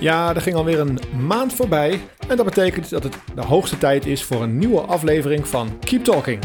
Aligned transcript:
Ja, 0.00 0.34
er 0.34 0.40
ging 0.40 0.56
alweer 0.56 0.80
een 0.80 0.98
maand 1.26 1.54
voorbij 1.54 2.00
en 2.28 2.36
dat 2.36 2.44
betekent 2.44 2.90
dat 2.90 3.02
het 3.02 3.16
de 3.34 3.42
hoogste 3.42 3.78
tijd 3.78 4.06
is 4.06 4.22
voor 4.22 4.42
een 4.42 4.58
nieuwe 4.58 4.80
aflevering 4.80 5.48
van 5.48 5.78
Keep 5.78 6.04
Talking. 6.04 6.42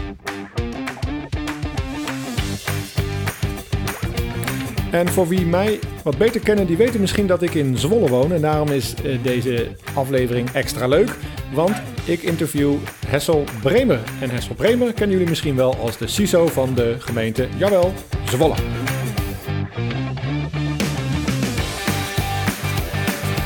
En 4.92 5.08
voor 5.08 5.28
wie 5.28 5.46
mij 5.46 5.80
wat 6.04 6.18
beter 6.18 6.42
kennen, 6.42 6.68
die 6.68 6.78
weten 6.78 7.00
misschien 7.00 7.28
dat 7.28 7.42
ik 7.42 7.54
in 7.54 7.78
Zwolle 7.78 8.10
woon. 8.10 8.32
En 8.32 8.42
daarom 8.42 8.70
is 8.70 8.94
eh, 8.94 9.24
deze 9.24 9.68
aflevering 9.94 10.50
extra 10.50 10.88
leuk. 10.88 11.18
Want 11.54 11.82
ik 12.12 12.22
interview 12.22 12.74
Hessel 13.08 13.44
Bremer. 13.62 14.00
En 14.20 14.30
Hessel 14.30 14.56
Bremer 14.56 14.94
kennen 14.94 15.12
jullie 15.12 15.30
misschien 15.30 15.56
wel 15.56 15.76
als 15.76 15.98
de 15.98 16.08
CISO 16.08 16.48
van 16.48 16.74
de 16.74 16.96
gemeente, 17.00 17.48
jawel, 17.58 17.94
Zwolle. 18.26 18.56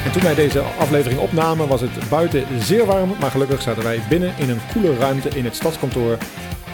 En 0.06 0.12
toen 0.12 0.22
wij 0.22 0.36
deze 0.36 0.60
aflevering 0.60 1.20
opnamen 1.20 1.68
was 1.68 1.82
het 1.82 2.10
buiten 2.10 2.46
zeer 2.60 2.86
warm. 2.86 3.16
Maar 3.20 3.32
gelukkig 3.32 3.62
zaten 3.62 3.84
wij 3.84 4.00
binnen 4.10 4.34
in 4.38 4.50
een 4.50 4.62
koele 4.74 4.98
ruimte 4.98 5.30
in 5.30 5.46
het 5.46 5.56
stadskantoor 5.56 6.18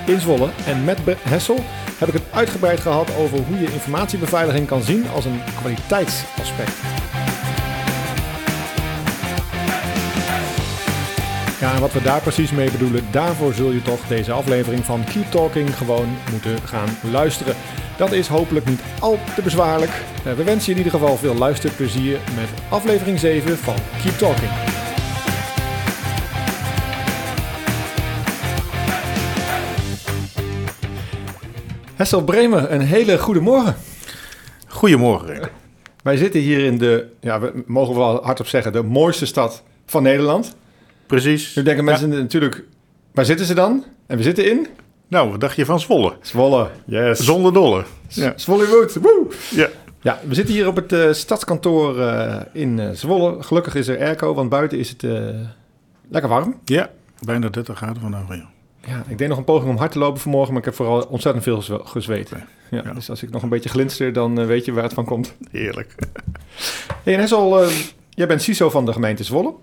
in 0.06 0.20
Zwolle. 0.20 0.50
En 0.66 0.84
met 0.84 1.00
Hessel 1.22 1.60
heb 1.98 2.08
ik 2.08 2.14
het 2.14 2.32
uitgebreid 2.32 2.80
gehad 2.80 3.16
over 3.16 3.38
hoe 3.38 3.60
je 3.60 3.74
informatiebeveiliging 3.74 4.68
kan 4.68 4.82
zien 4.82 5.10
als 5.10 5.26
een 5.26 5.42
kwaliteitsaspect. 5.60 6.72
Ja, 11.62 11.74
en 11.74 11.82
wat 11.82 11.94
we 11.94 12.02
daar 12.02 12.22
precies 12.22 12.52
mee 12.52 12.72
bedoelen, 12.72 13.04
daarvoor 13.12 13.54
zul 13.54 13.72
je 13.72 13.82
toch 13.82 14.08
deze 14.08 14.32
aflevering 14.32 14.86
van 14.86 15.04
Keep 15.04 15.32
Talking 15.32 15.78
gewoon 15.78 16.08
moeten 16.32 16.58
gaan 16.62 16.90
luisteren. 17.12 17.56
Dat 17.98 18.12
is 18.12 18.28
hopelijk 18.28 18.66
niet 18.66 18.82
al 19.00 19.18
te 19.36 19.42
bezwaarlijk. 19.42 19.92
Eh, 20.26 20.34
We 20.34 20.44
wensen 20.44 20.74
je 20.74 20.80
in 20.80 20.86
ieder 20.86 21.00
geval 21.00 21.18
veel 21.18 21.36
luisterplezier 21.36 22.20
met 22.36 22.50
aflevering 22.70 23.20
7 23.20 23.58
van 23.58 23.76
Keep 24.04 24.18
Talking. 24.18 24.52
Hessel 31.96 32.24
Bremer, 32.24 32.72
een 32.72 32.82
hele 32.82 33.18
goede 33.18 33.40
morgen. 33.40 33.76
Goedemorgen, 34.68 35.28
Rick. 35.28 35.52
Wij 36.04 36.18
zitten 36.18 36.40
hier 36.40 36.66
in 36.66 36.78
de, 36.78 37.08
ja, 37.20 37.40
we 37.40 37.64
mogen 37.66 37.96
wel 37.96 38.24
hardop 38.24 38.48
zeggen, 38.48 38.72
de 38.72 38.84
mooiste 38.84 39.26
stad 39.26 39.64
van 39.86 40.04
Nederland. 40.04 40.56
Precies. 41.12 41.56
Nu 41.56 41.64
denken 41.64 41.84
mensen 41.84 42.10
natuurlijk, 42.10 42.64
waar 43.14 43.26
zitten 43.26 43.46
ze 43.46 43.54
dan? 43.54 43.86
En 44.08 44.18
we 44.18 44.24
zitten 44.24 44.50
in 44.50 44.68
Nou, 45.08 45.30
wat 45.32 45.40
dacht 45.40 45.56
je 45.56 45.66
van 45.66 45.80
Zwolle? 45.80 46.14
Zwolle. 46.22 46.70
Yes. 46.86 47.20
Zonder 47.20 47.54
dolle. 47.54 47.84
Ja. 48.08 48.34
Zwollywood. 48.36 48.94
Woe! 48.96 49.26
ja. 49.50 49.68
Ja, 50.02 50.20
we 50.28 50.34
zitten 50.36 50.54
hier 50.54 50.68
op 50.68 50.76
het 50.76 50.94
eh, 50.94 51.12
stadskantoor 51.12 52.00
eh, 52.02 52.36
in 52.54 52.80
eh, 52.80 52.90
Zwolle. 52.94 53.44
Gelukkig 53.44 53.76
is 53.76 53.88
er 53.88 54.00
airco, 54.00 54.34
want 54.34 54.50
buiten 54.50 54.78
is 54.78 54.90
het 54.90 55.02
lekker 56.10 56.30
warm. 56.30 56.56
Ja, 56.66 56.90
bijna 57.26 57.50
30 57.50 57.78
graden 57.78 58.02
vandaag. 58.02 58.28
Ja. 58.30 58.50
Ja, 58.88 59.04
ik 59.08 59.18
deed 59.18 59.28
nog 59.28 59.38
een 59.38 59.44
poging 59.44 59.70
om 59.72 59.78
hard 59.78 59.92
te 59.92 60.00
lopen 60.00 60.22
vanmorgen, 60.22 60.50
maar 60.54 60.60
ik 60.60 60.66
heb 60.68 60.76
vooral 60.76 61.02
ontzettend 61.10 61.44
veel 61.44 61.56
gezwe- 61.58 61.82
gezweet. 61.84 62.30
Ja, 62.30 62.82
Ja. 62.84 62.94
Dus 62.94 63.10
als 63.10 63.24
ik 63.24 63.30
nog 63.30 63.44
een 63.44 63.50
beetje 63.50 63.70
glinster, 63.70 64.14
dan 64.14 64.46
weet 64.46 64.66
je 64.66 64.72
waar 64.72 64.84
het 64.84 64.94
van 64.94 65.06
komt. 65.06 65.34
Heerlijk. 65.52 65.96
Hey, 67.04 67.14
en 67.14 67.20
Hessel, 67.20 67.68
jij 68.10 68.28
bent 68.28 68.42
CISO 68.42 68.70
van 68.70 68.86
de 68.86 68.94
gemeente 68.94 69.24
Zwolle. 69.24 69.54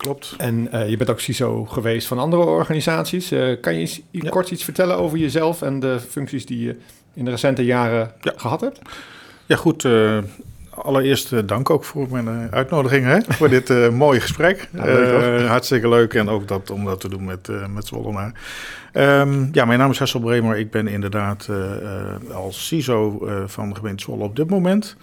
Klopt. 0.00 0.34
En 0.38 0.72
eh, 0.72 0.88
je 0.88 0.96
bent 0.96 1.10
ook 1.10 1.20
CISO 1.20 1.64
geweest 1.64 2.06
van 2.06 2.18
andere 2.18 2.42
organisaties. 2.42 3.30
Eh, 3.30 3.60
kan 3.60 3.72
je 3.74 3.80
eens, 3.80 4.00
Ja. 4.10 4.28
kort 4.28 4.50
iets 4.50 4.64
vertellen 4.64 4.96
over 4.98 5.18
jezelf 5.18 5.62
en 5.62 5.80
de 5.80 6.00
functies 6.08 6.46
die 6.46 6.64
je 6.64 6.76
in 7.14 7.24
de 7.24 7.30
recente 7.30 7.64
jaren 7.64 8.10
Ja. 8.20 8.32
gehad 8.36 8.60
hebt? 8.60 8.78
Ja, 9.46 9.56
goed. 9.56 9.84
eh, 9.84 10.18
allereerst 10.70 11.48
dank 11.48 11.70
ook 11.70 11.84
voor 11.84 12.06
mijn 12.10 12.50
uitnodiging 12.52 13.04
hè, 13.04 13.18
voor 13.28 13.48
dit 13.48 13.68
mooie 13.92 14.20
gesprek. 14.20 14.68
Ja, 14.72 14.84
leuk, 14.84 15.46
hartstikke 15.46 15.88
leuk 15.88 16.14
en 16.14 16.28
ook 16.28 16.48
dat, 16.48 16.70
om 16.70 16.84
dat 16.84 17.00
te 17.00 17.08
doen 17.08 17.24
met, 17.24 17.48
met 17.74 17.86
Zwollenaar. 17.86 18.32
Ehm, 18.92 19.46
ja, 19.52 19.64
mijn 19.64 19.78
naam 19.78 19.90
is 19.90 19.98
Hessel 19.98 20.20
Bremer. 20.20 20.56
Ik 20.58 20.70
ben 20.70 20.88
inderdaad 20.88 21.48
als 22.32 22.66
CISO 22.66 23.28
van 23.46 23.68
de 23.68 23.74
gemeente 23.74 24.02
Zwolle 24.02 24.22
op 24.24 24.36
dit 24.36 24.50
moment. 24.50 24.96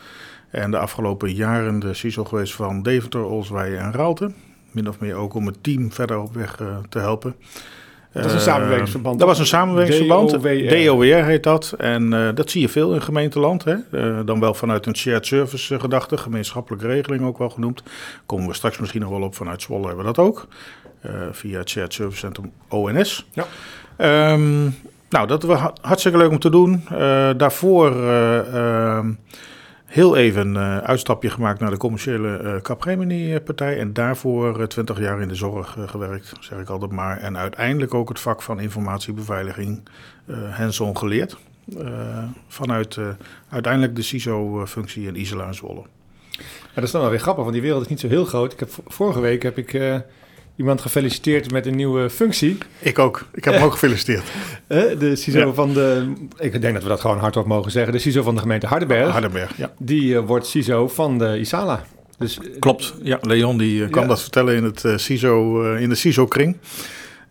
En 0.50 0.72
de 0.72 0.78
afgelopen 0.78 1.34
jaren 1.34 1.80
de 1.80 1.94
CISO 1.94 2.24
geweest 2.24 2.54
van 2.54 2.82
Deventer, 2.84 3.24
Olsweijen 3.24 3.80
en 3.80 3.92
Raalte. 3.94 4.32
Min 4.72 4.88
of 4.90 5.00
meer 5.00 5.16
ook 5.16 5.34
om 5.34 5.46
het 5.46 5.64
team 5.64 5.92
verder 5.92 6.20
op 6.20 6.34
weg 6.34 6.60
eh, 6.60 6.78
te 6.90 7.00
helpen. 7.00 7.36
Dat 8.12 8.26
is 8.26 8.32
een 8.32 8.38
Eh, 8.38 8.44
samenwerkingsverband, 8.44 9.20
Dat 9.20 9.28
was 9.28 9.40
een 9.40 9.46
samenwerkingsverband. 9.46 10.30
DOWR. 10.30 10.70
DOWR 10.86 11.24
heet 11.26 11.44
dat. 11.44 11.74
En 11.78 12.14
eh, 12.14 12.36
dat 12.36 12.50
zie 12.50 12.62
je 12.62 12.70
veel 12.70 12.94
in 12.94 13.02
gemeenteland. 13.02 13.64
Hè? 13.64 13.76
Dan 14.26 14.40
wel 14.40 14.54
vanuit 14.54 14.86
een 14.86 14.96
shared 14.96 15.26
service 15.26 15.80
gedachte. 15.80 16.18
Gemeenschappelijke 16.18 16.88
regeling 16.88 17.24
ook 17.26 17.38
wel 17.38 17.50
genoemd. 17.50 17.84
Komen 18.26 18.48
we 18.48 18.54
straks 18.54 18.78
misschien 18.78 19.02
nog 19.02 19.10
wel 19.10 19.22
op. 19.22 19.36
Vanuit 19.36 19.62
Zwolle 19.62 19.88
hebben 19.88 20.06
we 20.06 20.14
dat 20.14 20.26
ook. 20.26 20.48
Via 21.32 21.58
het 21.58 21.70
shared 21.70 21.94
service 21.94 22.20
centrum 22.20 22.52
ONS. 22.70 23.28
Ja. 23.34 23.46
Ehm, 23.98 24.64
nou, 25.10 25.28
dat 25.28 25.44
was 25.44 25.60
ha- 25.60 25.74
hartstikke 25.82 26.18
leuk 26.18 26.30
om 26.32 26.40
te 26.40 26.50
doen. 26.50 26.84
Daarvoor 27.38 27.92
eh, 27.92 28.38
ehm, 28.98 29.12
heel 29.88 30.16
even 30.16 30.56
een 30.56 30.82
uitstapje 30.82 31.30
gemaakt 31.30 31.60
naar 31.60 31.70
de 31.70 31.78
commerciële 31.78 32.38
eh 32.38 32.62
Capgemini-partij. 32.62 33.80
En 33.80 33.94
daarvoor 33.94 34.60
eh, 34.60 34.68
20 34.68 35.00
jaar 35.00 35.22
in 35.22 35.28
de 35.28 35.36
zorg 35.36 35.78
eh, 35.78 35.88
gewerkt, 35.88 36.34
zeg 36.40 36.60
ik 36.60 36.70
altijd 36.70 36.92
maar. 36.92 37.18
En 37.18 37.38
uiteindelijk 37.38 37.94
ook 37.94 38.10
het 38.10 38.20
vak 38.20 38.42
van 38.42 38.60
informatiebeveiliging 38.60 39.90
eh 40.26 40.58
hands-on 40.58 40.98
geleerd. 40.98 41.38
Eh, 41.76 42.24
vanuit 42.48 42.98
eh, 42.98 43.08
uiteindelijk 43.50 43.96
de 43.96 44.02
CISO-functie 44.02 45.08
in 45.08 45.20
Isela 45.20 45.48
en 45.48 45.56
Zwolle. 45.56 45.84
Ja, 46.32 46.74
dat 46.74 46.84
is 46.84 46.92
dan 46.92 47.02
wel 47.02 47.10
weer 47.10 47.20
grappig, 47.20 47.44
want 47.44 47.56
die 47.56 47.64
wereld 47.64 47.82
is 47.82 47.88
niet 47.88 48.00
zo 48.00 48.08
heel 48.08 48.26
groot. 48.26 48.54
Ik 48.54 48.60
heb, 48.60 48.70
vorige 48.86 49.20
week 49.20 49.44
heb 49.44 49.58
ik 49.58 49.74
eh, 49.74 49.96
iemand 50.58 50.82
gefeliciteerd 50.82 51.52
met 51.52 51.66
een 51.66 51.76
nieuwe 51.76 52.10
functie. 52.10 52.58
Ik 52.80 53.00
ook. 53.00 53.26
Ik 53.34 53.44
heb 53.44 53.54
hem 53.54 53.64
ook 53.64 53.72
gefeliciteerd. 53.72 54.24
Eh, 54.68 54.82
de 55.00 55.16
CISO 55.16 55.40
Ja. 55.40 55.54
van 55.54 55.74
de, 55.74 56.14
ik 56.38 56.62
denk 56.62 56.74
dat 56.74 56.84
we 56.84 56.90
dat 56.90 57.02
gewoon 57.02 57.18
hardop 57.18 57.46
mogen 57.46 57.72
zeggen, 57.72 57.94
de 57.94 58.00
CISO 58.00 58.22
van 58.24 58.36
de 58.36 58.42
gemeente 58.42 58.68
Hardenberg. 58.68 59.12
Hardenberg, 59.12 59.58
ja. 59.58 59.72
Die 59.80 60.16
eh, 60.18 60.26
wordt 60.26 60.48
CISO 60.48 60.88
van 60.88 61.18
de 61.18 61.40
ISALA. 61.40 61.84
Dus 62.18 62.40
eh, 62.40 62.60
Klopt. 62.60 62.94
Ja, 63.04 63.18
Leon 63.22 63.58
die 63.58 63.88
kan 63.90 64.02
Ja. 64.02 64.08
dat 64.08 64.22
vertellen 64.22 64.56
in, 64.56 64.64
het, 64.64 64.84
CISO, 64.96 65.64
in 65.74 65.90
de 65.90 65.96
CISO-kring. 65.96 66.58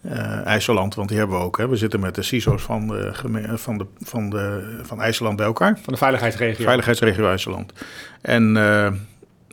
Eh 0.02 0.46
IJsseland, 0.46 0.94
want 0.94 1.08
die 1.08 1.18
hebben 1.18 1.38
we 1.38 1.44
ook. 1.44 1.58
Hè. 1.58 1.68
We 1.68 1.76
zitten 1.76 2.00
met 2.00 2.14
de 2.14 2.22
CISO's 2.22 2.62
van, 2.62 2.86
de, 2.88 3.08
geme- 3.12 3.58
van, 3.58 3.78
de, 3.78 3.86
van, 4.02 4.30
de, 4.30 4.74
van 4.82 5.00
IJsseland 5.00 5.36
bij 5.36 5.46
elkaar. 5.46 5.78
van 5.82 5.92
de 5.92 5.98
veiligheidsregio. 5.98 6.64
Veiligheidsregio 6.64 7.28
IJsseland. 7.28 7.72
En 8.20 8.56
eh, 8.56 8.92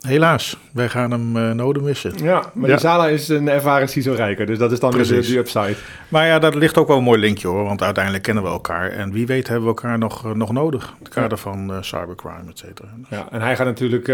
helaas, 0.06 0.56
wij 0.72 0.88
gaan 0.88 1.10
hem 1.10 1.36
eh 1.36 1.50
nodig 1.50 1.82
missen. 1.82 2.12
Ja, 2.22 2.50
maar 2.54 2.68
Ja. 2.70 2.76
ISALA 2.76 3.08
is 3.08 3.28
een 3.28 3.48
ervaren 3.48 3.88
CISO-rijker, 3.88 4.46
dus 4.46 4.58
dat 4.58 4.72
is 4.72 4.80
dan 4.80 4.90
weer 4.92 5.02
de, 5.02 5.08
Precies. 5.08 5.32
de 5.32 5.38
upside. 5.38 5.74
Maar 6.08 6.26
ja, 6.26 6.38
daar 6.38 6.56
ligt 6.56 6.78
ook 6.78 6.88
wel 6.88 6.96
een 6.96 7.02
mooi 7.02 7.20
linkje 7.20 7.48
hoor. 7.48 7.64
Want 7.64 7.82
uiteindelijk 7.82 8.24
kennen 8.24 8.42
we 8.42 8.48
elkaar. 8.48 8.90
En 8.90 9.12
wie 9.12 9.26
weet 9.26 9.46
hebben 9.48 9.64
we 9.68 9.74
elkaar 9.74 9.98
nog, 9.98 10.24
eh, 10.24 10.30
nog 10.32 10.52
nodig. 10.52 10.84
In 10.88 11.04
het 11.04 11.14
kader 11.14 11.38
van 11.38 11.72
eh, 11.72 11.76
cybercrime, 11.80 12.50
et 12.50 12.58
cetera. 12.58 12.88
Ja, 13.10 13.26
en 13.30 13.40
hij 13.40 13.56
gaat 13.56 13.66
natuurlijk 13.66 14.08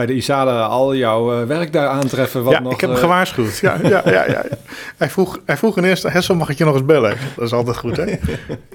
bij 0.00 0.08
de 0.08 0.14
ISALA 0.14 0.62
al 0.62 0.94
jouw 0.94 1.40
eh, 1.40 1.46
werk 1.46 1.72
daar 1.72 1.88
aantreffen. 1.88 2.44
Wat 2.44 2.52
ja, 2.52 2.60
nog, 2.60 2.72
ik 2.72 2.80
heb 2.80 2.90
hem 2.90 2.98
eh, 2.98 3.04
gewaarschuwd. 3.04 3.58
Ja, 3.58 3.76
ja, 3.82 4.02
ja, 4.04 4.24
ja. 4.28 4.44
Hij, 4.96 5.10
vroeg, 5.10 5.40
hij 5.44 5.56
vroeg 5.56 5.76
in 5.76 5.84
eerste, 5.84 6.10
Hessel, 6.10 6.34
mag 6.34 6.48
ik 6.48 6.58
je 6.58 6.64
nog 6.64 6.74
eens 6.74 6.84
bellen? 6.84 7.16
Dat 7.36 7.44
is 7.44 7.52
altijd 7.52 7.76
goed, 7.76 7.96
hè? 7.96 8.04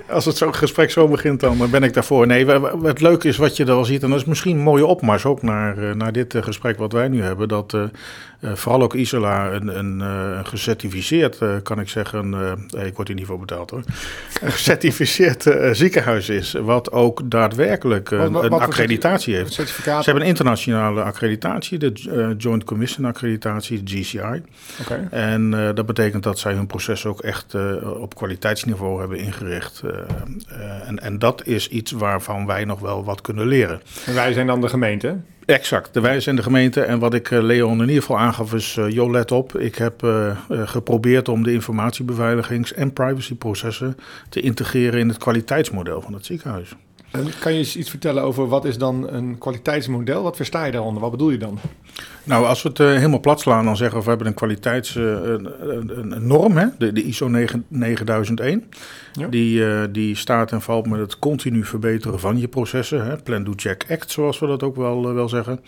Als 0.09 0.25
het 0.25 0.37
zo, 0.37 0.51
gesprek 0.51 0.91
zo 0.91 1.07
begint, 1.07 1.39
dan 1.39 1.61
eh, 1.61 1.69
ben 1.69 1.83
ik 1.83 1.93
daarvoor. 1.93 2.27
Nee, 2.27 2.45
het 2.83 3.01
leuke 3.01 3.27
is 3.27 3.37
wat 3.37 3.57
je 3.57 3.65
er 3.65 3.71
al 3.71 3.85
ziet, 3.85 4.03
en 4.03 4.09
dat 4.09 4.19
is 4.19 4.25
misschien 4.25 4.57
een 4.57 4.63
mooie 4.63 4.85
opmars 4.85 5.25
ook 5.25 5.41
naar, 5.41 5.95
naar 5.95 6.11
dit 6.11 6.35
gesprek 6.39 6.77
wat 6.77 6.91
wij 6.91 7.07
nu 7.07 7.21
hebben, 7.21 7.47
dat 7.47 7.77
vooral 8.53 8.81
ook 8.81 8.93
Isola 8.93 9.51
een, 9.51 9.77
een, 9.77 10.01
eh, 10.01 10.37
een 10.37 10.45
gecertificeerd, 10.45 11.37
eh, 11.37 11.49
kan 11.63 11.79
ik 11.79 11.89
zeggen, 11.89 12.33
eh, 12.77 12.85
ik 12.85 12.95
word 12.95 13.07
hier 13.07 13.17
niet 13.17 13.25
voor 13.25 13.39
betaald 13.39 13.69
hoor, 13.69 13.83
een 14.41 14.51
gecertificeerd 14.51 15.45
eh, 15.45 15.69
ziekenhuis 15.73 16.29
is, 16.29 16.51
wat 16.53 16.91
ook 16.91 17.21
daadwerkelijk 17.29 18.11
eh, 18.11 18.19
Wat- 18.19 18.31
wat- 18.31 18.43
een 18.43 18.49
wat 18.49 18.59
accreditatie 18.61 19.35
heeft. 19.35 19.53
Ze 19.53 19.91
hebben 20.03 20.21
een 20.23 20.27
internationale 20.29 21.01
accreditatie, 21.03 21.77
de 21.77 21.91
eh, 22.09 22.27
Joint 22.37 22.63
Commission 22.63 23.05
accreditatie, 23.05 23.83
de 23.83 23.91
GCI. 24.01 24.41
Oké. 24.81 25.07
En 25.11 25.53
eh, 25.67 25.75
dat 25.75 25.85
betekent 25.85 26.23
dat 26.23 26.39
zij 26.39 26.53
hun 26.53 26.67
proces 26.67 27.05
ook 27.05 27.21
echt 27.21 27.53
eh, 27.53 28.01
op 28.01 28.15
kwaliteitsniveau 28.15 28.99
hebben 28.99 29.17
ingericht. 29.17 29.81
Eh, 29.85 29.89
eh, 30.59 30.87
en, 30.87 30.99
en 30.99 31.19
dat 31.19 31.45
is 31.45 31.67
iets 31.67 31.91
waarvan 31.91 32.45
wij 32.45 32.65
nog 32.65 32.79
wel 32.79 33.03
wat 33.03 33.21
kunnen 33.21 33.47
leren. 33.47 33.81
En 34.05 34.13
wij 34.13 34.33
zijn 34.33 34.47
dan 34.47 34.61
de 34.61 34.67
gemeente. 34.69 35.17
Exact, 35.45 35.93
de 35.93 35.99
wijze 35.99 36.29
en 36.29 36.35
de 36.35 36.43
gemeente. 36.43 36.81
En 36.81 36.99
wat 36.99 37.13
ik 37.13 37.31
eh, 37.31 37.41
Leon 37.41 37.81
in 37.81 37.87
ieder 37.87 38.01
geval 38.01 38.19
aangaf 38.19 38.53
is, 38.53 38.77
eh 38.77 38.89
joh, 38.89 39.11
let 39.11 39.31
op. 39.31 39.57
Ik 39.57 39.75
heb 39.75 40.03
eh, 40.03 40.37
geprobeerd 40.49 41.29
om 41.29 41.43
de 41.43 41.53
informatiebeveiligings- 41.53 42.73
en 42.73 42.93
privacyprocessen 42.93 43.97
te 44.29 44.39
integreren 44.39 44.99
in 44.99 45.07
het 45.07 45.17
kwaliteitsmodel 45.17 46.01
van 46.01 46.13
het 46.13 46.25
ziekenhuis. 46.25 46.75
En 47.15 47.31
kan 47.39 47.51
je 47.51 47.57
eens 47.57 47.75
iets 47.75 47.89
vertellen 47.89 48.23
over 48.23 48.47
wat 48.47 48.65
is 48.65 48.77
dan 48.77 49.09
een 49.09 49.37
kwaliteitsmodel? 49.37 50.23
Wat 50.23 50.35
versta 50.35 50.65
je 50.65 50.71
daaronder? 50.71 51.01
Wat 51.01 51.11
bedoel 51.11 51.29
je 51.29 51.37
dan? 51.37 51.59
Nou, 52.23 52.45
als 52.45 52.61
we 52.61 52.69
het 52.69 52.79
uh, 52.79 52.87
helemaal 52.87 53.19
plat 53.19 53.39
slaan, 53.39 53.65
dan 53.65 53.77
zeggen 53.77 53.97
we 53.97 54.03
we 54.03 54.09
hebben 54.09 54.27
een 54.27 54.33
kwaliteitsnorm, 54.33 56.57
uh, 56.57 56.65
de, 56.77 56.93
de, 56.93 57.03
ISO 57.03 57.27
9, 57.27 57.65
9001. 57.67 58.63
Ja. 59.13 59.27
Die, 59.27 59.59
uh, 59.59 59.83
die 59.89 60.15
staat 60.15 60.51
en 60.51 60.61
valt 60.61 60.89
met 60.89 60.99
het 60.99 61.19
continu 61.19 61.65
verbeteren 61.65 62.19
van 62.19 62.39
je 62.39 62.47
processen. 62.47 63.05
Hè? 63.05 63.15
Plan, 63.15 63.43
do, 63.43 63.53
check, 63.55 63.85
act, 63.89 64.11
zoals 64.11 64.39
we 64.39 64.47
dat 64.47 64.63
ook 64.63 64.75
wel, 64.75 65.13
wel 65.13 65.29
zeggen. 65.29 65.59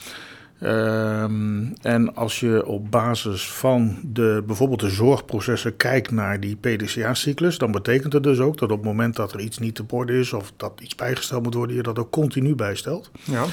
Um, 0.64 1.74
en 1.82 2.16
als 2.16 2.40
je 2.40 2.66
op 2.66 2.92
basis 2.92 3.52
van 3.52 4.00
de, 4.04 4.44
bijvoorbeeld 4.46 4.80
de 4.80 4.90
zorgprocessen 4.90 5.78
kijkt 5.78 6.12
naar 6.12 6.40
die 6.40 6.56
PDCA-cyclus, 6.56 7.58
dan 7.58 7.72
betekent 7.72 8.14
het 8.14 8.24
dus 8.24 8.40
ook 8.40 8.58
dat 8.58 8.72
op 8.72 8.78
het 8.78 8.86
moment 8.86 9.16
dat 9.16 9.34
er 9.34 9.40
iets 9.40 9.58
niet 9.58 9.76
te 9.76 9.84
borden 9.84 10.16
is 10.16 10.34
of 10.34 10.54
dat 10.58 10.80
iets 10.84 10.96
bijgesteld 10.96 11.44
moet 11.44 11.54
worden, 11.54 11.76
je 11.76 11.84
dat 11.84 12.00
ook 12.00 12.12
continu 12.12 12.56
bijstelt. 12.56 13.12
Ja. 13.24 13.44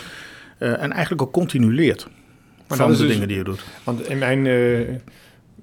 Uh, 0.58 0.82
en 0.82 0.92
eigenlijk 0.92 1.22
ook 1.22 1.32
continu 1.32 1.74
leert 1.74 2.08
maar 2.68 2.78
van 2.78 2.90
de 2.90 2.96
dus, 2.96 3.12
dingen 3.12 3.28
die 3.28 3.36
je 3.36 3.44
doet. 3.44 3.64
Want 3.84 4.08
in 4.08 4.18
mijn 4.18 4.44
uh, 4.44 4.88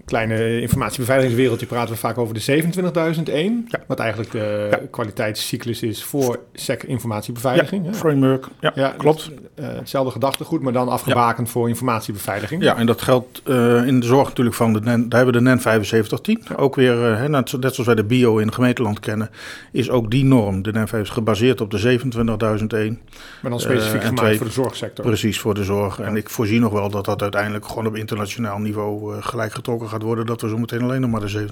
kleine 0.06 0.62
informatiebeveiligingswereldje 0.62 1.66
praten 1.66 1.94
we 1.94 2.00
vaak 2.00 2.18
over 2.18 2.34
de 2.34 2.64
27.001. 2.64 3.32
Ja. 3.68 3.80
Wat 3.88 4.00
eigenlijk 4.00 4.32
de 4.32 4.68
ja. 4.72 4.80
kwaliteitscyclus 4.92 5.82
is 5.82 6.04
voor 6.04 6.40
SEC 6.54 6.84
informatiebeveiliging. 6.84 7.86
Ja, 7.86 7.94
framework, 7.94 8.48
ja, 8.76 8.94
klopt. 8.98 9.32
Uh, 9.56 9.66
hetzelfde 9.68 10.12
gedachtegoed, 10.12 10.62
maar 10.62 10.74
dan 10.74 10.90
afgebakend 10.90 11.50
voor 11.50 11.70
informatiebeveiliging. 11.70 12.64
Ja, 12.64 12.76
en 12.78 12.86
dat 12.86 13.02
geldt 13.02 13.42
uh, 13.46 13.88
in 13.88 14.00
de 14.00 14.06
zorg 14.06 14.28
natuurlijk 14.28 14.56
van 14.56 14.74
de 14.74 14.80
NEN, 14.80 15.10
daar 15.10 15.24
hebben 15.24 15.42
we 15.42 15.44
de 15.44 15.50
NEN 15.50 15.62
7510. 15.62 16.58
Ook 16.58 16.76
weer, 16.76 17.22
uh, 17.22 17.26
net 17.26 17.50
zoals 17.50 17.78
wij 17.78 17.96
de 17.96 18.04
bio 18.04 18.38
in 18.38 18.54
gemeenteland 18.54 19.00
kennen, 19.00 19.30
is 19.72 19.90
ook 19.90 20.12
die 20.12 20.24
norm, 20.24 20.62
de 20.62 20.72
NEN 20.72 20.88
5 20.88 21.10
gebaseerd 21.10 21.62
op 21.62 21.72
de 21.72 22.00
27.001. 22.00 23.00
Maar 23.42 23.52
dan 23.52 23.60
specifiek 23.60 24.02
gemaakt 24.02 24.18
twee, 24.18 24.38
voor 24.38 24.46
de 24.46 24.52
zorgsector. 24.52 25.06
Precies, 25.06 25.40
voor 25.40 25.54
de 25.54 25.64
zorg. 25.64 26.00
En 26.00 26.16
ik 26.16 26.30
voorzie 26.30 26.60
nog 26.60 26.72
wel 26.72 26.90
dat 26.90 27.06
dat 27.06 27.22
uiteindelijk 27.22 27.66
gewoon 27.68 27.88
op 27.88 27.96
internationaal 27.96 28.60
niveau 28.60 29.22
gelijk 29.22 29.54
getrokken 29.54 29.90
gaat 29.92 30.02
worden, 30.02 30.26
dat 30.26 30.42
we 30.42 30.50
zo 30.50 30.58
meteen 30.58 30.82
alleen 30.82 31.02
nog 31.02 31.10
maar 31.10 31.22
de 31.22 31.48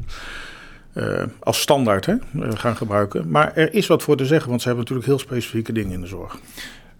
27.001 0.00 0.04
uh, 0.94 1.22
als 1.40 1.60
standaard 1.60 2.06
hè, 2.06 2.14
uh, 2.34 2.48
gaan 2.54 2.76
gebruiken. 2.76 3.30
Maar 3.30 3.52
er 3.54 3.74
is 3.74 3.86
wat 3.86 4.02
voor 4.02 4.16
te 4.16 4.26
zeggen, 4.26 4.48
want 4.48 4.60
ze 4.62 4.68
hebben 4.68 4.84
natuurlijk 4.84 5.10
heel 5.10 5.26
specifieke 5.26 5.72
dingen 5.72 5.92
in 5.92 6.00
de 6.00 6.06
zorg. 6.06 6.38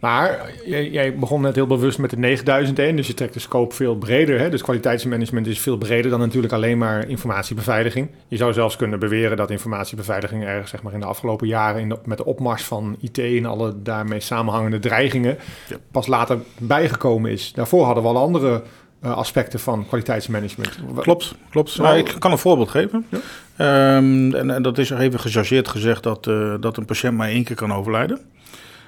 Maar 0.00 0.50
jij, 0.64 0.90
jij 0.90 1.14
begon 1.14 1.40
net 1.40 1.55
heel 1.55 1.66
bewust 1.66 1.99
met 1.99 2.10
de 2.10 2.19
9001, 2.19 2.96
dus 2.96 3.06
je 3.06 3.14
trekt 3.14 3.34
de 3.34 3.40
scope 3.40 3.75
veel 3.75 3.96
breder. 3.96 4.38
Hè? 4.38 4.50
Dus 4.50 4.62
kwaliteitsmanagement 4.62 5.46
is 5.46 5.60
veel 5.60 5.76
breder 5.76 6.10
dan 6.10 6.20
natuurlijk 6.20 6.52
alleen 6.52 6.78
maar 6.78 7.08
informatiebeveiliging. 7.08 8.11
Je 8.28 8.37
zou 8.37 8.52
zelfs 8.52 8.76
kunnen 8.76 8.99
beweren 8.99 9.37
dat 9.37 9.50
informatiebeveiliging 9.50 10.44
ergens 10.44 10.70
zeg 10.70 10.82
maar, 10.82 10.93
in 10.93 11.00
de 11.00 11.06
afgelopen 11.06 11.46
jaren 11.46 11.81
in 11.81 11.88
de, 11.88 11.99
met 12.04 12.19
de 12.19 12.25
opmars 12.25 12.64
van 12.64 12.96
IT 13.00 13.19
en 13.19 13.46
alle 13.46 13.82
daarmee 13.82 14.20
samenhangende 14.20 14.78
dreigingen 14.78 15.38
ja. 15.69 15.76
pas 15.90 16.06
later 16.06 16.38
bijgekomen 16.58 17.31
is. 17.31 17.52
Daarvoor 17.52 17.84
hadden 17.84 18.02
we 18.02 18.08
al 18.08 18.16
andere 18.16 18.62
uh, 19.05 19.17
aspecten 19.17 19.61
van 19.61 19.87
kwaliteitsmanagement. 19.87 20.79
Klopt, 21.00 21.35
klopt. 21.50 21.79
Nou, 21.79 21.97
ik 21.97 22.17
kan 22.19 22.33
een 22.33 22.39
voorbeeld 22.39 22.69
geven. 22.69 23.06
Ja? 23.09 23.97
Um, 23.97 24.35
en, 24.35 24.50
en, 24.50 24.62
dat 24.62 24.79
is 24.79 24.91
er 24.91 24.99
even 24.99 25.21
gechargeerd 25.21 25.69
gezegd 25.69 26.03
dat, 26.03 26.27
uh, 26.27 26.55
dat 26.61 26.77
een 26.77 26.85
patiënt 26.85 27.17
maar 27.17 27.29
één 27.29 27.45
keer 27.45 27.56
kan 27.56 27.73
overlijden. 27.73 28.19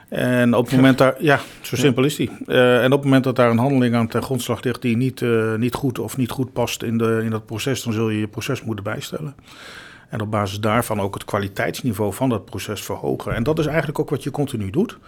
En 0.08 0.54
op 0.54 0.64
het 0.64 0.74
moment 0.74 0.98
daar, 0.98 1.14
ja, 1.18 1.40
zo 1.60 1.76
simpel 1.76 2.04
is 2.04 2.16
die. 2.16 2.30
Uh, 2.46 2.78
en 2.78 2.92
op 2.92 2.98
het 2.98 3.04
moment 3.04 3.24
dat 3.24 3.36
daar 3.36 3.50
een 3.50 3.58
handeling 3.58 3.94
aan 3.94 4.08
ten 4.08 4.22
grondslag 4.22 4.62
ligt 4.62 4.82
die 4.82 4.96
niet, 4.96 5.24
niet 5.56 5.74
goed 5.74 5.98
of 5.98 6.16
niet 6.16 6.30
goed 6.30 6.52
past 6.52 6.82
in, 6.82 6.98
de, 6.98 7.20
in 7.24 7.30
dat 7.30 7.46
proces, 7.46 7.82
dan 7.82 7.92
zul 7.92 8.10
je 8.10 8.20
je 8.20 8.28
proces 8.28 8.62
moeten 8.62 8.84
bijstellen. 8.84 9.34
En 10.08 10.20
op 10.20 10.30
basis 10.30 10.60
daarvan 10.60 11.00
ook 11.00 11.14
het 11.14 11.24
kwaliteitsniveau 11.24 12.12
van 12.12 12.28
dat 12.28 12.44
proces 12.44 12.82
verhogen. 12.82 13.34
En 13.34 13.42
dat 13.42 13.58
is 13.58 13.66
eigenlijk 13.66 13.98
ook 13.98 14.10
wat 14.10 14.22
je 14.22 14.30
continu 14.30 14.70
doet. 14.70 14.98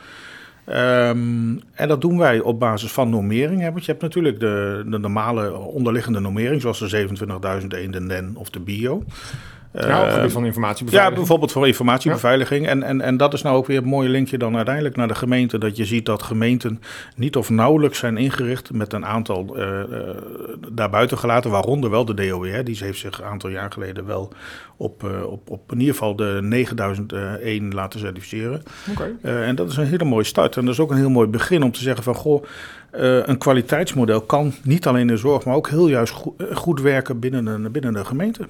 Um, 0.67 1.61
en 1.73 1.89
dat 1.89 2.01
doen 2.01 2.19
wij 2.19 2.41
op 2.41 2.59
basis 2.59 2.93
van 2.93 3.11
normering. 3.11 3.61
Hè? 3.61 3.71
Want 3.71 3.85
je 3.85 3.91
hebt 3.91 4.03
natuurlijk 4.03 4.41
de, 4.41 4.85
de 4.87 4.99
normale 4.99 5.53
onderliggende 5.53 6.21
normering, 6.21 6.61
zoals 6.61 6.79
de 6.79 7.09
27.001, 7.63 7.67
de 7.67 8.01
NEN 8.01 8.37
of 8.37 8.51
de 8.51 8.61
BIO. 8.61 9.05
Ja, 9.73 10.03
op 10.03 10.11
gebied 10.11 10.33
van 10.33 10.45
informatiebeveiliging. 10.45 11.15
Ja, 11.15 11.21
bijvoorbeeld 11.21 11.53
voor 11.53 11.67
informatiebeveiliging. 11.67 12.67
En, 12.67 12.83
en, 12.83 13.01
en 13.01 13.17
dat 13.17 13.33
is 13.35 13.43
nou 13.43 13.57
ook 13.57 13.67
weer 13.67 13.79
een 13.79 13.85
mooi 13.85 14.09
linkje 14.09 14.39
dan 14.39 14.57
uiteindelijk 14.57 14.97
naar 14.97 15.09
de 15.09 15.15
gemeente. 15.15 15.59
Dat 15.59 15.77
je 15.77 15.85
ziet 15.85 16.07
dat 16.07 16.23
gemeenten 16.23 16.81
niet 17.17 17.37
of 17.37 17.51
nauwelijks 17.51 17.99
zijn 17.99 18.17
ingericht 18.17 18.73
met 18.73 18.93
een 18.93 19.07
aantal 19.07 19.59
uh, 19.59 19.65
uh, 19.91 19.99
daarbuiten 20.73 21.19
gelaten. 21.19 21.51
Waaronder 21.51 21.91
wel 21.91 22.05
de 22.05 22.15
DOW. 22.15 22.65
Die 22.65 22.79
heeft 22.81 22.99
zich 22.99 23.19
een 23.19 23.25
aantal 23.25 23.51
jaar 23.51 23.73
geleden 23.73 24.07
wel 24.07 24.33
op, 24.77 25.03
uh, 25.03 25.27
op, 25.27 25.51
op 25.51 25.73
in 25.73 25.79
ieder 25.79 25.95
geval 25.95 26.17
de 26.17 26.39
9001 26.43 27.75
laten 27.75 28.01
certificeren. 28.01 28.63
Okay. 28.91 29.15
en 29.23 29.55
dat 29.55 29.71
is 29.71 29.77
een 29.77 29.87
hele 29.87 30.05
mooie 30.05 30.25
start. 30.25 30.57
En 30.57 30.65
dat 30.65 30.75
is 30.75 30.81
ook 30.81 30.91
een 30.91 30.97
heel 30.97 31.11
mooi 31.11 31.29
begin 31.29 31.63
om 31.63 31.73
te 31.73 31.81
zeggen 31.81 32.05
van 32.05 32.15
goh. 32.15 32.45
Een 32.93 33.39
kwaliteitsmodel 33.39 34.21
kan 34.21 34.53
niet 34.63 34.87
alleen 34.87 35.01
in 35.01 35.07
de 35.07 35.17
zorg, 35.17 35.45
maar 35.45 35.55
ook 35.55 35.69
heel 35.69 35.89
juist 35.89 36.13
goed, 36.13 36.43
goed 36.53 36.81
werken 36.81 37.19
binnen 37.19 37.47
een, 37.47 37.73
binnen 37.73 37.95
een 37.95 38.07
gemeente. 38.07 38.49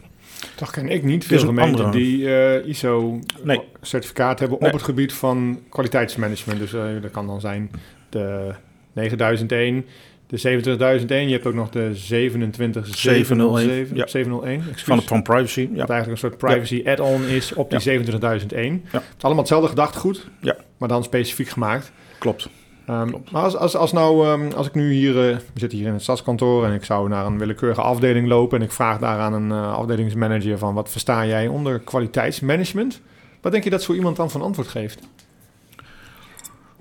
Toch 0.54 0.70
ken 0.70 0.88
ik 0.88 1.02
niet 1.02 1.24
veel 1.24 1.38
gemeenten 1.38 1.90
die 1.90 2.18
uh, 2.18 2.66
ISO-certificaat 2.66 4.38
hebben 4.38 4.60
op 4.60 4.72
het 4.72 4.82
gebied 4.82 5.12
van 5.12 5.60
kwaliteitsmanagement. 5.68 6.58
Dus 6.58 6.72
uh, 6.72 6.82
dat 7.02 7.10
kan 7.10 7.26
dan 7.26 7.40
zijn 7.40 7.70
de 8.08 8.54
9001, 8.92 9.84
de 10.26 10.36
27001. 10.36 11.26
Je 11.26 11.32
hebt 11.32 11.46
ook 11.46 11.54
nog 11.54 11.70
de 11.70 11.90
27701. 11.94 13.88
Ja. 13.94 14.06
701 14.06 14.62
van, 14.74 15.02
van 15.02 15.22
privacy. 15.22 15.60
Ja. 15.60 15.76
Dat 15.76 15.90
eigenlijk 15.90 16.22
een 16.22 16.28
soort 16.28 16.36
privacy 16.38 16.82
add-on 16.86 17.24
is 17.24 17.54
op 17.54 17.70
die 17.70 17.78
ja. 17.78 17.84
27001. 17.84 18.72
Ja. 18.72 18.98
Het 18.98 19.02
is 19.16 19.22
allemaal 19.22 19.42
hetzelfde 19.42 19.68
gedachtegoed, 19.68 20.26
ja. 20.40 20.56
maar 20.78 20.88
dan 20.88 21.04
specifiek 21.04 21.48
gemaakt. 21.48 21.92
Klopt. 22.18 22.48
Um, 22.88 23.22
maar 23.30 23.42
als, 23.42 23.56
als, 23.56 23.76
als, 23.76 23.92
nou, 23.92 24.28
um, 24.28 24.52
als 24.52 24.66
ik 24.66 24.74
nu 24.74 24.92
hier, 24.92 25.14
uh, 25.14 25.36
we 25.36 25.60
zitten 25.60 25.78
hier 25.78 25.86
in 25.86 25.92
het 25.92 26.02
stadskantoor 26.02 26.64
en 26.64 26.72
ik 26.72 26.84
zou 26.84 27.08
naar 27.08 27.26
een 27.26 27.38
willekeurige 27.38 27.80
afdeling 27.80 28.28
lopen 28.28 28.58
en 28.58 28.64
ik 28.64 28.72
vraag 28.72 28.98
daar 28.98 29.18
aan 29.18 29.32
een 29.32 29.48
uh, 29.48 29.72
afdelingsmanager 29.72 30.58
van 30.58 30.74
wat 30.74 30.90
versta 30.90 31.26
jij 31.26 31.46
onder 31.46 31.78
kwaliteitsmanagement? 31.78 33.00
Wat 33.40 33.52
denk 33.52 33.64
je 33.64 33.70
dat 33.70 33.82
zo 33.82 33.92
iemand 33.92 34.16
dan 34.16 34.30
van 34.30 34.42
antwoord 34.42 34.68
geeft? 34.68 34.98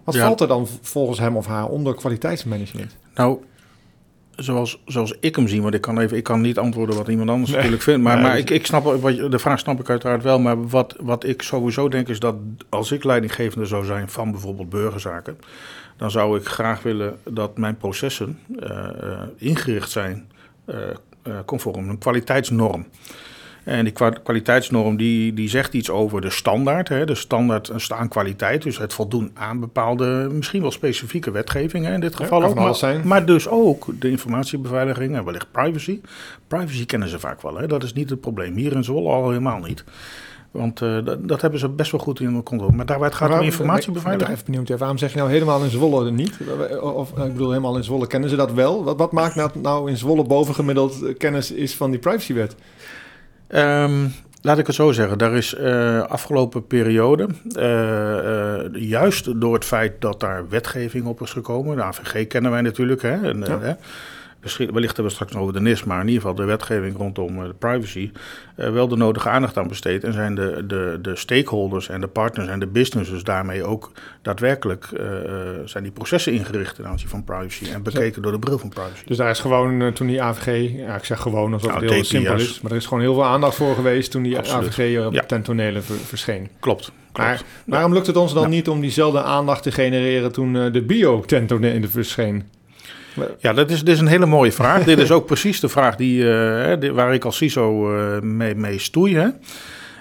Wat 0.03 0.15
ja. 0.15 0.25
valt 0.25 0.42
er 0.42 0.48
dan 0.48 0.68
volgens 0.81 1.19
hem 1.19 1.38
of 1.38 1.45
haar 1.45 1.68
onder 1.68 1.95
kwaliteitsmanagement? 1.95 2.98
Nou, 3.13 3.39
zoals, 4.36 4.81
zoals 4.86 5.15
ik 5.19 5.36
hem 5.36 5.48
zie, 5.48 5.62
want 5.62 5.74
ik 5.74 5.81
kan, 5.81 6.00
even, 6.00 6.18
ik 6.18 6.24
kan 6.24 6.42
niet 6.42 6.57
antwoorden 6.57 6.95
wat 6.95 7.07
iemand 7.07 7.30
anders 7.30 7.48
nee. 7.48 7.57
natuurlijk 7.57 7.83
vindt. 7.83 8.03
Maar, 8.03 8.15
nee, 8.15 8.24
maar 8.24 8.38
ik, 8.38 8.50
ik 8.50 8.65
snap, 8.65 8.83
wat, 8.83 9.31
de 9.31 9.39
vraag 9.39 9.59
snap 9.59 9.80
ik 9.80 9.89
uiteraard 9.89 10.24
wel. 10.24 10.39
Maar 10.39 10.68
wat, 10.68 10.95
wat 11.00 11.24
ik 11.24 11.42
sowieso 11.42 11.89
denk 11.89 12.07
is 12.07 12.19
dat 12.19 12.36
als 12.69 12.92
ik 12.92 13.03
leidinggevende 13.03 13.65
zou 13.65 13.86
zijn 13.86 14.09
van 14.09 14.31
bijvoorbeeld 14.31 14.69
burgerzaken 14.69 15.38
dan 16.01 16.12
zou 16.12 16.38
ik 16.38 16.45
graag 16.45 16.81
willen 16.81 17.18
dat 17.24 17.57
mijn 17.57 17.77
processen 17.77 18.39
uh, 18.63 18.89
ingericht 19.38 19.92
zijn 19.92 20.31
uh, 20.65 20.75
conform 21.45 21.89
een 21.89 21.98
kwaliteitsnorm. 21.98 22.86
En 23.63 23.83
die 23.83 23.94
kwaliteitsnorm 24.24 24.98
die, 24.98 25.34
die 25.34 25.50
zegt 25.50 25.74
iets 25.74 25.89
over 25.89 26.22
de 26.22 26.29
standaard. 26.29 26.89
Hè, 26.89 27.05
de 27.05 27.15
standaard 27.15 27.72
staan 27.75 28.08
kwaliteit, 28.08 28.62
dus 28.62 28.77
het 28.77 28.93
voldoen 28.93 29.31
aan 29.34 29.60
bepaalde, 29.60 30.29
misschien 30.31 30.62
wel 30.62 30.72
specifieke 30.72 31.31
wetgevingen 31.31 31.93
in 31.93 32.00
dit 32.00 32.15
geval. 32.15 32.41
Ja, 32.41 32.48
ook, 32.48 32.55
maar, 32.55 32.75
zijn. 32.75 33.08
maar 33.08 33.25
dus 33.25 33.48
ook 33.48 33.86
de 34.00 34.10
informatiebeveiliging 34.10 35.15
en 35.15 35.25
wellicht 35.25 35.51
privacy. 35.51 36.01
Privacy 36.48 36.86
kennen 36.86 37.10
ze 37.10 37.20
vaak 37.20 37.41
wel, 37.41 37.58
hè, 37.58 37.67
dat 37.67 37.84
is 37.84 37.93
niet 37.93 38.10
het 38.10 38.22
probleem. 38.22 38.55
Hier 38.55 38.74
in 38.74 38.84
Zwolle 38.84 39.10
al 39.10 39.27
helemaal 39.27 39.60
niet. 39.60 39.84
Want 40.51 40.81
uh, 40.81 41.05
dat, 41.05 41.27
dat, 41.27 41.41
hebben 41.41 41.60
ze 41.60 41.70
best 41.70 41.91
wel 41.91 42.00
goed 42.00 42.20
in 42.20 42.36
de 42.36 42.43
controle. 42.43 42.72
Maar 42.72 42.86
daarbij 42.86 43.12
gaat 43.12 43.29
het 43.29 43.39
om 43.39 43.46
informatiebeveiliging. 43.46 44.22
Ik 44.22 44.46
ben 44.46 44.53
even 44.55 44.65
benieuwd. 44.65 44.79
Waarom 44.79 44.98
zeg 44.98 45.12
je 45.12 45.17
nou 45.17 45.31
helemaal 45.31 45.63
in 45.63 45.70
Zwolle 45.70 46.12
niet? 46.12 46.38
Of 46.81 47.10
ik 47.10 47.31
bedoel, 47.31 47.50
helemaal 47.50 47.77
in 47.77 47.84
Zwolle 47.84 48.08
kennen 48.08 48.29
ze 48.29 48.36
dat 48.36 48.53
wel? 48.53 48.84
Wat, 48.84 48.98
wat 48.98 49.12
maakt 49.12 49.36
nou, 49.36 49.50
nou 49.62 49.89
in 49.89 49.98
Zwolle 49.98 50.24
bovengemiddeld 50.24 51.17
kennis 51.17 51.51
is 51.51 51.75
van 51.75 51.91
die 51.91 52.00
privacywet? 52.00 52.55
Um, 53.48 54.13
laat 54.41 54.58
ik 54.58 54.67
het 54.67 54.75
zo 54.75 54.91
zeggen. 54.91 55.17
Daar 55.17 55.34
is 55.34 55.53
uh, 55.53 56.01
afgelopen 56.01 56.67
periode, 56.67 57.27
uh, 57.58 58.81
juist 58.89 59.41
door 59.41 59.53
het 59.53 59.65
feit 59.65 60.01
dat 60.01 60.20
daar 60.20 60.50
wetgeving 60.50 61.05
op 61.05 61.22
is 61.22 61.31
gekomen. 61.31 61.75
De 61.75 61.84
AVG 61.84 62.27
kennen 62.27 62.51
wij 62.51 62.62
natuurlijk. 62.62 63.01
Hè, 63.01 63.29
en, 63.29 63.43
ja. 63.48 63.77
Wellicht 64.41 64.95
hebben 64.95 65.03
we 65.03 65.10
straks 65.10 65.31
nog 65.31 65.41
over 65.41 65.53
de 65.53 65.62
NIS, 65.62 65.83
maar 65.83 66.01
in 66.01 66.07
ieder 66.07 66.21
geval 66.21 66.36
de 66.36 66.43
wetgeving 66.43 66.98
rondom 66.98 67.41
eh, 67.41 67.48
de 67.48 67.53
privacy, 67.53 68.12
uh, 68.57 68.69
wel 68.69 68.88
de 68.88 68.95
nodige 68.95 69.29
aandacht 69.29 69.57
aan 69.57 69.67
besteed. 69.67 70.03
En 70.03 70.13
zijn 70.13 70.36
de, 70.36 70.63
de, 70.67 71.00
de 71.01 71.15
stakeholders 71.15 71.89
en 71.89 72.01
de 72.01 72.07
partners 72.07 72.48
en 72.48 72.60
de 72.60 72.67
businesses 72.67 73.24
daarmee 73.24 73.63
ook 73.63 73.91
daadwerkelijk 74.21 74.89
uh, 74.93 75.01
zijn 75.65 75.83
die 75.83 75.91
processen 75.91 76.33
ingericht 76.33 76.75
ten 76.75 76.88
aanzien 76.88 77.10
van 77.10 77.24
privacy 77.24 77.71
en 77.74 77.83
bekeken 77.83 78.21
door 78.21 78.31
de 78.31 78.39
bril 78.39 78.60
van 78.60 78.69
privacy. 78.69 79.03
Dus 79.05 79.17
daar 79.17 79.29
is 79.29 79.39
gewoon 79.39 79.93
toen 79.93 80.07
die 80.07 80.21
AVG, 80.21 80.77
ja, 80.77 80.95
ik 80.95 81.05
zeg 81.05 81.19
gewoon 81.19 81.53
alsof 81.53 81.69
nou, 81.69 81.83
het 81.83 81.93
heel 81.93 82.03
simpel 82.03 82.36
is, 82.36 82.62
maar 82.62 82.71
er 82.71 82.77
is 82.77 82.86
gewoon 82.86 83.03
heel 83.03 83.13
veel 83.13 83.25
aandacht 83.25 83.55
voor 83.55 83.75
geweest 83.75 84.12
toen 84.12 84.24
die 84.24 84.38
Absoluut. 84.38 84.67
AVG 84.67 85.05
op 85.05 85.13
ja. 85.13 85.24
ver, 85.81 85.83
verscheen. 85.83 86.50
Klopt. 86.60 86.91
Maar 87.13 87.41
waarom 87.65 87.93
lukt 87.93 88.07
het 88.07 88.15
ons 88.15 88.33
dan 88.33 88.50
niet 88.50 88.69
om 88.69 88.81
diezelfde 88.81 89.21
aandacht 89.21 89.63
te 89.63 89.71
genereren 89.71 90.31
toen 90.31 90.53
de 90.53 90.81
bio-tentonelen 90.81 91.89
verscheen? 91.89 92.43
Ja, 93.39 93.53
dat 93.53 93.70
is, 93.70 93.84
dit 93.84 93.94
is 93.94 94.00
een 94.00 94.08
hele 94.08 94.25
mooie 94.25 94.51
vraag. 94.51 94.84
dit 94.84 95.00
is 95.00 95.12
ook 95.12 95.25
precies 95.25 95.60
de 95.60 95.70
vraag 95.70 95.96
die, 95.96 96.24
uh, 96.24 96.91
waar 96.91 97.13
ik 97.13 97.25
als 97.25 97.38
CISO 97.38 97.98
uh, 97.98 98.20
mee, 98.20 98.56
mee 98.56 98.80
stoei. 98.80 99.15
Hè? 99.15 99.27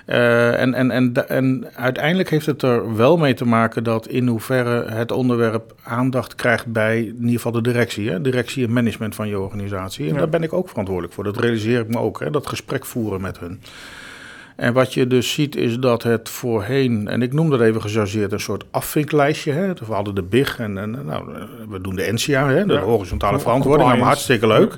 Uh, 0.07 0.61
en, 0.61 0.75
en, 0.75 0.91
en, 0.91 1.29
en 1.29 1.67
uiteindelijk 1.75 2.31
heeft 2.31 2.47
het 2.47 2.63
er 2.63 2.97
wel 2.97 3.17
mee 3.17 3.35
te 3.35 3.45
maken 3.45 3.85
dat 3.85 4.09
in 4.09 4.27
hoeverre 4.27 4.91
het 4.91 5.13
onderwerp 5.13 5.75
aandacht 5.83 6.35
krijgt 6.35 6.67
bij 6.67 6.99
in 6.99 7.17
ieder 7.17 7.31
geval 7.31 7.53
de 7.53 7.61
directie, 7.61 8.11
hè? 8.11 8.21
directie 8.21 8.65
en 8.65 8.73
management 8.73 9.15
van 9.15 9.29
je 9.29 9.39
organisatie. 9.39 10.09
En 10.09 10.15
daar 10.15 10.29
ben 10.29 10.43
ik 10.43 10.53
ook 10.53 10.69
verantwoordelijk 10.69 11.15
voor. 11.15 11.25
Dat 11.25 11.37
realiseer 11.37 11.81
ik 11.81 11.89
me 11.89 11.99
ook, 11.99 12.21
hè? 12.21 12.31
dat 12.31 12.47
gesprek 12.47 12.87
voeren 12.87 13.21
met 13.21 13.39
hun. 13.39 13.61
En 14.61 14.73
wat 14.73 14.95
je 14.95 15.07
dus 15.07 15.33
ziet 15.33 15.57
is 15.57 15.79
dat 15.79 16.03
het 16.03 16.29
voorheen, 16.29 17.09
en 17.09 17.23
ik 17.23 17.33
noem 17.33 17.51
dat 17.51 17.61
even 17.61 17.81
gechargeerd, 17.81 18.33
een 18.33 18.41
soort 18.41 18.65
afvinklijstje. 18.71 19.53
Hè? 19.53 19.73
We 19.75 19.93
hadden 19.93 20.15
de 20.15 20.23
BIG 20.23 20.59
en, 20.59 20.79
en 20.79 21.05
nou, 21.05 21.33
we 21.69 21.81
doen 21.81 21.95
de 21.95 22.13
NCA, 22.13 22.49
hè? 22.49 22.67
de 22.67 22.79
horizontale 22.79 23.39
verantwoording, 23.39 23.89
allemaal 23.89 24.07
hartstikke 24.07 24.47
leuk. 24.47 24.77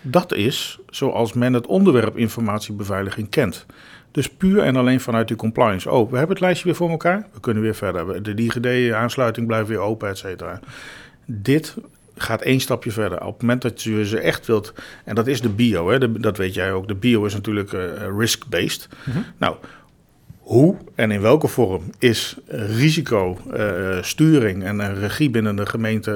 Dat 0.00 0.34
is 0.34 0.78
zoals 0.90 1.32
men 1.32 1.52
het 1.52 1.66
onderwerp 1.66 2.16
informatiebeveiliging 2.16 3.28
kent. 3.28 3.66
Dus 4.10 4.28
puur 4.28 4.62
en 4.62 4.76
alleen 4.76 5.00
vanuit 5.00 5.28
die 5.28 5.36
compliance. 5.36 5.90
Oh, 5.90 6.10
we 6.10 6.16
hebben 6.16 6.36
het 6.36 6.44
lijstje 6.44 6.64
weer 6.64 6.76
voor 6.76 6.90
elkaar. 6.90 7.26
We 7.32 7.40
kunnen 7.40 7.62
weer 7.62 7.74
verder. 7.74 8.22
De 8.22 8.34
DigiD-aansluiting 8.34 9.46
blijft 9.46 9.68
weer 9.68 9.78
open, 9.78 10.08
et 10.08 10.18
cetera. 10.18 10.60
Dit 11.24 11.76
gaat 12.16 12.42
één 12.42 12.60
stapje 12.60 12.90
verder. 12.90 13.20
Op 13.20 13.32
het 13.32 13.40
moment 13.40 13.62
dat 13.62 13.82
je 13.82 14.06
ze 14.06 14.18
echt 14.18 14.46
wilt, 14.46 14.72
en 15.04 15.14
dat 15.14 15.26
is 15.26 15.40
de 15.40 15.48
bio, 15.48 15.90
hè, 15.90 16.20
dat 16.20 16.36
weet 16.36 16.54
jij 16.54 16.72
ook. 16.72 16.88
De 16.88 16.94
bio 16.94 17.24
is 17.24 17.34
natuurlijk 17.34 17.72
uh, 17.72 17.80
risk-based. 18.18 18.88
Mhm. 19.04 19.18
Nou, 19.36 19.56
hoe 20.38 20.76
en 20.94 21.10
in 21.10 21.20
welke 21.20 21.48
vorm 21.48 21.82
is 21.98 22.36
risicosturing 22.48 24.62
uh, 24.62 24.68
en 24.68 24.98
regie 24.98 25.30
binnen 25.30 25.56
de 25.56 25.66
gemeente 25.66 26.10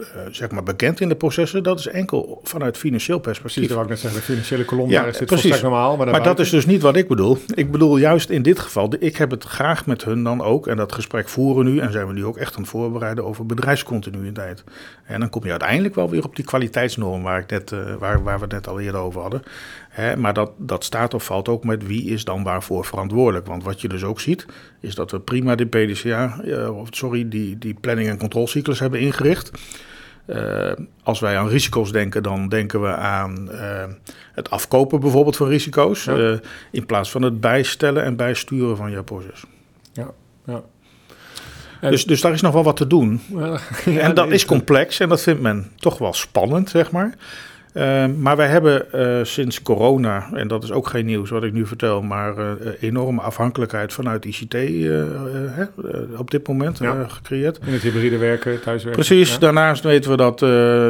uh, 0.00 0.06
zeg 0.30 0.50
maar 0.50 0.62
bekend 0.62 1.00
in 1.00 1.08
de 1.08 1.16
processen. 1.16 1.62
Dat 1.62 1.78
is 1.78 1.86
enkel 1.86 2.40
vanuit 2.42 2.76
financieel 2.76 3.18
perspectief. 3.18 3.54
Precies, 3.54 3.74
wou 3.74 3.82
ik 3.84 3.90
net 3.90 3.98
zeggen. 3.98 4.20
De 4.20 4.26
financiële 4.26 4.64
kolom, 4.64 4.90
ja, 4.90 5.00
daar 5.00 5.08
is 5.08 5.18
dit 5.18 5.28
precies. 5.28 5.62
normaal. 5.62 5.96
Maar, 5.96 6.10
maar 6.10 6.22
dat 6.22 6.38
is 6.38 6.50
dus 6.50 6.66
niet 6.66 6.82
wat 6.82 6.96
ik 6.96 7.08
bedoel. 7.08 7.38
Ik 7.54 7.70
bedoel 7.70 7.96
juist 7.96 8.30
in 8.30 8.42
dit 8.42 8.58
geval, 8.58 8.92
ik 8.98 9.16
heb 9.16 9.30
het 9.30 9.44
graag 9.44 9.86
met 9.86 10.04
hun 10.04 10.24
dan 10.24 10.42
ook. 10.42 10.66
En 10.66 10.76
dat 10.76 10.92
gesprek 10.92 11.28
voeren 11.28 11.64
nu. 11.64 11.78
En 11.78 11.92
zijn 11.92 12.06
we 12.06 12.12
nu 12.12 12.24
ook 12.24 12.36
echt 12.36 12.54
aan 12.54 12.60
het 12.60 12.70
voorbereiden 12.70 13.24
over 13.24 13.46
bedrijfscontinuïteit. 13.46 14.64
En 15.04 15.20
dan 15.20 15.28
kom 15.28 15.44
je 15.44 15.50
uiteindelijk 15.50 15.94
wel 15.94 16.10
weer 16.10 16.24
op 16.24 16.36
die 16.36 16.44
kwaliteitsnorm 16.44 17.22
waar, 17.22 17.38
ik 17.38 17.50
net, 17.50 17.70
uh, 17.70 17.94
waar, 17.98 18.22
waar 18.22 18.36
we 18.36 18.44
het 18.44 18.52
net 18.52 18.68
al 18.68 18.80
eerder 18.80 19.00
over 19.00 19.20
hadden. 19.20 19.42
Hè, 19.88 20.16
maar 20.16 20.34
dat, 20.34 20.50
dat 20.56 20.84
staat 20.84 21.14
of 21.14 21.24
valt 21.24 21.48
ook 21.48 21.64
met 21.64 21.86
wie 21.86 22.04
is 22.04 22.24
dan 22.24 22.42
waarvoor 22.42 22.84
verantwoordelijk. 22.84 23.46
Want 23.46 23.64
wat 23.64 23.80
je 23.80 23.88
dus 23.88 24.04
ook 24.04 24.20
ziet, 24.20 24.46
is 24.80 24.94
dat 24.94 25.10
we 25.10 25.20
prima 25.20 25.54
de 25.54 25.66
PDCA, 25.66 26.40
uh, 26.44 26.80
sorry, 26.90 27.28
die, 27.28 27.58
die 27.58 27.74
planning- 27.80 28.08
en 28.08 28.18
controlecyclus 28.18 28.78
hebben 28.78 29.00
ingericht. 29.00 29.50
Uh, 30.30 30.72
als 31.02 31.20
wij 31.20 31.38
aan 31.38 31.48
risico's 31.48 31.92
denken, 31.92 32.22
dan 32.22 32.48
denken 32.48 32.82
we 32.82 32.88
aan 32.94 33.48
uh, 33.52 33.84
het 34.32 34.50
afkopen 34.50 35.00
bijvoorbeeld 35.00 35.36
van 35.36 35.48
risico's. 35.48 36.04
Ja. 36.04 36.16
Uh, 36.16 36.38
in 36.70 36.86
plaats 36.86 37.10
van 37.10 37.22
het 37.22 37.40
bijstellen 37.40 38.04
en 38.04 38.16
bijsturen 38.16 38.76
van 38.76 38.90
jouw 38.90 39.02
proces. 39.02 39.44
Ja, 39.92 40.10
ja. 40.44 40.62
Dus, 41.80 42.04
dus 42.04 42.20
daar 42.20 42.32
is 42.32 42.40
nog 42.40 42.52
wel 42.52 42.62
wat 42.62 42.76
te 42.76 42.86
doen. 42.86 43.20
Ja, 43.34 43.58
en 44.06 44.14
dat 44.14 44.30
is 44.30 44.44
complex 44.44 45.00
en 45.00 45.08
dat 45.08 45.22
vindt 45.22 45.40
men 45.40 45.70
toch 45.76 45.98
wel 45.98 46.12
spannend, 46.12 46.70
zeg 46.70 46.90
maar. 46.90 47.14
Uh, 47.74 48.06
maar 48.18 48.36
wij 48.36 48.46
hebben 48.46 48.86
uh, 48.94 49.18
sinds 49.22 49.62
corona, 49.62 50.28
en 50.32 50.48
dat 50.48 50.62
is 50.62 50.72
ook 50.72 50.88
geen 50.88 51.06
nieuws 51.06 51.30
wat 51.30 51.42
ik 51.42 51.52
nu 51.52 51.66
vertel, 51.66 52.02
maar 52.02 52.38
uh, 52.38 52.44
enorme 52.80 53.20
afhankelijkheid 53.20 53.92
vanuit 53.92 54.24
ICT 54.24 54.54
op 56.18 56.30
dit 56.30 56.48
moment 56.48 56.78
ja. 56.78 57.04
gecreëerd. 57.08 57.58
In 57.66 57.72
het 57.72 57.82
hybride 57.82 58.16
werken, 58.16 58.60
thuiswerken. 58.60 59.04
Precies, 59.04 59.32
ja. 59.32 59.38
daarnaast 59.38 59.82
weten 59.82 60.10
we 60.10 60.16
dat 60.16 60.38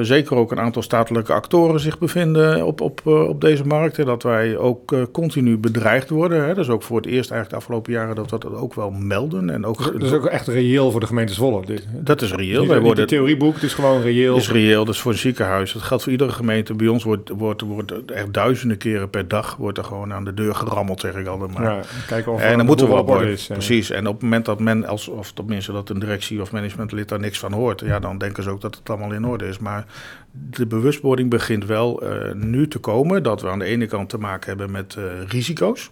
zeker 0.06 0.37
ook 0.37 0.52
een 0.52 0.60
aantal 0.60 0.82
statelijke 0.82 1.32
actoren 1.32 1.80
zich 1.80 1.99
bevinden 1.99 2.66
op, 2.66 2.80
op, 2.80 3.06
op 3.06 3.40
deze 3.40 3.64
markt. 3.64 3.99
En 3.99 4.04
dat 4.04 4.22
wij 4.22 4.56
ook 4.56 4.94
continu 5.12 5.58
bedreigd 5.58 6.10
worden. 6.10 6.42
Hè. 6.42 6.54
Dat 6.54 6.64
is 6.64 6.70
ook 6.70 6.82
voor 6.82 6.96
het 6.96 7.06
eerst 7.06 7.30
eigenlijk 7.30 7.50
de 7.50 7.56
afgelopen 7.56 7.92
jaren 7.92 8.14
dat 8.14 8.30
we 8.30 8.38
dat 8.38 8.54
ook 8.54 8.75
wel 8.75 8.90
melden. 8.90 9.50
En 9.50 9.66
ook, 9.66 9.92
dat 9.92 10.02
is 10.02 10.12
ook 10.12 10.26
echt 10.26 10.46
reëel 10.46 10.90
voor 10.90 11.00
de 11.00 11.06
gemeente 11.06 11.32
Zwolle. 11.32 11.66
Dit. 11.66 11.87
Dat 11.94 12.22
is 12.22 12.32
reëel. 12.32 12.66
Wij 12.66 12.80
worden, 12.80 13.00
het 13.00 13.08
theorieboek, 13.08 13.54
het 13.54 13.62
is 13.62 13.75
gewoon 13.75 14.02
reëel. 14.02 14.34
Het 14.34 14.42
is 14.42 14.50
reëel, 14.50 14.84
dat 14.84 14.94
is 14.94 15.00
voor 15.00 15.12
een 15.12 15.18
ziekenhuis. 15.18 15.72
Dat 15.72 15.82
geldt 15.82 16.02
voor 16.02 16.12
iedere 16.12 16.32
gemeente 16.32 16.69
bij 16.74 16.88
ons 16.88 17.04
wordt, 17.04 17.28
wordt, 17.28 17.60
wordt 17.60 18.04
echt 18.04 18.32
duizenden 18.32 18.76
keren 18.76 19.10
per 19.10 19.28
dag 19.28 19.56
wordt 19.56 19.78
er 19.78 19.84
gewoon 19.84 20.12
aan 20.12 20.24
de 20.24 20.34
deur 20.34 20.54
gerammeld, 20.54 21.00
zeg 21.00 21.14
ik 21.14 21.26
altijd 21.26 21.58
maar. 21.58 21.62
Ja, 21.62 21.80
kijken 22.06 22.32
of 22.32 22.40
en 22.40 22.56
dan 22.56 22.66
moeten 22.66 22.88
we 22.88 22.94
op 22.94 23.08
orde 23.08 23.32
is. 23.32 23.46
Precies. 23.46 23.90
En 23.90 24.06
op 24.06 24.12
het 24.12 24.22
moment 24.22 24.44
dat 24.44 24.60
men, 24.60 24.86
als, 24.86 25.08
of 25.08 25.32
tenminste 25.32 25.72
dat 25.72 25.88
een 25.88 25.98
directie 25.98 26.40
of 26.40 26.52
managementlid 26.52 27.08
daar 27.08 27.20
niks 27.20 27.38
van 27.38 27.52
hoort, 27.52 27.80
ja, 27.80 27.98
dan 27.98 28.18
denken 28.18 28.42
ze 28.42 28.50
ook 28.50 28.60
dat 28.60 28.74
het 28.74 28.90
allemaal 28.90 29.12
in 29.12 29.24
orde 29.24 29.48
is. 29.48 29.58
Maar 29.58 29.84
de 30.32 30.66
bewustwording 30.66 31.30
begint 31.30 31.64
wel 31.64 32.04
uh, 32.04 32.32
nu 32.34 32.68
te 32.68 32.78
komen 32.78 33.22
dat 33.22 33.42
we 33.42 33.48
aan 33.48 33.58
de 33.58 33.64
ene 33.64 33.86
kant 33.86 34.08
te 34.08 34.18
maken 34.18 34.48
hebben 34.48 34.70
met 34.70 34.96
uh, 34.98 35.04
risico's. 35.28 35.90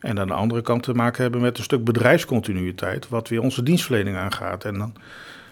En 0.00 0.20
aan 0.20 0.26
de 0.26 0.32
andere 0.34 0.62
kant 0.62 0.82
te 0.82 0.94
maken 0.94 1.22
hebben 1.22 1.40
met 1.40 1.58
een 1.58 1.64
stuk 1.64 1.84
bedrijfscontinuïteit, 1.84 3.08
wat 3.08 3.28
weer 3.28 3.40
onze 3.40 3.62
dienstverlening 3.62 4.16
aangaat. 4.16 4.64
En 4.64 4.78
dan 4.78 4.94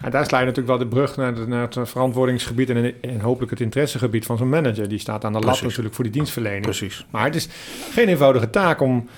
en 0.01 0.11
daar 0.11 0.27
sla 0.27 0.39
je 0.39 0.45
natuurlijk 0.45 0.79
wel 0.79 0.89
de 0.89 0.95
brug 0.95 1.17
naar, 1.17 1.35
de, 1.35 1.47
naar 1.47 1.69
het 1.71 1.89
verantwoordingsgebied 1.89 2.71
en, 2.71 2.95
en, 3.01 3.21
hopelijk 3.21 3.51
het 3.51 3.61
interessegebied 3.61 4.27
van 4.27 4.39
zo'n 4.39 4.49
manager. 4.49 4.89
Die 4.89 4.99
staat 4.99 5.25
aan 5.25 5.33
de 5.33 5.39
lat 5.39 5.63
natuurlijk 5.63 5.95
voor 5.95 6.05
die 6.05 6.13
dienstverlening. 6.13 6.63
Precies. 6.63 7.07
Maar 7.11 7.25
het 7.25 7.35
is 7.35 7.49
geen 7.93 8.09
eenvoudige 8.09 8.51
taak 8.51 8.81
om, 8.81 9.09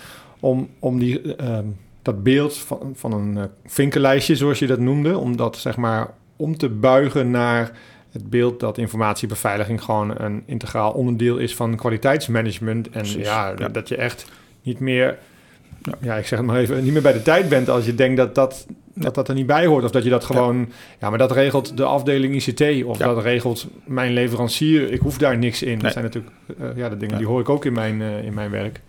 om, 0.41 0.69
om 0.79 0.99
die, 0.99 1.37
uh, 1.41 1.59
dat 2.03 2.23
beeld 2.23 2.59
van, 2.59 2.93
van 2.95 3.13
een 3.13 3.37
uh, 3.37 3.43
vinkenlijstje, 3.67 4.37
zoals 4.37 4.59
je 4.59 4.67
dat 4.67 4.79
noemde, 4.79 5.19
om 5.19 5.37
dat 5.37 5.57
zeg 5.57 5.77
maar 5.77 6.11
om 6.37 6.57
te 6.57 6.69
buigen 6.69 7.31
naar 7.31 7.73
het 8.11 8.31
beeld 8.31 8.61
dat 8.61 8.79
informatiebeveiliging 8.79 9.83
gewoon 9.83 10.21
een 10.21 10.43
integraal 10.47 10.93
onderdeel 10.93 11.37
is 11.37 11.55
van 11.55 11.77
kwaliteitsmanagement. 11.77 12.91
En 12.91 13.05
ja, 13.19 13.55
ja, 13.59 13.69
dat 13.69 13.89
je 13.89 13.97
echt 13.97 14.27
niet 14.63 14.81
meer 14.81 15.19
ja, 16.01 16.17
ik 16.17 16.27
zeg 16.27 16.39
het 16.39 16.49
maar 16.49 16.57
even, 16.57 16.85
niet 16.85 16.93
meer 16.93 17.03
bij 17.03 17.13
de 17.13 17.23
tijd 17.23 17.49
bent 17.49 17.69
als 17.69 17.87
je 17.87 17.95
denkt 17.95 18.17
dat 18.17 18.35
dat, 18.35 18.67
dat, 18.95 19.15
dat 19.15 19.29
er 19.29 19.35
niet 19.35 19.47
bij 19.47 19.67
hoort. 19.67 19.85
Of 19.85 19.91
dat 19.91 20.05
je 20.05 20.11
dat 20.11 20.25
gewoon, 20.25 20.69
ja, 21.01 21.09
maar 21.09 21.19
dat 21.19 21.33
regelt 21.33 21.77
de 21.77 21.85
afdeling 21.85 22.35
ICT 22.35 22.85
of 22.85 22.97
dat 22.97 23.23
regelt 23.23 23.67
mijn 23.85 24.13
leverancier. 24.13 24.93
Ik 24.93 25.01
hoef 25.01 25.19
daar 25.19 25.39
niks 25.39 25.63
in. 25.63 25.79
Dat 25.79 25.93
zijn 25.93 26.05
natuurlijk 26.05 26.35
uh, 26.61 26.67
ja, 26.77 26.89
de 26.89 26.97
dingen 26.97 27.19
die 27.19 27.27
hoor 27.27 27.41
ik 27.41 27.49
ook 27.49 27.65
in 27.65 27.73
mijn, 27.73 28.01
uh, 28.01 28.25
in 28.25 28.35
mijn 28.35 28.51
werk. 28.51 28.81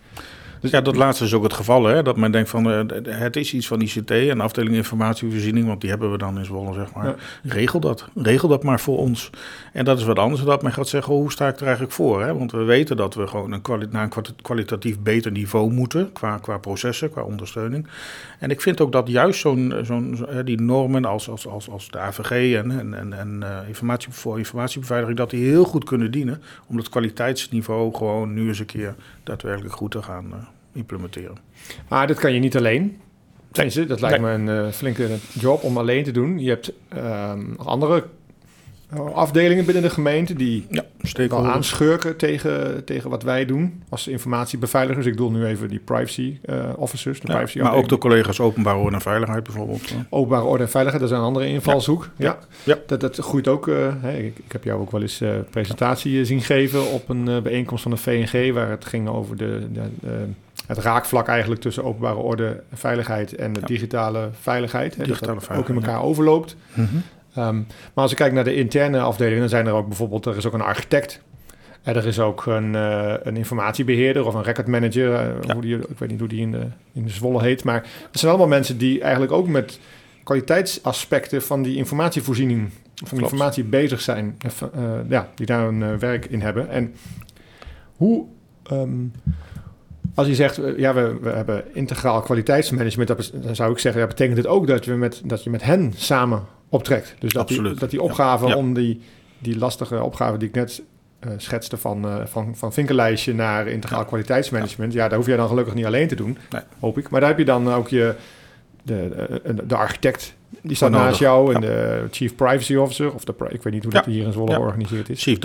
Dus 0.63 0.71
ja, 0.71 0.81
dat 0.81 0.95
laatste 0.95 1.23
is 1.23 1.33
ook 1.33 1.43
het 1.43 1.53
geval. 1.53 1.83
Hè? 1.83 2.03
Dat 2.03 2.17
men 2.17 2.31
denkt 2.31 2.49
van 2.49 2.71
uh, 2.71 2.81
het 3.05 3.35
is 3.35 3.53
iets 3.53 3.67
van 3.67 3.81
ICT 3.81 4.11
en 4.11 4.41
afdeling 4.41 4.75
informatievoorziening, 4.75 5.67
want 5.67 5.81
die 5.81 5.89
hebben 5.89 6.11
we 6.11 6.17
dan 6.17 6.37
in 6.37 6.45
Zwolle, 6.45 6.73
zeg 6.73 6.93
maar. 6.93 7.05
Ja. 7.05 7.15
Regel 7.43 7.79
dat. 7.79 8.07
Regel 8.15 8.47
dat 8.47 8.63
maar 8.63 8.79
voor 8.79 8.97
ons. 8.97 9.29
En 9.73 9.85
dat 9.85 9.97
is 9.97 10.03
wat 10.03 10.19
anders 10.19 10.41
dan 10.41 10.49
dat 10.49 10.61
men 10.61 10.73
gaat 10.73 10.87
zeggen, 10.87 11.13
hoe 11.13 11.31
sta 11.31 11.47
ik 11.47 11.55
er 11.55 11.63
eigenlijk 11.63 11.93
voor? 11.93 12.23
Hè? 12.23 12.37
Want 12.37 12.51
we 12.51 12.63
weten 12.63 12.97
dat 12.97 13.15
we 13.15 13.27
gewoon 13.27 13.51
een 13.51 13.61
kwali 13.61 13.87
naar 13.91 14.03
een 14.03 14.23
kwalitatief 14.41 14.99
beter 14.99 15.31
niveau 15.31 15.71
moeten 15.71 16.11
qua, 16.11 16.37
qua 16.37 16.57
processen, 16.57 17.09
qua 17.11 17.21
ondersteuning. 17.21 17.87
En 18.39 18.49
ik 18.49 18.61
vind 18.61 18.81
ook 18.81 18.91
dat 18.91 19.07
juist 19.07 19.39
zo'n, 19.39 19.73
zo'n, 19.81 20.25
die 20.45 20.61
normen 20.61 21.05
als, 21.05 21.29
als, 21.29 21.47
als, 21.47 21.69
als 21.69 21.91
de 21.91 21.99
AVG 21.99 22.55
en, 22.55 22.79
en, 22.79 22.93
en, 22.93 23.13
en 23.13 23.39
uh, 23.43 23.67
informatie, 23.67 24.11
voor 24.11 24.37
informatiebeveiliging, 24.37 25.17
dat 25.17 25.29
die 25.29 25.45
heel 25.45 25.63
goed 25.63 25.83
kunnen 25.83 26.11
dienen 26.11 26.41
om 26.67 26.75
dat 26.77 26.89
kwaliteitsniveau 26.89 27.95
gewoon 27.95 28.33
nu 28.33 28.47
eens 28.47 28.59
een 28.59 28.65
keer 28.65 28.95
daadwerkelijk 29.23 29.75
goed 29.75 29.91
te 29.91 30.01
gaan 30.01 30.25
uh, 30.25 30.35
implementeren. 30.73 31.37
Maar 31.89 32.07
dat 32.07 32.19
kan 32.19 32.33
je 32.33 32.39
niet 32.39 32.57
alleen. 32.57 32.97
Tenminste, 33.51 33.85
dat 33.85 34.01
lijkt 34.01 34.21
nee. 34.21 34.37
me 34.37 34.51
een 34.51 34.65
uh, 34.65 34.71
flinke 34.71 35.09
job 35.33 35.63
om 35.63 35.77
alleen 35.77 36.03
te 36.03 36.11
doen. 36.11 36.39
Je 36.39 36.49
hebt 36.49 36.73
um, 36.95 37.55
andere 37.57 38.03
afdelingen 39.13 39.65
binnen 39.65 39.83
de 39.83 39.89
gemeente 39.89 40.33
die 40.33 40.65
ja, 40.69 40.83
wel 41.27 41.47
aanschurken 41.47 42.17
tegen, 42.17 42.83
tegen 42.85 43.09
wat 43.09 43.23
wij 43.23 43.45
doen 43.45 43.83
als 43.89 44.07
informatiebeveiligers. 44.07 45.05
Ik 45.05 45.11
bedoel 45.11 45.31
nu 45.31 45.45
even 45.45 45.69
die 45.69 45.79
privacy 45.79 46.39
uh, 46.45 46.65
officers. 46.75 47.19
De 47.19 47.27
ja, 47.27 47.33
privacy 47.33 47.59
maar 47.59 47.73
ook 47.73 47.89
de 47.89 47.97
collega's 47.97 48.39
openbare 48.39 48.77
orde 48.77 48.95
en 48.95 49.01
veiligheid 49.01 49.43
bijvoorbeeld. 49.43 49.93
Openbare 50.09 50.45
orde 50.45 50.63
en 50.63 50.69
veiligheid, 50.69 51.03
dat 51.03 51.11
is 51.11 51.17
een 51.17 51.23
andere 51.23 51.47
invalshoek. 51.47 52.09
Ja. 52.17 52.37
Dat, 52.85 53.01
dat 53.01 53.17
groeit 53.17 53.47
ook. 53.47 53.67
Uh, 53.67 53.93
hè, 54.01 54.17
ik, 54.17 54.37
ik, 54.37 54.51
heb 54.51 54.63
jou 54.63 54.81
ook 54.81 54.91
wel 54.91 55.01
eens 55.01 55.21
uh, 55.21 55.29
presentatie 55.49 56.25
zien 56.25 56.41
geven 56.41 56.91
op 56.91 57.09
een 57.09 57.23
bijeenkomst 57.43 57.83
van 57.83 57.91
de 57.91 57.97
VNG, 57.97 58.53
waar 58.53 58.69
het 58.69 58.85
ging 58.85 59.07
over 59.07 59.37
de, 59.37 59.67
de 59.71 60.27
het 60.67 60.77
raakvlak 60.77 61.27
eigenlijk 61.27 61.61
tussen 61.61 61.83
openbare 61.83 62.15
orde 62.15 62.63
en 62.69 62.77
veiligheid 62.77 63.35
en 63.35 63.53
de 63.53 63.61
digitale 63.65 64.29
veiligheid. 64.39 64.95
Hè, 64.95 65.03
digitale 65.03 65.33
dat 65.33 65.43
veiligheid, 65.43 65.59
ook 65.59 65.83
in 65.83 65.89
elkaar 65.89 66.03
overloopt. 66.03 66.55
Mm 66.73 66.85
-hmm. 66.85 67.03
Um, 67.37 67.67
maar 67.93 68.03
als 68.03 68.11
ik 68.11 68.17
kijk 68.17 68.33
naar 68.33 68.43
de 68.43 68.55
interne 68.55 68.99
afdelingen, 68.99 69.39
dan 69.39 69.49
zijn 69.49 69.67
er 69.67 69.73
ook 69.73 69.87
bijvoorbeeld, 69.87 70.25
er 70.25 70.37
is 70.37 70.45
ook 70.45 70.53
een 70.53 70.61
architect. 70.61 71.21
En 71.83 71.95
er 71.95 72.05
is 72.05 72.19
ook 72.19 72.45
een, 72.45 72.73
uh, 72.73 73.13
een 73.23 73.37
informatiebeheerder 73.37 74.25
of 74.25 74.33
een 74.33 74.43
record 74.43 74.67
manager. 74.67 75.11
Uh, 75.11 75.41
ja. 75.41 75.53
hoe 75.53 75.61
die, 75.61 75.77
ik 75.77 75.97
weet 75.97 76.09
niet 76.09 76.19
hoe 76.19 76.27
die 76.27 76.41
in 76.41 76.51
de, 76.51 76.67
in 76.93 77.03
de 77.03 77.09
Zwolle 77.09 77.41
heet. 77.41 77.63
Maar 77.63 77.85
het 78.11 78.19
zijn 78.19 78.31
allemaal 78.31 78.49
mensen 78.49 78.77
die 78.77 79.01
eigenlijk 79.01 79.31
ook 79.31 79.47
met 79.47 79.79
kwaliteitsaspecten 80.23 81.41
van 81.41 81.61
die 81.61 81.75
informatievoorziening, 81.75 82.69
van 83.05 83.19
informatie 83.19 83.63
bezig 83.63 84.01
zijn. 84.01 84.37
Uh, 84.75 84.81
ja, 85.09 85.29
die 85.35 85.45
daar 85.45 85.67
een 85.67 85.99
werk 85.99 86.25
in 86.25 86.41
hebben. 86.41 86.69
En 86.69 86.93
hoe, 87.95 88.25
um, 88.71 89.11
als 90.15 90.27
je 90.27 90.35
zegt, 90.35 90.59
ja, 90.77 90.93
we, 90.93 91.17
we 91.21 91.29
hebben 91.29 91.63
integraal 91.73 92.21
kwaliteitsmanagement, 92.21 93.07
dan 93.43 93.55
zou 93.55 93.71
ik 93.71 93.79
zeggen, 93.79 94.01
ja, 94.01 94.07
betekent 94.07 94.37
het 94.37 94.47
ook 94.47 94.67
dat, 94.67 94.85
we 94.85 94.93
met, 94.93 95.21
dat 95.25 95.43
je 95.43 95.49
met 95.49 95.63
hen 95.63 95.93
samen 95.95 96.43
optrekt. 96.73 97.15
Dus 97.19 97.33
dat 97.33 97.47
die, 97.47 97.73
dat 97.73 97.89
die 97.89 98.01
opgave 98.01 98.47
ja. 98.47 98.55
om 98.55 98.73
die, 98.73 99.01
die 99.39 99.57
lastige 99.57 100.03
opgave 100.03 100.37
die 100.37 100.47
ik 100.47 100.55
net 100.55 100.81
uh, 101.25 101.31
schetste 101.37 101.77
van, 101.77 102.05
uh, 102.05 102.15
van, 102.25 102.55
van 102.55 102.73
vinkerlijstje 102.73 103.33
naar 103.33 103.67
integraal 103.67 104.05
kwaliteitsmanagement. 104.05 104.93
Ja. 104.93 105.07
daar 105.07 105.17
hoef 105.17 105.27
jij 105.27 105.37
dan 105.37 105.47
gelukkig 105.47 105.73
niet 105.73 105.85
alleen 105.85 106.07
te 106.07 106.15
doen, 106.15 106.37
nee. 106.49 106.61
hoop 106.79 106.97
ik. 106.97 107.09
Maar 107.09 107.19
daar 107.19 107.29
heb 107.29 107.37
je 107.39 107.45
dan 107.45 107.73
ook 107.73 107.89
je, 107.89 108.15
de, 108.83 109.27
de, 109.43 109.65
de 109.65 109.75
architect, 109.75 110.35
die 110.61 110.75
staat 110.75 110.91
naast 110.91 111.19
jou 111.19 111.53
en 111.53 111.61
de 111.61 112.07
Chief 112.11 112.35
Privacy 112.35 112.75
Officer, 112.75 113.13
of 113.13 113.23
de, 113.23 113.33
ik 113.49 113.63
weet 113.63 113.73
niet 113.73 113.83
hoe 113.83 113.93
dat 113.93 114.05
hier 114.05 114.25
in 114.25 114.31
Zwolle 114.31 114.53
georganiseerd 114.53 115.09
is. 115.09 115.23
Chief 115.23 115.37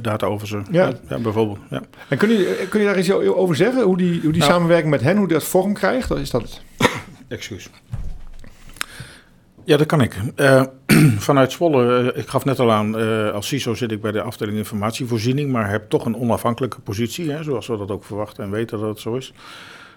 Data 0.00 0.28
Officer, 0.28 0.62
ja. 0.70 0.92
bijvoorbeeld. 1.08 1.58
Ja. 1.70 1.82
En 2.08 2.18
kun 2.18 2.28
je, 2.28 2.66
kun 2.68 2.80
je 2.80 2.86
daar 2.86 2.98
iets 2.98 3.10
over 3.12 3.56
zeggen, 3.56 3.82
hoe 3.82 3.96
die, 3.96 4.20
hoe 4.20 4.32
die 4.32 4.40
nou. 4.40 4.52
samenwerking 4.52 4.90
met 4.90 5.00
hen, 5.00 5.16
hoe 5.16 5.28
dat 5.28 5.44
vorm 5.44 5.74
krijgt? 5.74 6.10
Is 6.10 6.30
dat... 6.30 6.60
Excuus. 7.28 7.70
Ja, 9.64 9.76
dat 9.76 9.86
kan 9.86 10.00
ik. 10.00 10.16
Uh, 10.36 10.62
vanuit 11.28 11.52
Zwolle, 11.52 12.12
uh, 12.12 12.20
ik 12.20 12.28
gaf 12.28 12.44
net 12.44 12.58
al 12.60 12.72
aan, 12.72 13.00
uh, 13.00 13.32
als 13.32 13.48
CISO 13.48 13.74
zit 13.74 13.92
ik 13.92 14.00
bij 14.00 14.12
de 14.12 14.22
afdeling 14.22 14.58
informatievoorziening, 14.58 15.52
maar 15.52 15.70
heb 15.70 15.88
toch 15.88 16.04
een 16.04 16.16
onafhankelijke 16.16 16.80
positie, 16.80 17.30
hè, 17.30 17.42
zoals 17.42 17.66
we 17.66 17.76
dat 17.76 17.90
ook 17.90 18.04
verwachten 18.04 18.44
en 18.44 18.50
weten 18.50 18.78
dat 18.78 18.88
het 18.88 18.98
zo 18.98 19.14
is. 19.14 19.32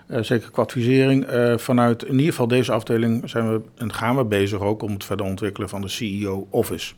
zeker 0.07 0.51
qua 0.51 0.61
advisering. 0.61 1.25
vanuit 1.57 2.03
in 2.03 2.13
ieder 2.13 2.25
geval 2.25 2.47
deze 2.47 2.71
afdeling 2.71 3.29
zijn 3.29 3.53
we 3.53 3.61
en 3.77 3.93
gaan 3.93 4.15
we 4.15 4.25
bezig 4.25 4.59
ook 4.59 4.81
om 4.81 4.91
het 4.91 5.03
verder 5.03 5.25
ontwikkelen 5.25 5.69
van 5.69 5.81
de 5.81 5.87
CEO 5.87 6.47
Office. 6.49 6.93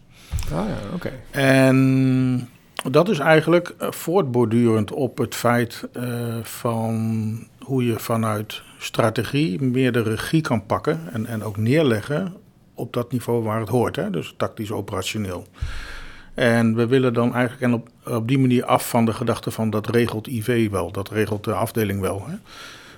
Ah 0.54 0.66
ja, 0.68 0.78
oké. 0.94 1.12
En 1.32 2.50
dat 2.90 3.10
is 3.10 3.20
eigenlijk 3.20 3.76
voortbordurend 3.80 4.92
op 4.92 5.18
het 5.18 5.36
feit 5.36 5.88
van 6.42 7.48
hoe 7.60 7.86
je 7.86 8.00
vanuit 8.00 8.62
strategie 8.78 9.62
meer 9.62 9.92
de 9.92 10.04
regie 10.04 10.42
kan 10.42 10.66
pakken 10.66 11.00
en, 11.12 11.26
en 11.26 11.44
ook 11.44 11.58
neerleggen 11.58 12.34
op 12.76 12.94
dat 12.94 13.12
niveau 13.12 13.44
waar 13.44 13.60
het 13.60 13.70
hoort, 13.70 13.96
hè? 13.96 14.10
dus 14.10 14.34
tactisch 14.38 14.72
operationeel. 14.72 15.46
En 16.34 16.76
we 16.76 16.88
willen 16.88 17.14
dan 17.14 17.34
eigenlijk 17.34 17.64
en 17.64 17.74
op, 17.74 17.90
op 18.16 18.28
die 18.28 18.40
manier 18.40 18.66
af 18.66 18.90
van 18.90 19.06
de 19.06 19.14
gedachte 19.14 19.52
van 19.52 19.70
dat 19.70 19.88
regelt 19.88 20.28
IV 20.28 20.70
wel, 20.70 20.92
dat 20.92 21.10
regelt 21.10 21.44
de 21.44 21.54
afdeling 21.54 22.02
wel. 22.02 22.24
Hè? 22.28 22.36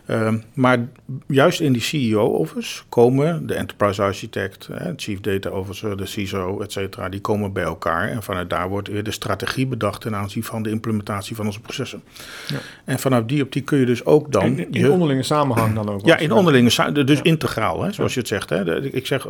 Ehm, 0.07 0.37
maar 0.53 0.87
juist 1.27 1.59
in 1.59 1.73
die 1.73 1.81
CEO-office 1.81 2.83
komen 2.89 3.47
de 3.47 3.53
enterprise 3.53 4.01
architect, 4.01 4.69
chief 4.95 5.19
data 5.19 5.49
officer, 5.49 5.97
de 5.97 6.05
CISO, 6.05 6.61
et 6.61 6.71
cetera, 6.71 7.09
die 7.09 7.21
komen 7.21 7.53
bij 7.53 7.63
elkaar. 7.63 8.09
En 8.09 8.23
vanuit 8.23 8.49
daar 8.49 8.69
wordt 8.69 8.87
weer 8.87 9.03
de 9.03 9.11
strategie 9.11 9.67
bedacht 9.67 10.01
ten 10.01 10.15
aanzien 10.15 10.43
van 10.43 10.63
de 10.63 10.69
implementatie 10.69 11.35
van 11.35 11.45
onze 11.45 11.61
processen. 11.61 12.01
Ja. 12.47 12.57
En 12.85 12.99
vanuit 12.99 13.29
die 13.29 13.43
optiek 13.43 13.65
kun 13.65 13.79
je 13.79 13.85
dus 13.85 14.05
ook 14.05 14.31
dan... 14.31 14.43
In, 14.43 14.71
in 14.71 14.91
onderlinge 14.91 15.23
samenhang 15.23 15.75
dan 15.75 15.89
ook? 15.89 16.05
Ja, 16.05 16.17
in 16.17 16.31
onderlinge 16.31 16.69
samenhang, 16.69 17.07
dus 17.07 17.21
integraal, 17.21 17.83
hè, 17.83 17.91
zoals 17.91 18.13
je 18.13 18.19
het 18.19 18.27
zegt. 18.27 18.49
Hè. 18.49 18.83
Ik 18.83 19.07
zeg, 19.07 19.27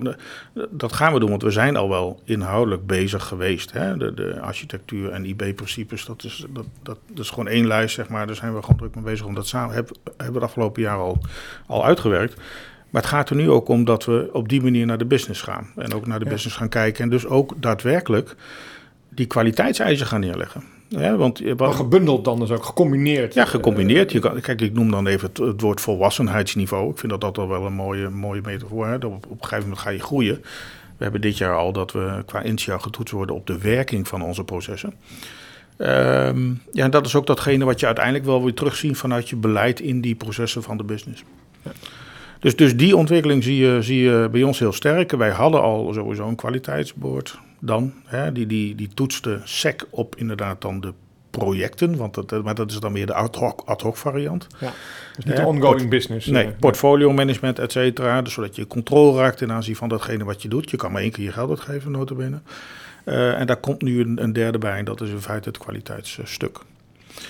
dat 0.69 0.93
gaan 0.93 1.13
we 1.13 1.19
doen, 1.19 1.29
want 1.29 1.41
we 1.41 1.51
zijn 1.51 1.75
al 1.75 1.89
wel 1.89 2.21
inhoudelijk 2.23 2.87
bezig 2.87 3.23
geweest. 3.23 3.71
Hè. 3.71 3.97
De, 3.97 4.13
de 4.13 4.39
architectuur 4.39 5.11
en 5.11 5.25
IB-principes, 5.25 6.05
dat 6.05 6.23
is, 6.23 6.45
dat, 6.49 6.65
dat, 6.83 6.97
dat, 7.13 7.23
is 7.23 7.29
gewoon 7.29 7.47
één 7.47 7.67
lijst, 7.67 7.95
zeg 7.95 8.09
maar. 8.09 8.27
Daar 8.27 8.35
zijn 8.35 8.55
we 8.55 8.61
gewoon 8.61 8.77
druk 8.77 8.95
mee 8.95 9.03
bezig 9.03 9.25
om 9.25 9.35
dat 9.35 9.47
samen... 9.47 9.73
Hebben, 9.73 9.95
hebben 10.17 10.39
we 10.39 10.45
afgelopen 10.45 10.66
jaar 10.75 10.97
al, 10.97 11.17
al 11.65 11.85
uitgewerkt. 11.85 12.35
Maar 12.89 13.01
het 13.01 13.11
gaat 13.11 13.29
er 13.29 13.35
nu 13.35 13.49
ook 13.49 13.67
om 13.67 13.85
dat 13.85 14.05
we 14.05 14.29
op 14.33 14.49
die 14.49 14.61
manier 14.61 14.85
naar 14.85 14.97
de 14.97 15.05
business 15.05 15.41
gaan. 15.41 15.67
En 15.75 15.93
ook 15.93 16.07
naar 16.07 16.19
de 16.19 16.25
business 16.25 16.55
gaan 16.55 16.69
kijken. 16.69 17.03
En 17.03 17.09
dus 17.09 17.25
ook 17.25 17.53
daadwerkelijk 17.57 18.35
die 19.09 19.25
kwaliteitseisen 19.25 20.07
gaan 20.07 20.19
neerleggen. 20.19 20.63
Ja, 20.87 21.15
want, 21.15 21.57
maar 21.57 21.73
gebundeld 21.73 22.25
dan 22.25 22.39
dus 22.39 22.51
ook, 22.51 22.65
gecombineerd. 22.65 23.33
Ja, 23.33 23.45
gecombineerd. 23.45 24.11
Je 24.11 24.19
kan, 24.19 24.39
kijk, 24.39 24.61
ik 24.61 24.73
noem 24.73 24.91
dan 24.91 25.07
even 25.07 25.29
het, 25.33 25.61
woord 25.61 25.81
volwassenheidsniveau. 25.81 26.91
Ik 26.91 26.97
vind 26.97 27.11
dat 27.11 27.21
dat 27.21 27.37
al 27.37 27.47
wel 27.47 27.65
een 27.65 27.73
mooie, 27.73 28.09
mooie 28.09 28.41
metafoor. 28.43 28.87
Hè? 28.87 28.95
Op, 28.95 29.05
op 29.05 29.25
een 29.31 29.37
gegeven 29.39 29.61
moment 29.61 29.79
ga 29.79 29.89
je 29.89 29.99
groeien. 29.99 30.35
We 30.97 31.03
hebben 31.03 31.21
dit 31.21 31.37
jaar 31.37 31.55
al 31.55 31.71
dat 31.71 31.91
we 31.91 32.23
qua 32.25 32.43
initiaal 32.43 32.79
getoetst 32.79 33.13
worden 33.13 33.35
op 33.35 33.47
de 33.47 33.57
werking 33.57 34.07
van 34.07 34.21
onze 34.21 34.43
processen. 34.43 34.93
Um, 35.77 36.61
ja, 36.71 36.83
en 36.83 36.91
dat 36.91 37.05
is 37.05 37.15
ook 37.15 37.27
datgene 37.27 37.65
wat 37.65 37.79
je 37.79 37.85
uiteindelijk 37.85 38.25
wel 38.25 38.43
weer 38.43 38.53
terugziet 38.53 38.97
vanuit 38.97 39.29
je 39.29 39.35
beleid 39.35 39.79
in 39.79 40.01
die 40.01 40.15
processen 40.15 40.63
van 40.63 40.77
de 40.77 40.83
business. 40.83 41.23
Ja. 41.61 41.71
Dus, 42.39 42.55
dus 42.55 42.77
die 42.77 42.95
ontwikkeling 42.95 43.43
zie 43.43 43.57
je, 43.57 43.81
zie 43.81 43.99
je 43.99 44.29
bij 44.31 44.43
ons 44.43 44.59
heel 44.59 44.71
sterk. 44.71 45.11
Wij 45.11 45.29
hadden 45.29 45.61
al 45.61 45.93
sowieso 45.93 46.27
een 46.27 46.35
kwaliteitsboord 46.35 47.39
dan. 47.59 47.93
Hè, 48.05 48.31
die, 48.31 48.45
die, 48.45 48.75
die 48.75 48.89
toetste 48.93 49.41
SEC 49.43 49.87
op 49.89 50.15
inderdaad 50.15 50.61
dan 50.61 50.79
de 50.79 50.93
projecten, 51.29 51.95
want 51.95 52.13
dat, 52.13 52.43
maar 52.43 52.55
dat 52.55 52.71
is 52.71 52.79
dan 52.79 52.91
meer 52.91 53.05
de 53.05 53.13
ad 53.13 53.35
hoc, 53.35 53.61
ad 53.65 53.81
hoc 53.81 53.97
variant. 53.97 54.47
Ja, 54.59 54.71
dus 55.15 55.25
niet 55.25 55.35
de 55.35 55.45
ongoing 55.45 55.89
business. 55.89 56.25
Nee, 56.25 56.45
uh, 56.45 56.51
portfolio 56.59 57.13
management, 57.13 57.59
et 57.59 57.71
cetera. 57.71 58.21
Dus 58.21 58.33
zodat 58.33 58.55
je 58.55 58.67
controle 58.67 59.19
raakt 59.19 59.37
ten 59.37 59.51
aanzien 59.51 59.75
van 59.75 59.89
datgene 59.89 60.23
wat 60.23 60.41
je 60.41 60.49
doet. 60.49 60.69
Je 60.69 60.77
kan 60.77 60.91
maar 60.91 61.01
één 61.01 61.11
keer 61.11 61.23
je 61.23 61.31
geld 61.31 61.49
uitgeven, 61.49 61.91
notabene. 61.91 62.39
Uh, 63.05 63.39
en 63.39 63.47
daar 63.47 63.57
komt 63.57 63.81
nu 63.81 63.99
een, 63.99 64.23
een, 64.23 64.33
derde 64.33 64.57
bij 64.57 64.77
en 64.77 64.85
dat 64.85 65.01
is 65.01 65.09
in 65.09 65.21
feite 65.21 65.49
het 65.49 65.57
kwaliteitsstuk. 65.57 66.59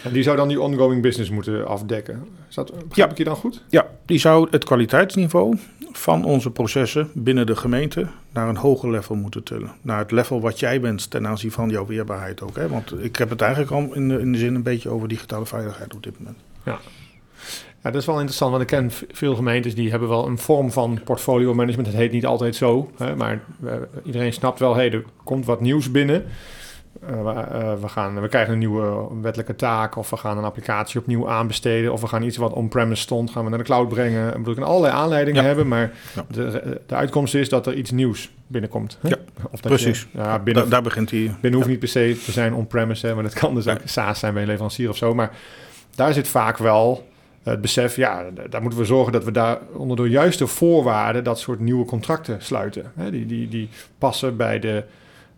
En 0.04 0.13
die 0.13 0.23
zou 0.23 0.38
dan 0.38 0.47
die 0.47 0.62
ongoing 0.62 1.02
business 1.02 1.30
moeten 1.30 1.67
afdekken. 1.67 2.28
Is 2.50 2.56
dat, 2.56 2.88
begrijp 2.88 3.12
ik 3.12 3.17
je 3.17 3.23
dan 3.23 3.36
goed? 3.36 3.63
Ja, 3.69 3.88
die 4.06 4.19
zou 4.19 4.47
het 4.52 4.63
kwaliteitsniveau 4.63 5.58
van 5.91 6.26
onze 6.26 6.52
processen 6.52 7.10
binnen 7.13 7.45
de 7.45 7.56
gemeente 7.56 8.08
naar 8.34 8.50
een 8.50 8.58
hoger 8.58 8.91
level 8.91 9.15
moeten 9.15 9.43
tillen. 9.43 9.71
Naar 9.82 10.00
het 10.00 10.12
level 10.12 10.41
wat 10.41 10.60
jij 10.60 10.80
bent 10.80 11.10
ten 11.10 11.28
aanzien 11.28 11.52
van 11.52 11.69
jouw 11.69 11.86
weerbaarheid 11.86 12.41
ook. 12.41 12.56
Hè? 12.56 12.67
Want 12.67 13.04
ik 13.04 13.15
heb 13.15 13.30
het 13.30 13.41
eigenlijk 13.41 13.71
al 13.71 13.93
in 13.93 14.08
de, 14.08 14.19
in 14.19 14.32
de 14.32 14.38
zin 14.38 14.56
een 14.56 14.63
beetje 14.63 14.89
over 14.89 15.08
digitale 15.08 15.45
veiligheid 15.45 15.95
op 15.95 16.04
dit 16.04 16.19
moment. 16.19 16.38
Ja. 16.63 16.80
Ja, 17.84 17.91
dat 17.93 18.02
is 18.02 18.08
wel 18.08 18.15
interessant, 18.15 18.52
want 18.52 18.63
ik 18.63 18.69
ken 18.69 18.91
veel 19.12 19.36
gemeentes 19.36 19.76
die 19.76 19.89
hebben 19.89 20.10
wel 20.10 20.28
een 20.28 20.38
vorm 20.38 20.71
van 20.71 21.00
portfolio 21.04 21.54
management. 21.54 21.88
Het 21.88 21.97
heet 21.97 22.12
niet 22.12 22.26
altijd 22.26 22.56
zo, 22.56 22.91
hè, 22.97 23.15
maar 23.15 23.43
iedereen 24.04 24.34
snapt 24.34 24.60
wel, 24.60 24.76
hey, 24.76 24.91
er 24.91 25.04
komt 25.23 25.45
wat 25.45 25.62
nieuws 25.62 25.91
binnen. 25.91 26.26
Uh, 27.03 27.23
we, 27.23 27.57
uh, 27.57 27.73
we, 27.81 27.88
gaan, 27.88 28.21
we 28.21 28.27
krijgen 28.27 28.53
een 28.53 28.60
nieuwe 28.60 29.07
wettelijke 29.21 29.55
taak, 29.55 29.95
of 29.95 30.10
we 30.10 30.17
gaan 30.17 30.38
een 30.38 30.43
applicatie 30.43 30.99
opnieuw 30.99 31.29
aanbesteden, 31.29 31.93
of 31.93 32.01
we 32.01 32.07
gaan 32.07 32.23
iets 32.23 32.38
wat 32.38 32.53
on-premise 32.53 33.01
stond, 33.01 33.31
gaan 33.31 33.43
we 33.43 33.49
naar 33.49 33.60
de 33.60 33.65
cloud 33.65 33.89
brengen. 33.89 34.27
Ik 34.27 34.38
bedoel, 34.38 34.53
ik 34.53 34.60
kan 34.60 34.69
allerlei 34.69 34.93
aanleidingen 34.93 35.43
hebben, 35.43 35.67
maar 35.67 35.91
ja. 36.15 36.25
de, 36.29 36.81
de 36.86 36.95
uitkomst 36.95 37.36
is 37.36 37.49
dat 37.49 37.67
er 37.67 37.73
iets 37.73 37.91
nieuws 37.91 38.31
binnenkomt. 38.47 38.97
Hè? 39.01 39.10
Ja, 39.10 39.17
of 39.51 39.62
dat 39.62 39.71
precies. 39.71 40.07
Je, 40.12 40.17
ja, 40.17 40.39
binnen, 40.39 40.69
daar 40.69 40.81
begint 40.81 41.12
hij. 41.12 41.36
Binnen 41.41 41.60
hoeft 41.60 41.71
niet 41.71 41.79
per 41.79 41.88
se 41.88 42.21
te 42.25 42.31
zijn 42.31 42.53
on-premise, 42.53 43.13
maar 43.13 43.23
dat 43.23 43.33
kan 43.33 43.55
dus 43.55 43.67
ook 43.67 43.79
SaaS 43.86 44.19
zijn 44.19 44.33
bij 44.33 44.41
een 44.41 44.47
leverancier 44.47 44.89
of 44.89 44.97
zo. 44.97 45.13
Maar 45.13 45.31
daar 45.95 46.13
zit 46.13 46.27
vaak 46.27 46.57
wel 46.57 47.07
het 47.43 47.62
besef, 47.62 47.95
ja, 47.95 48.25
daar 48.49 48.62
moeten 48.62 48.79
we 48.79 48.86
zorgen 48.86 49.13
dat 49.13 49.23
we 49.23 49.31
daar 49.31 49.60
onder 49.73 49.97
de 49.97 50.10
juiste 50.10 50.47
voorwaarden 50.47 51.23
dat 51.23 51.39
soort 51.39 51.60
nieuwe 51.60 51.86
contracten 51.86 52.41
sluiten. 52.41 52.91
Hè, 52.95 53.12
die, 53.12 53.25
die, 53.25 53.47
die 53.47 53.69
passen 53.97 54.38
bij 54.38 54.60
de 54.60 54.83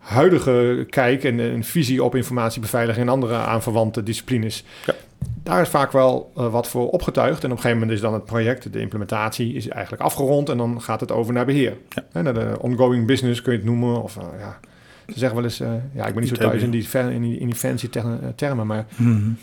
huidige 0.00 0.86
kijk 0.90 1.24
en 1.24 1.38
een 1.38 1.64
visie 1.64 2.04
op 2.04 2.14
informatiebeveiliging 2.14 3.06
en 3.06 3.12
andere 3.12 3.34
aanverwante 3.34 4.02
disciplines. 4.02 4.64
Ja. 4.86 4.94
Daar 5.42 5.60
is 5.60 5.68
vaak 5.68 5.92
wel 5.92 6.32
uh, 6.38 6.52
wat 6.52 6.68
voor 6.68 6.90
opgetuigd. 6.90 7.44
En 7.44 7.50
op 7.50 7.56
een 7.56 7.62
gegeven 7.62 7.78
moment 7.78 7.96
is 7.96 8.00
dan 8.00 8.14
het 8.14 8.24
project, 8.24 8.72
de 8.72 8.80
implementatie, 8.80 9.54
is 9.54 9.68
eigenlijk 9.68 10.02
afgerond. 10.02 10.48
En 10.48 10.56
dan 10.56 10.82
gaat 10.82 11.00
het 11.00 11.12
over 11.12 11.32
naar 11.32 11.44
beheer. 11.44 11.76
Ja. 11.88 12.04
En 12.12 12.24
naar 12.24 12.34
de 12.34 12.56
ongoing 12.60 13.06
business 13.06 13.42
kun 13.42 13.52
je 13.52 13.58
het 13.58 13.66
noemen. 13.66 14.02
Of 14.02 14.16
uh, 14.16 14.22
ja, 14.38 14.58
ze 15.06 15.18
zeggen 15.18 15.36
wel 15.36 15.44
eens, 15.44 15.60
uh, 15.60 15.68
ja, 15.94 16.06
ik 16.06 16.12
ben 16.12 16.22
niet 16.22 16.28
zo 16.28 16.36
thuis 16.36 16.62
in 16.62 16.70
die, 16.70 16.88
in 16.92 17.22
die, 17.22 17.38
in 17.38 17.46
die 17.46 17.56
fancy 17.56 17.88
termen, 18.36 18.66
maar... 18.66 18.86
Mm 18.96 19.06
-hmm. 19.06 19.36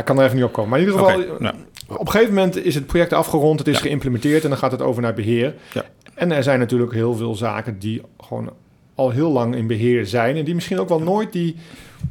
ik 0.00 0.04
kan 0.04 0.18
er 0.18 0.24
even 0.24 0.36
niet 0.36 0.44
op 0.44 0.52
komen. 0.52 0.70
Maar 0.70 0.78
in 0.78 0.84
ieder 0.84 1.00
geval, 1.00 1.20
okay, 1.20 1.36
nou. 1.38 1.54
op 1.86 2.06
een 2.06 2.10
gegeven 2.10 2.34
moment 2.34 2.64
is 2.64 2.74
het 2.74 2.86
project 2.86 3.12
afgerond, 3.12 3.58
het 3.58 3.68
is 3.68 3.76
ja. 3.76 3.82
geïmplementeerd 3.82 4.42
en 4.42 4.48
dan 4.48 4.58
gaat 4.58 4.72
het 4.72 4.82
over 4.82 5.02
naar 5.02 5.14
beheer. 5.14 5.54
Ja. 5.72 5.84
En 6.14 6.32
er 6.32 6.42
zijn 6.42 6.58
natuurlijk 6.58 6.92
heel 6.92 7.14
veel 7.14 7.34
zaken 7.34 7.78
die 7.78 8.02
gewoon 8.18 8.52
al 9.00 9.10
heel 9.10 9.32
lang 9.32 9.54
in 9.54 9.66
beheer 9.66 10.06
zijn 10.06 10.36
en 10.36 10.44
die 10.44 10.54
misschien 10.54 10.78
ook 10.78 10.88
wel 10.88 11.00
nooit 11.00 11.32
die 11.32 11.56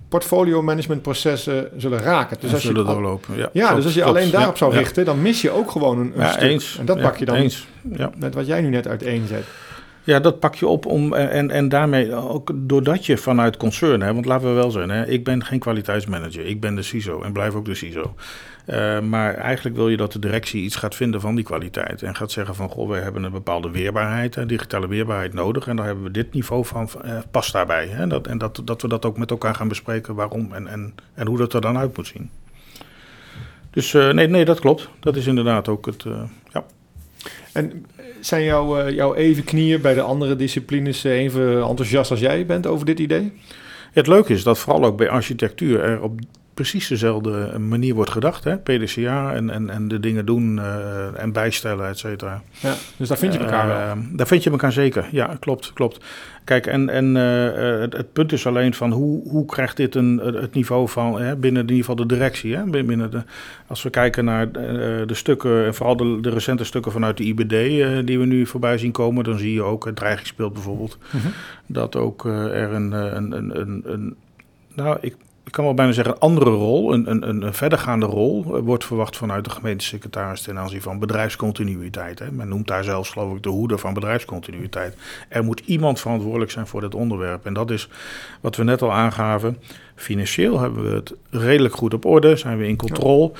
portfolio 0.10 0.62
management 0.62 1.02
processen 1.02 1.70
zullen 1.78 2.00
raken. 2.00 2.38
Dus 2.40 2.54
als 2.54 2.62
zullen 2.62 2.86
je 2.86 2.94
doorlopen. 2.94 3.38
Ja, 3.38 3.50
ja 3.54 3.76
dus 3.76 3.86
als 3.86 3.94
je 3.94 4.04
alleen 4.04 4.32
daarop 4.32 4.58
zou 4.58 4.74
richten, 4.74 5.06
dan 5.06 5.22
mis 5.22 5.42
je 5.42 5.52
ook 5.52 5.72
gewoon 5.72 6.00
een, 6.00 6.12
een 6.16 6.22
ja, 6.22 6.32
stuk. 6.32 6.42
Eens. 6.42 6.78
En 6.80 6.86
dat 6.86 7.02
pak 7.02 7.18
je 7.18 7.26
dan 7.26 7.36
eens. 7.36 7.68
met 8.18 8.34
wat 8.34 8.48
jij 8.48 8.62
nu 8.62 8.70
net 8.70 8.88
uiteenzet. 8.88 9.44
Ja, 10.04 10.20
dat 10.20 10.40
pak 10.40 10.56
je 10.56 10.68
op 10.68 10.86
om, 10.86 11.14
en, 11.14 11.52
en 11.52 11.70
daarmee 11.70 12.14
ook 12.16 12.52
doordat 12.56 13.06
je 13.06 13.18
vanuit 13.18 13.58
concern, 13.58 14.02
hè, 14.02 14.14
want 14.14 14.26
laten 14.26 14.48
we 14.48 14.54
wel 14.54 14.72
zijn, 14.72 14.90
hè, 14.90 15.08
ik 15.08 15.24
ben 15.24 15.46
geen 15.46 15.60
kwaliteitsmanager, 15.60 16.46
ik 16.46 16.60
ben 16.60 16.76
de 16.76 16.82
CISO 16.82 17.22
en 17.22 17.34
blijf 17.34 17.54
ook 17.54 17.66
de 17.66 17.76
CISO. 17.76 18.16
Uh, 18.68 19.00
maar 19.00 19.34
eigenlijk 19.34 19.76
wil 19.76 19.90
je 19.90 19.98
dat 19.98 20.12
de 20.12 20.20
directie 20.20 20.64
iets 20.64 20.76
gaat 20.76 20.96
vinden 20.96 21.22
van 21.22 21.36
die 21.36 21.44
kwaliteit. 21.44 22.04
En 22.04 22.16
gaat 22.16 22.32
zeggen 22.32 22.56
van, 22.56 22.70
goh, 22.70 22.90
we 22.90 22.96
hebben 22.96 23.24
een 23.24 23.32
bepaalde 23.32 23.70
weerbaarheid, 23.70 24.36
hè, 24.36 24.46
digitale 24.46 24.88
weerbaarheid 24.88 25.34
nodig. 25.34 25.68
En 25.68 25.76
daar 25.76 25.86
hebben 25.86 26.04
we 26.04 26.12
dit 26.12 26.34
niveau 26.34 26.66
van, 26.66 26.90
uh, 27.06 27.18
past 27.32 27.54
daarbij. 27.54 27.88
Hè, 27.88 28.08
dat, 28.08 28.28
en 28.28 28.38
dat, 28.38 28.62
dat 28.66 28.82
we 28.82 28.88
dat 28.88 29.06
ook 29.06 29.18
met 29.18 29.32
elkaar 29.32 29.56
gaan 29.56 29.68
bespreken 29.68 30.16
waarom 30.16 30.54
en, 30.54 30.68
en, 30.68 30.96
en 31.14 31.28
hoe 31.28 31.38
dat 31.38 31.54
er 31.54 31.62
dan 31.62 31.78
uit 31.78 31.98
moet 31.98 32.08
zien. 32.08 32.30
Dus 33.70 33.92
nee, 33.94 34.28
nee, 34.28 34.46
dat 34.46 34.60
klopt. 34.60 34.90
Dat 35.00 35.16
is 35.16 35.28
inderdaad 35.28 35.68
ook 35.68 35.86
het, 35.86 36.06
ja. 36.54 36.66
En 37.54 37.86
zijn 38.22 38.44
jouw, 38.44 38.88
uh, 38.88 38.96
jouw 38.96 39.14
even 39.14 39.44
knieën 39.44 39.82
bij 39.82 39.94
de 39.94 40.02
andere 40.02 40.36
disciplines 40.36 41.04
even 41.04 41.64
enthousiast 41.64 42.12
als 42.12 42.20
jij 42.20 42.46
bent 42.46 42.68
over 42.68 42.86
dit 42.86 43.00
idee? 43.00 43.32
Het 43.92 44.08
leuke 44.08 44.34
is 44.34 44.44
dat 44.44 44.60
vooral 44.60 44.84
ook 44.84 44.98
bij 44.98 45.10
architectuur 45.10 45.84
er 45.84 46.02
op 46.02 46.20
precies 46.60 46.88
dezelfde 46.88 47.60
manier 47.60 47.94
wordt 47.94 48.12
gedacht. 48.12 48.44
Hè? 48.44 48.58
PDCA 48.58 49.34
en, 49.34 49.50
en, 49.50 49.70
en 49.70 49.88
de 49.88 50.00
dingen 50.00 50.26
doen 50.26 50.58
uh, 50.58 51.22
en 51.22 51.32
bijstellen, 51.32 51.88
et 51.88 51.98
cetera. 51.98 52.42
Ja, 52.60 52.74
dus 52.98 53.08
daar 53.08 53.18
vind 53.18 53.34
je 53.34 53.40
elkaar 53.40 53.68
wel? 53.68 53.78
Uh, 53.78 54.04
daar 54.12 54.28
vind 54.28 54.44
je 54.44 54.50
elkaar 54.50 54.72
zeker, 54.72 55.08
ja, 55.12 55.38
klopt, 55.40 55.74
klopt. 55.74 56.06
Kijk, 56.44 56.68
en, 56.68 56.90
en 56.90 57.16
uh, 57.16 57.80
het, 57.82 57.94
het, 57.94 58.14
punt 58.14 58.32
is 58.32 58.48
alleen 58.48 58.74
van 58.74 58.92
hoe, 58.92 59.30
hoe 59.30 59.46
krijgt 59.46 59.78
dit 59.78 59.96
een, 59.96 60.18
het 60.18 60.54
niveau 60.54 60.90
van 60.90 61.22
hè, 61.22 61.36
binnen 61.36 61.62
in 61.62 61.70
ieder 61.70 61.86
geval 61.86 62.06
de 62.08 62.14
directie. 62.14 62.56
Hè? 62.56 62.64
Binnen 62.64 63.12
de, 63.12 63.24
als 63.68 63.84
we 63.84 63.90
kijken 63.90 64.26
naar 64.26 64.46
uh, 64.46 64.54
de 65.08 65.14
stukken, 65.14 65.66
en 65.66 65.76
vooral 65.76 65.98
de, 65.98 66.18
de, 66.22 66.30
recente 66.30 66.64
stukken 66.64 66.92
vanuit 66.92 67.18
de 67.18 67.24
IBD 67.24 68.06
die 68.08 68.20
we 68.20 68.26
nu 68.26 68.46
voorbij 68.46 68.78
zien 68.78 68.92
komen, 68.92 69.24
dan 69.24 69.38
zie 69.38 69.54
je 69.54 69.64
ook 69.64 69.86
het 69.86 69.96
dreigingsbeeld 69.96 70.54
bijvoorbeeld. 70.54 70.98
Mm 71.12 71.20
-hmm. 71.20 71.32
Dat 71.66 71.96
ook 71.96 72.26
er 72.26 72.74
een, 72.74 72.92
een, 72.92 73.60
een, 73.60 73.84
een 73.86 74.16
nou, 74.76 74.98
ik, 75.02 75.16
ik 75.50 75.56
kan 75.56 75.64
wel 75.64 75.74
bijna 75.74 75.92
zeggen, 75.92 76.14
een 76.14 76.20
andere 76.20 76.50
rol, 76.50 76.94
een, 76.94 77.12
een, 77.12 77.42
een 77.46 77.54
verdergaande 77.54 78.06
rol, 78.06 78.46
uh, 78.48 78.62
wordt 78.62 78.86
verwacht 78.86 79.18
vanuit 79.18 79.44
de 79.44 79.50
gemeentesecretaris 79.50 80.42
ten 80.42 80.58
aanzien 80.58 80.82
van 80.82 81.00
bedrijfscontinuïteit. 81.00 82.20
Hè. 82.20 82.32
Men 82.32 82.48
noemt 82.48 82.68
daar 82.68 82.84
zelfs, 82.84 83.10
geloof 83.10 83.36
ik, 83.36 83.44
de 83.44 83.50
hoeder 83.50 83.80
van 83.80 83.94
bedrijfscontinuïteit. 83.94 84.96
Er 85.30 85.44
moet 85.44 85.62
iemand 85.66 86.00
verantwoordelijk 86.00 86.52
zijn 86.52 86.68
voor 86.68 86.82
dit 86.82 86.96
onderwerp. 86.96 87.46
En 87.46 87.54
dat 87.54 87.72
is 87.72 87.90
wat 88.42 88.56
we 88.56 88.64
net 88.64 88.82
al 88.82 88.92
aangaven. 88.92 89.58
Financieel 89.96 90.60
hebben 90.60 90.90
we 90.90 90.96
het 90.96 91.14
redelijk 91.30 91.76
goed 91.76 91.94
op 91.94 92.06
orde, 92.06 92.36
zijn 92.36 92.58
we 92.58 92.68
in 92.68 92.76
controle. 92.76 93.32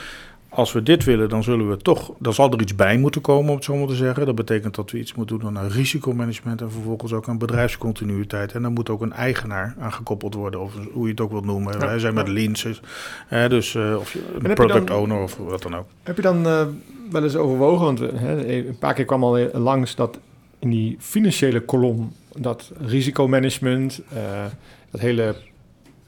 Als 0.50 0.72
we 0.72 0.84
dit 0.84 1.04
willen, 1.04 1.30
dan 1.30 1.44
zullen 1.44 1.70
we 1.70 1.78
toch, 1.78 2.12
dan 2.20 2.34
zal 2.34 2.52
er 2.52 2.62
iets 2.62 2.76
bij 2.76 2.98
moeten 2.98 3.22
komen, 3.22 3.50
om 3.50 3.56
het 3.56 3.64
zo 3.64 3.76
maar 3.76 3.88
te 3.88 3.96
zeggen. 3.96 4.26
Dat 4.26 4.36
betekent 4.36 4.76
dat 4.76 4.92
we 4.92 5.00
iets 5.00 5.14
moeten 5.14 5.40
doen 5.40 5.58
aan 5.58 5.68
risicomanagement 5.68 6.62
en 6.62 6.72
vervolgens 6.72 7.14
ook 7.14 7.28
aan 7.28 7.38
bedrijfscontinuïteit. 7.38 8.52
En 8.52 8.62
dan 8.62 8.74
moet 8.74 8.90
ook 8.90 9.02
een 9.02 9.14
eigenaar 9.14 9.76
aan 9.80 9.94
gekoppeld 9.94 10.34
worden, 10.34 10.62
of 10.62 10.74
hoe 10.94 11.04
je 11.04 11.12
het 11.12 11.22
ook 11.22 11.32
wilt 11.32 11.46
noemen. 11.46 11.74
Ja. 11.74 11.80
Wij 11.80 12.00
zijn 12.00 12.14
met 12.14 12.28
leans, 12.28 12.68
dus 13.30 13.74
uh, 13.74 13.96
of 14.00 14.18
een 14.40 14.54
product 14.54 14.88
dan, 14.88 14.98
owner 14.98 15.18
of 15.18 15.38
wat 15.38 15.62
dan 15.62 15.76
ook. 15.76 15.86
Heb 16.04 16.16
je 16.16 16.22
dan 16.22 16.46
uh, 16.46 16.62
wel 17.12 17.24
eens 17.24 17.36
overwogen, 17.36 17.86
want 17.86 18.00
hè, 18.00 18.48
een 18.48 18.78
paar 18.80 18.94
keer 18.94 19.06
kwam 19.06 19.24
al 19.24 19.50
langs 19.54 19.96
dat 19.96 20.20
in 20.60 20.70
die 20.70 20.98
financiële 21.00 21.60
kolom, 21.60 22.14
dat 22.38 22.72
risicomanagement, 22.80 24.02
uh, 24.14 24.20
dat 24.92 25.02
hele 25.02 25.36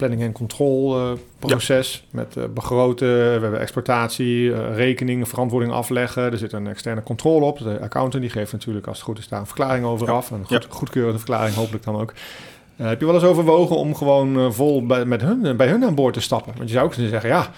planning- 0.07 0.21
en 0.21 0.31
controlproces 0.31 1.93
ja. 1.93 2.17
met 2.17 2.35
uh, 2.37 2.43
begroten, 2.53 3.07
we 3.07 3.41
hebben 3.41 3.59
exploitatie, 3.59 4.43
uh, 4.43 4.75
rekeningen, 4.75 5.27
verantwoording 5.27 5.73
afleggen. 5.73 6.31
Er 6.31 6.37
zit 6.37 6.53
een 6.53 6.67
externe 6.67 7.03
controle 7.03 7.45
op. 7.45 7.57
De 7.57 7.79
accountant 7.81 8.23
die 8.23 8.31
geeft 8.31 8.51
natuurlijk 8.51 8.87
als 8.87 8.97
het 8.97 9.05
goed 9.05 9.17
is 9.17 9.27
daar 9.27 9.39
een 9.39 9.45
verklaring 9.45 9.85
over 9.85 10.07
ja. 10.07 10.13
af. 10.13 10.31
Een 10.31 10.45
goed, 10.45 10.65
goedkeurende 10.69 11.17
verklaring 11.17 11.55
hopelijk 11.55 11.83
dan 11.83 11.95
ook. 11.95 12.13
Uh, 12.77 12.87
heb 12.87 12.99
je 12.99 13.05
wel 13.05 13.15
eens 13.15 13.23
overwogen 13.23 13.75
om 13.75 13.95
gewoon 13.95 14.53
vol 14.53 14.85
bij, 14.85 15.05
met 15.05 15.21
hun, 15.21 15.57
bij 15.57 15.67
hun 15.67 15.85
aan 15.85 15.95
boord 15.95 16.13
te 16.13 16.21
stappen? 16.21 16.53
Want 16.57 16.67
je 16.67 16.73
zou 16.73 16.85
ook 16.85 16.91
kunnen 16.91 17.11
zeggen, 17.11 17.29
ja, 17.29 17.51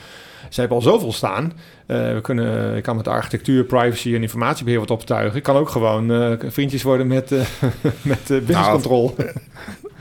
ze 0.49 0.59
hebben 0.59 0.77
al 0.77 0.83
zoveel 0.83 1.13
staan. 1.13 1.53
we 1.85 2.19
kunnen, 2.21 2.75
ik 2.75 2.83
kan 2.83 2.95
met 2.95 3.07
architectuur, 3.07 3.63
privacy 3.63 4.15
en 4.15 4.21
informatiebeheer 4.21 4.79
wat 4.79 4.91
optuigen. 4.91 5.37
Ik 5.37 5.43
kan 5.43 5.55
ook 5.55 5.69
gewoon 5.69 6.37
vriendjes 6.47 6.83
worden 6.83 7.07
met, 7.07 7.29
met 8.01 8.27
business 8.27 8.47
nou, 8.47 8.71
control. 8.71 9.15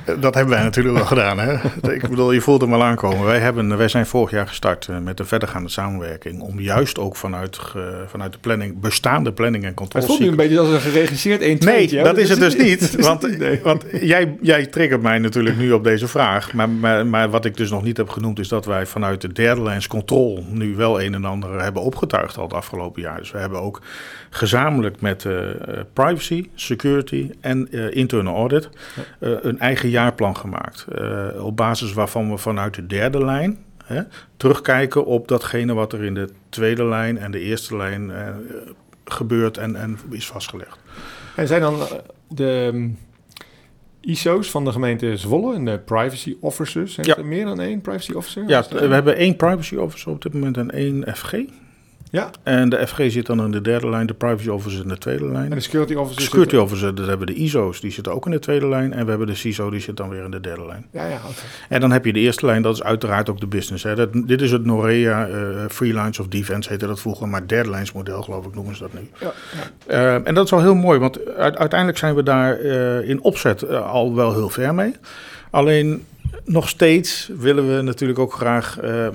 Dat 0.04 0.34
hebben 0.34 0.54
wij 0.54 0.62
natuurlijk 0.62 0.96
wel 0.96 1.06
gedaan. 1.06 1.38
Hè? 1.38 1.52
Ik 1.94 2.08
bedoel, 2.08 2.32
je 2.32 2.40
voelt 2.40 2.60
hem 2.60 2.74
al 2.74 2.84
aankomen. 2.84 3.24
Wij, 3.24 3.38
hebben, 3.38 3.76
wij 3.76 3.88
zijn 3.88 4.06
vorig 4.06 4.30
jaar 4.30 4.48
gestart 4.48 4.88
eh, 4.88 4.98
met 4.98 5.18
een 5.18 5.26
verdergaande 5.26 5.68
samenwerking. 5.68 6.40
Om 6.40 6.60
juist 6.60 6.98
ook 6.98 7.16
vanuit, 7.16 7.58
vanuit 8.06 8.32
de 8.32 8.38
planning, 8.38 8.80
bestaande 8.80 9.32
planning 9.32 9.64
en 9.64 9.74
controle. 9.74 10.04
Het 10.04 10.14
voelt 10.14 10.24
nu 10.24 10.30
een 10.30 10.42
beetje 10.42 10.58
als 10.58 10.68
een 10.68 10.80
geregisseerd 10.80 11.40
1 11.40 11.58
Nee, 11.58 11.88
dat, 11.88 12.04
dat 12.04 12.18
is 12.18 12.28
het 12.28 12.40
dus 12.40 12.56
niet. 12.56 12.94
Want, 13.06 13.38
nee. 13.38 13.60
want 13.62 13.84
jij, 14.00 14.36
jij 14.40 14.66
triggert 14.66 15.02
mij 15.02 15.18
natuurlijk 15.18 15.56
nu 15.56 15.72
op 15.72 15.84
deze 15.84 16.08
vraag. 16.08 16.52
Maar, 16.52 16.68
maar, 16.68 17.06
maar, 17.06 17.30
wat 17.30 17.44
ik 17.44 17.56
dus 17.56 17.70
nog 17.70 17.82
niet 17.82 17.96
heb 17.96 18.08
genoemd, 18.08 18.38
is 18.38 18.48
dat 18.48 18.64
wij 18.64 18.86
vanuit 18.86 19.20
de 19.20 19.32
derde 19.32 19.62
lijns 19.62 19.86
controle 19.86 20.42
nu 20.48 20.76
wel 20.76 21.02
een 21.02 21.14
en 21.14 21.24
ander 21.24 21.62
hebben 21.62 21.82
opgetuigd 21.82 22.36
al 22.36 22.42
het 22.42 22.52
afgelopen 22.52 23.02
jaar. 23.02 23.18
Dus 23.18 23.30
we 23.30 23.38
hebben 23.38 23.60
ook 23.60 23.80
gezamenlijk 24.30 25.00
met 25.00 25.24
uh, 25.24 25.38
privacy, 25.92 26.48
security 26.54 27.30
en 27.40 27.68
uh, 27.70 27.94
internal 27.94 28.36
audit 28.36 28.68
een 29.18 29.58
eigen 29.58 29.90
jaarplan 29.92 30.36
gemaakt. 30.36 30.86
Uh, 30.98 31.44
op 31.44 31.56
basis 31.56 31.92
waarvan 31.92 32.30
we 32.30 32.36
vanuit 32.36 32.74
de 32.74 32.86
derde 32.86 33.24
lijn 33.24 33.58
hè, 33.84 34.02
terugkijken 34.36 35.04
op 35.04 35.28
datgene 35.28 35.74
wat 35.74 35.92
er 35.92 36.04
in 36.04 36.14
de 36.14 36.28
tweede 36.48 36.84
lijn 36.84 37.18
en 37.18 37.30
de 37.30 37.40
eerste 37.40 37.76
lijn 37.76 38.08
uh, 38.08 38.28
gebeurt 39.04 39.56
en, 39.56 39.76
en 39.76 39.98
is 40.10 40.26
vastgelegd. 40.26 40.78
En 41.36 41.46
zijn 41.46 41.60
dan 41.60 41.78
de 42.28 42.70
um, 42.74 42.98
ISO's 44.00 44.50
van 44.50 44.64
de 44.64 44.72
gemeente 44.72 45.16
Zwolle 45.16 45.54
en 45.54 45.64
de 45.64 45.78
privacy 45.78 46.36
officers? 46.40 46.96
Heeft 46.96 47.08
ja. 47.08 47.16
er 47.16 47.26
meer 47.26 47.44
dan 47.44 47.60
één 47.60 47.80
privacy 47.80 48.12
officer? 48.12 48.48
Ja, 48.48 48.64
we 48.70 48.94
hebben 48.94 49.16
één 49.16 49.36
privacy 49.36 49.76
officer 49.76 50.12
op 50.12 50.22
dit 50.22 50.32
moment 50.32 50.56
en 50.56 50.70
één 50.70 51.16
FG. 51.16 51.32
Ja. 52.12 52.30
En 52.42 52.68
de 52.68 52.86
FG 52.86 53.10
zit 53.10 53.26
dan 53.26 53.44
in 53.44 53.50
de 53.50 53.60
derde 53.60 53.88
lijn, 53.88 54.06
de 54.06 54.14
privacy 54.14 54.48
officer 54.48 54.82
in 54.82 54.88
de 54.88 54.98
tweede 54.98 55.24
lijn. 55.24 55.50
En 55.50 55.56
de 55.56 55.60
security 55.60 55.94
officer? 55.94 56.22
Security 56.22 56.50
zit... 56.50 56.60
officer, 56.60 56.94
dat 56.94 57.06
hebben 57.06 57.26
de 57.26 57.34
ISO's, 57.34 57.80
die 57.80 57.90
zitten 57.90 58.12
ook 58.12 58.24
in 58.26 58.30
de 58.30 58.38
tweede 58.38 58.68
lijn. 58.68 58.92
En 58.92 59.04
we 59.04 59.10
hebben 59.10 59.26
de 59.26 59.34
CISO, 59.34 59.70
die 59.70 59.80
zit 59.80 59.96
dan 59.96 60.08
weer 60.08 60.24
in 60.24 60.30
de 60.30 60.40
derde 60.40 60.66
lijn. 60.66 60.86
Ja, 60.90 61.06
ja, 61.06 61.16
okay. 61.16 61.44
En 61.68 61.80
dan 61.80 61.92
heb 61.92 62.04
je 62.04 62.12
de 62.12 62.20
eerste 62.20 62.46
lijn, 62.46 62.62
dat 62.62 62.74
is 62.74 62.82
uiteraard 62.82 63.30
ook 63.30 63.40
de 63.40 63.46
business. 63.46 63.84
Hè. 63.84 63.94
Dat, 63.94 64.08
dit 64.12 64.40
is 64.40 64.52
het 64.52 64.64
Norea 64.64 65.28
uh, 65.28 65.34
Free 65.68 65.94
Lines 65.94 66.18
of 66.18 66.28
Defense, 66.28 66.68
heette 66.68 66.86
dat 66.86 67.00
vroeger, 67.00 67.28
maar 67.28 67.46
derde 67.46 67.70
lijns 67.70 67.92
model, 67.92 68.22
geloof 68.22 68.46
ik, 68.46 68.54
noemen 68.54 68.76
ze 68.76 68.82
dat 68.82 68.92
nu. 68.92 69.10
Ja, 69.20 69.32
ja. 69.88 70.16
Uh, 70.16 70.26
en 70.26 70.34
dat 70.34 70.44
is 70.44 70.50
wel 70.50 70.60
heel 70.60 70.74
mooi, 70.74 70.98
want 70.98 71.34
uiteindelijk 71.36 71.98
zijn 71.98 72.14
we 72.14 72.22
daar 72.22 72.60
uh, 72.60 73.08
in 73.08 73.22
opzet 73.22 73.68
al 73.68 74.14
wel 74.14 74.32
heel 74.32 74.48
ver 74.48 74.74
mee. 74.74 74.94
Alleen 75.50 76.04
nog 76.44 76.68
steeds 76.68 77.30
willen 77.38 77.76
we 77.76 77.82
natuurlijk 77.82 78.18
ook 78.18 78.32
graag 78.32 78.82
uh, 78.82 79.04
uh, 79.04 79.10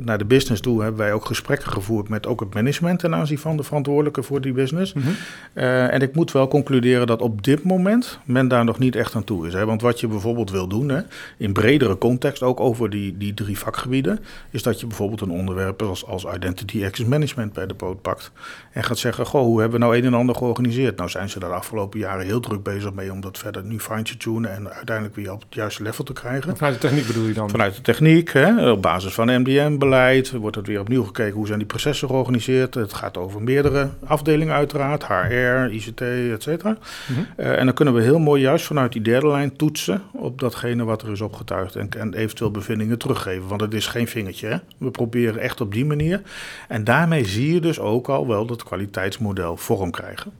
naar 0.00 0.18
de 0.18 0.24
business 0.24 0.60
toe. 0.60 0.82
Hebben 0.82 1.00
wij 1.00 1.12
ook 1.12 1.24
gesprekken 1.24 1.72
gevoerd 1.72 2.08
met 2.08 2.26
ook 2.26 2.40
het 2.40 2.54
management 2.54 2.98
ten 2.98 3.14
aanzien 3.14 3.38
van 3.38 3.56
de 3.56 3.62
verantwoordelijke 3.62 4.22
voor 4.22 4.40
die 4.40 4.52
business. 4.52 4.92
Mm 4.92 5.02
-hmm. 5.02 5.14
uh, 5.54 5.92
en 5.92 6.00
ik 6.00 6.14
moet 6.14 6.32
wel 6.32 6.48
concluderen 6.48 7.06
dat 7.06 7.22
op 7.22 7.42
dit 7.42 7.62
moment 7.62 8.18
men 8.24 8.48
daar 8.48 8.64
nog 8.64 8.78
niet 8.78 8.96
echt 8.96 9.14
aan 9.14 9.24
toe 9.24 9.46
is. 9.46 9.52
Hè? 9.52 9.64
Want 9.64 9.82
wat 9.82 10.00
je 10.00 10.08
bijvoorbeeld 10.08 10.50
wil 10.50 10.66
doen, 10.66 10.88
hè, 10.88 11.00
in 11.36 11.52
bredere 11.52 11.98
context, 11.98 12.42
ook 12.42 12.60
over 12.60 12.90
die, 12.90 13.16
die 13.18 13.34
drie 13.34 13.58
vakgebieden, 13.58 14.18
is 14.50 14.62
dat 14.62 14.80
je 14.80 14.86
bijvoorbeeld 14.86 15.20
een 15.20 15.30
onderwerp 15.30 15.82
als, 15.82 16.06
als 16.06 16.24
Identity 16.34 16.84
Access 16.84 17.08
Management 17.08 17.52
bij 17.52 17.66
de 17.66 17.74
poot 17.74 18.02
pakt. 18.02 18.32
En 18.72 18.84
gaat 18.84 18.98
zeggen, 18.98 19.26
goh, 19.26 19.42
hoe 19.42 19.60
hebben 19.60 19.80
we 19.80 19.86
nou 19.86 19.98
een 19.98 20.04
en 20.04 20.14
ander 20.14 20.34
georganiseerd? 20.34 20.96
Nou 20.96 21.10
zijn 21.10 21.30
ze 21.30 21.38
daar 21.38 21.50
de 21.50 21.56
afgelopen 21.56 21.98
jaren 21.98 22.26
heel 22.26 22.40
druk 22.40 22.62
bezig 22.62 22.92
mee 22.92 23.12
om 23.12 23.20
dat 23.20 23.38
verder 23.38 23.64
nu 23.64 23.80
fine 23.80 24.02
te 24.02 24.16
tunen 24.16 24.54
en 24.54 24.72
uiteindelijk 24.72 25.16
weer 25.16 25.32
op 25.32 25.40
het 25.40 25.54
juiste 25.54 25.82
level 25.82 26.04
te 26.04 26.12
krijgen. 26.12 26.49
Vanuit 26.56 26.80
de 26.80 26.88
techniek 26.88 27.06
bedoel 27.06 27.26
je 27.26 27.32
dan? 27.32 27.50
Vanuit 27.50 27.74
de 27.74 27.82
techniek, 27.82 28.32
hè, 28.32 28.70
op 28.70 28.82
basis 28.82 29.14
van 29.14 29.40
MDM-beleid 29.40 30.30
wordt 30.30 30.56
het 30.56 30.66
weer 30.66 30.80
opnieuw 30.80 31.04
gekeken 31.04 31.34
hoe 31.34 31.46
zijn 31.46 31.58
die 31.58 31.66
processen 31.66 32.08
georganiseerd. 32.08 32.74
Het 32.74 32.94
gaat 32.94 33.16
over 33.16 33.42
meerdere 33.42 33.88
afdelingen 34.04 34.54
uiteraard, 34.54 35.06
HR, 35.06 35.72
ICT, 35.72 36.00
et 36.00 36.42
cetera. 36.42 36.70
Mm 36.70 37.14
-hmm. 37.14 37.26
uh, 37.36 37.58
en 37.58 37.64
dan 37.64 37.74
kunnen 37.74 37.94
we 37.94 38.02
heel 38.02 38.18
mooi 38.18 38.42
juist 38.42 38.64
vanuit 38.64 38.92
die 38.92 39.02
derde 39.02 39.28
lijn 39.28 39.56
toetsen 39.56 40.02
op 40.12 40.40
datgene 40.40 40.84
wat 40.84 41.02
er 41.02 41.10
is 41.10 41.20
opgetuigd 41.20 41.76
en, 41.76 41.88
en 41.98 42.14
eventueel 42.14 42.50
bevindingen 42.50 42.98
teruggeven. 42.98 43.48
Want 43.48 43.60
het 43.60 43.74
is 43.74 43.86
geen 43.86 44.08
vingertje, 44.08 44.46
hè. 44.46 44.56
we 44.78 44.90
proberen 44.90 45.40
echt 45.40 45.60
op 45.60 45.72
die 45.72 45.84
manier. 45.84 46.22
En 46.68 46.84
daarmee 46.84 47.24
zie 47.24 47.54
je 47.54 47.60
dus 47.60 47.78
ook 47.78 48.08
al 48.08 48.26
wel 48.26 48.46
dat 48.46 48.62
kwaliteitsmodel 48.62 49.56
vorm 49.56 49.90
krijgen. 49.90 50.32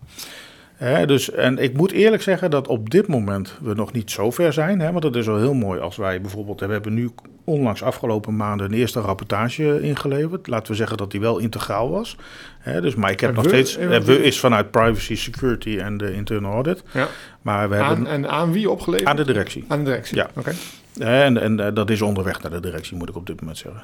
He, 0.81 1.07
dus, 1.07 1.31
en 1.31 1.59
ik 1.59 1.77
moet 1.77 1.93
eerlijk 1.93 2.23
zeggen 2.23 2.51
dat 2.51 2.69
op 2.69 2.91
dit 2.91 3.07
moment 3.07 3.59
we 3.63 3.75
nog 3.75 3.93
niet 3.93 4.11
zo 4.11 4.31
ver 4.31 4.53
zijn. 4.53 4.81
Hè, 4.81 4.93
want 4.93 5.05
het 5.05 5.17
is 5.17 5.27
wel 5.27 5.39
heel 5.39 5.55
mooi 5.55 5.81
als 5.81 5.97
wij 5.97 6.21
bijvoorbeeld... 6.21 6.61
We 6.61 6.67
hebben 6.67 6.95
nu 6.95 7.11
onlangs 7.45 7.83
afgelopen 7.83 8.37
maanden 8.37 8.67
een 8.67 8.79
eerste 8.79 9.01
rapportage 9.01 9.81
ingeleverd. 9.81 10.47
Laten 10.47 10.71
we 10.71 10.77
zeggen 10.77 10.97
dat 10.97 11.11
die 11.11 11.21
wel 11.21 11.39
integraal 11.39 11.91
was. 11.91 12.17
He, 12.59 12.81
dus, 12.81 12.95
maar 12.95 13.11
ik 13.11 13.21
heb 13.21 13.31
en 13.31 13.35
nog 13.35 13.45
we, 13.45 13.51
steeds... 13.51 13.77
En 13.77 14.05
we 14.05 14.23
is 14.23 14.41
vanuit 14.41 14.71
privacy, 14.71 15.17
security 15.17 15.79
en 15.79 15.97
de 15.97 16.15
internal 16.15 16.53
audit. 16.53 16.83
Ja. 16.93 17.09
Maar 17.43 17.69
we 17.69 17.77
aan, 17.77 17.89
hebben, 17.89 18.07
en 18.07 18.31
aan 18.31 18.53
wie 18.53 18.71
opgeleverd? 18.71 19.09
Aan 19.09 19.17
de 19.17 19.25
directie. 19.25 19.65
Aan 19.69 19.79
de 19.79 19.85
directie, 19.85 20.17
ja. 20.17 20.29
oké. 20.29 20.39
Okay. 20.39 20.55
En, 20.99 21.41
en, 21.41 21.61
en 21.61 21.75
dat 21.75 21.91
is 21.91 22.03
onderweg 22.03 22.43
naar 22.43 22.51
de 22.51 22.61
directie, 22.61 22.97
moet 22.97 23.09
ik 23.09 23.17
op 23.17 23.27
dit 23.27 23.41
moment 23.41 23.59
zeggen. 23.59 23.83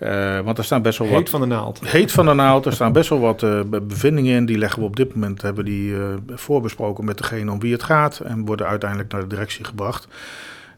Ja. 0.00 0.36
Uh, 0.38 0.44
want 0.44 0.58
er 0.58 0.64
staan 0.64 0.82
best 0.82 0.98
wel 0.98 1.08
heet 1.08 1.16
wat... 1.16 1.30
van 1.30 1.40
de 1.40 1.46
naald. 1.46 1.80
Heet 1.84 2.12
van 2.12 2.26
de 2.26 2.34
naald. 2.34 2.66
Er 2.66 2.72
staan 2.72 2.92
best 2.92 3.08
wel 3.08 3.20
wat 3.20 3.42
uh, 3.42 3.60
bevindingen 3.82 4.36
in. 4.36 4.46
Die 4.46 4.58
leggen 4.58 4.80
we 4.80 4.86
op 4.86 4.96
dit 4.96 5.14
moment, 5.14 5.42
hebben 5.42 5.64
die 5.64 5.90
uh, 5.90 6.06
voorbesproken 6.28 7.04
met 7.04 7.18
degene 7.18 7.50
om 7.50 7.60
wie 7.60 7.72
het 7.72 7.82
gaat. 7.82 8.18
En 8.18 8.44
worden 8.44 8.66
uiteindelijk 8.66 9.12
naar 9.12 9.20
de 9.20 9.26
directie 9.26 9.64
gebracht. 9.64 10.08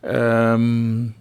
Um, 0.04 1.14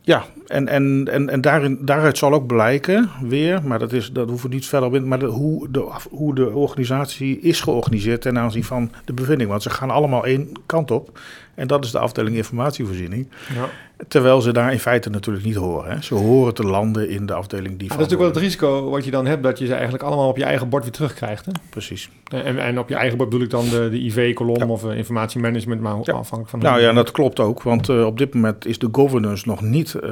ja, 0.00 0.24
en, 0.46 0.68
en, 0.68 1.08
en, 1.10 1.28
en 1.28 1.40
daarin, 1.40 1.78
daaruit 1.80 2.18
zal 2.18 2.32
ook 2.32 2.46
blijken 2.46 3.10
weer, 3.22 3.62
maar 3.64 3.78
dat, 3.78 3.92
is, 3.92 4.12
dat 4.12 4.28
hoeven 4.28 4.48
we 4.48 4.54
niet 4.54 4.66
verder 4.66 4.88
op 4.88 4.94
in, 4.94 5.08
maar 5.08 5.18
de, 5.18 5.26
hoe, 5.26 5.70
de, 5.70 5.92
hoe 6.10 6.34
de 6.34 6.50
organisatie 6.50 7.40
is 7.40 7.60
georganiseerd 7.60 8.20
ten 8.20 8.38
aanzien 8.38 8.64
van 8.64 8.90
de 9.04 9.12
bevinding. 9.12 9.50
Want 9.50 9.62
ze 9.62 9.70
gaan 9.70 9.90
allemaal 9.90 10.26
één 10.26 10.52
kant 10.66 10.90
op. 10.90 11.18
En 11.56 11.66
dat 11.66 11.84
is 11.84 11.90
de 11.90 11.98
afdeling 11.98 12.36
informatievoorziening. 12.36 13.28
Ja. 13.54 13.68
Terwijl 14.08 14.40
ze 14.40 14.52
daar 14.52 14.72
in 14.72 14.78
feite 14.78 15.10
natuurlijk 15.10 15.44
niet 15.44 15.54
horen. 15.54 15.90
Hè. 15.90 16.02
Ze 16.02 16.14
horen 16.14 16.54
te 16.54 16.62
landen 16.62 17.08
in 17.08 17.26
de 17.26 17.34
afdeling 17.34 17.78
die 17.78 17.88
Dat 17.88 17.98
is 17.98 18.02
natuurlijk 18.02 18.20
wel 18.20 18.28
het 18.28 18.36
risico 18.36 18.90
wat 18.90 19.04
je 19.04 19.10
dan 19.10 19.26
hebt, 19.26 19.42
dat 19.42 19.58
je 19.58 19.66
ze 19.66 19.72
eigenlijk 19.72 20.02
allemaal 20.02 20.28
op 20.28 20.36
je 20.36 20.44
eigen 20.44 20.68
bord 20.68 20.82
weer 20.82 20.92
terugkrijgt. 20.92 21.46
Hè? 21.46 21.52
Precies. 21.70 22.10
En, 22.30 22.58
en 22.58 22.78
op 22.78 22.88
je 22.88 22.94
eigen 22.94 23.16
bord 23.16 23.28
bedoel 23.28 23.44
ik 23.44 23.50
dan 23.50 23.68
de, 23.68 23.88
de 23.90 24.04
IV-kolom 24.04 24.58
ja. 24.58 24.66
of 24.66 24.84
uh, 24.84 24.96
informatiemanagement, 24.96 25.80
maar 25.80 25.92
ja. 25.92 26.12
afhankelijk 26.12 26.48
van... 26.48 26.58
Nou 26.58 26.80
ja, 26.80 26.92
dat 26.92 27.10
klopt 27.10 27.40
ook, 27.40 27.62
want 27.62 27.88
uh, 27.88 28.04
op 28.04 28.18
dit 28.18 28.34
moment 28.34 28.66
is 28.66 28.78
de 28.78 28.88
governance 28.92 29.48
nog 29.48 29.60
niet 29.60 29.94
uh, 30.04 30.10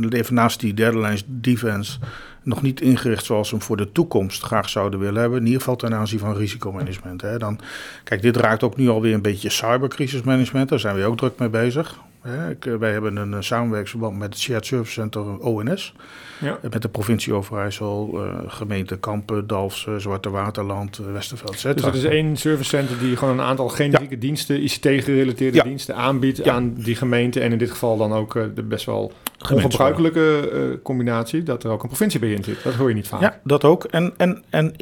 uh, 0.00 0.18
even 0.18 0.34
naast 0.34 0.60
die 0.60 0.74
derde 0.74 0.98
lijn 0.98 1.18
defense 1.26 1.98
nog 2.44 2.62
niet 2.62 2.80
ingericht 2.80 3.24
zoals 3.24 3.50
we 3.50 3.56
hem 3.56 3.64
voor 3.64 3.76
de 3.76 3.92
toekomst 3.92 4.42
graag 4.42 4.68
zouden 4.68 5.00
willen 5.00 5.20
hebben. 5.20 5.38
In 5.38 5.44
ieder 5.44 5.60
geval 5.60 5.76
ten 5.76 5.94
aanzien 5.94 6.18
van 6.18 6.36
risicomanagement. 6.36 7.20
Hè. 7.20 7.38
Dan, 7.38 7.58
kijk, 8.04 8.22
dit 8.22 8.36
raakt 8.36 8.62
ook 8.62 8.76
nu 8.76 8.88
alweer 8.88 9.14
een 9.14 9.22
beetje 9.22 9.50
cybercrisismanagement. 9.50 10.68
Daar 10.68 10.78
zijn 10.78 10.96
we 10.96 11.04
ook 11.04 11.16
druk 11.16 11.38
mee 11.38 11.48
bezig. 11.48 11.98
Hè. 12.24 12.78
Wij 12.78 12.92
hebben 12.92 13.16
een 13.16 13.44
samenwerkingsverband 13.44 14.18
met 14.18 14.28
het 14.28 14.38
Shared 14.38 14.66
Service 14.66 14.92
Center 14.92 15.38
ONS. 15.38 15.94
Ja. 16.40 16.58
Met 16.70 16.82
de 16.82 16.88
provincie 16.88 17.32
Overijssel, 17.32 18.10
uh, 18.14 18.34
gemeente 18.46 18.98
Kampen, 18.98 19.46
Dalfsen, 19.46 20.00
Zwarte 20.00 20.30
Waterland, 20.30 20.98
uh, 20.98 21.12
Westerveld, 21.12 21.52
etc. 21.52 21.62
Dus 21.62 21.84
het 21.84 21.94
is 21.94 22.04
één 22.04 22.36
servicecenter 22.36 22.98
die 22.98 23.16
gewoon 23.16 23.38
een 23.38 23.44
aantal 23.44 23.68
generieke 23.68 24.18
diensten, 24.18 24.62
ICT-gerelateerde 24.62 25.62
diensten 25.62 25.96
aanbiedt 25.96 26.48
aan 26.48 26.74
die 26.74 26.96
gemeente. 26.96 27.40
En 27.40 27.52
in 27.52 27.58
dit 27.58 27.70
geval 27.70 27.96
dan 27.96 28.12
ook 28.12 28.34
uh, 28.34 28.44
de 28.54 28.62
best 28.62 28.86
wel 28.86 29.12
ongebruikelijke 29.52 30.80
combinatie 30.82 31.42
dat 31.42 31.64
er 31.64 31.70
ook 31.70 31.82
een 31.82 31.88
provincie 31.88 32.20
bij 32.20 32.32
in 32.32 32.44
zit. 32.44 32.62
Dat 32.62 32.74
hoor 32.74 32.88
je 32.88 32.94
niet 32.94 33.08
vaak. 33.08 33.20
Ja, 33.20 33.40
dat 33.44 33.64
ook. 33.64 33.84
En, 33.84 34.12
en, 34.16 34.42
en 34.50 34.76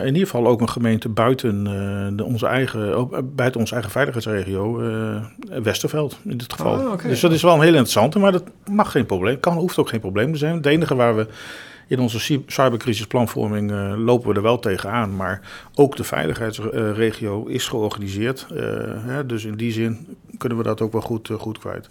in 0.00 0.06
ieder 0.06 0.28
geval 0.28 0.46
ook 0.46 0.60
een 0.60 0.68
gemeente 0.68 1.08
buiten, 1.08 1.64
de, 2.16 2.24
onze, 2.24 2.46
eigen, 2.46 3.08
buiten 3.34 3.60
onze 3.60 3.72
eigen 3.72 3.92
veiligheidsregio, 3.92 4.80
Westerveld 5.62 6.18
in 6.24 6.36
dit 6.36 6.52
geval. 6.52 6.74
Ah, 6.74 6.81
okay. 6.90 7.10
Dus 7.10 7.20
dat 7.20 7.32
is 7.32 7.42
wel 7.42 7.54
een 7.54 7.60
heel 7.60 7.68
interessante, 7.68 8.18
maar 8.18 8.32
dat 8.32 8.44
mag 8.70 8.90
geen 8.90 9.06
probleem. 9.06 9.40
Kan, 9.40 9.56
hoeft 9.56 9.78
ook 9.78 9.88
geen 9.88 10.00
probleem 10.00 10.32
te 10.32 10.38
zijn. 10.38 10.56
Het 10.56 10.66
enige 10.66 10.94
waar 10.94 11.16
we 11.16 11.26
in 11.86 12.00
onze 12.00 12.40
cybercrisisplanvorming 12.46 13.70
uh, 13.70 13.92
lopen 13.96 14.28
we 14.28 14.34
er 14.34 14.42
wel 14.42 14.58
tegenaan. 14.58 15.16
Maar 15.16 15.40
ook 15.74 15.96
de 15.96 16.04
veiligheidsregio 16.04 17.46
is 17.46 17.68
georganiseerd. 17.68 18.46
Uh, 18.52 18.58
hè, 19.06 19.26
dus 19.26 19.44
in 19.44 19.56
die 19.56 19.72
zin 19.72 20.16
kunnen 20.38 20.58
we 20.58 20.64
dat 20.64 20.80
ook 20.80 20.92
wel 20.92 21.00
goed, 21.00 21.28
uh, 21.28 21.38
goed 21.38 21.58
kwijt. 21.58 21.88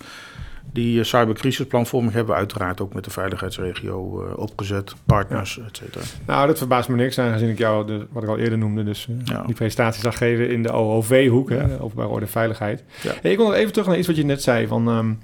Die 0.74 1.04
cybercrisisplanvorming 1.04 2.14
hebben 2.14 2.34
we 2.34 2.40
uiteraard 2.40 2.82
ook 2.82 2.94
met 2.94 3.04
de 3.04 3.10
veiligheidsregio 3.10 3.98
opgezet, 4.36 4.94
partners, 5.06 5.56
ja. 5.56 5.64
et 5.68 5.78
cetera. 5.78 6.04
Nou, 6.26 6.48
dat 6.48 6.58
verbaast 6.58 6.90
me 6.90 6.96
niks, 6.96 7.20
aangezien 7.20 7.50
ik 7.50 7.58
jou, 7.58 7.88
de, 7.88 8.06
wat 8.12 8.24
ik 8.24 8.30
al 8.30 8.38
eerder 8.38 8.58
noemde, 8.58 8.84
dus 8.84 9.08
ja. 9.24 9.44
die 9.46 9.56
presentatie 9.56 10.02
zag 10.02 10.18
geven 10.18 10.50
in 10.50 10.64
de 10.64 10.72
OOV-hoek, 10.72 11.50
ja. 11.50 11.68
openbare 11.80 12.10
orde 12.10 12.28
veiligheid. 12.28 12.84
Hey, 13.22 13.32
ik 13.32 13.38
wil 13.38 13.46
nog 13.46 13.56
even 13.56 13.72
terug 13.72 13.88
naar 13.88 13.98
iets 13.98 14.08
wat 14.08 14.16
je 14.16 14.26
net 14.26 14.42
zei, 14.42 14.68
van... 14.68 14.88
Um, 14.88 15.20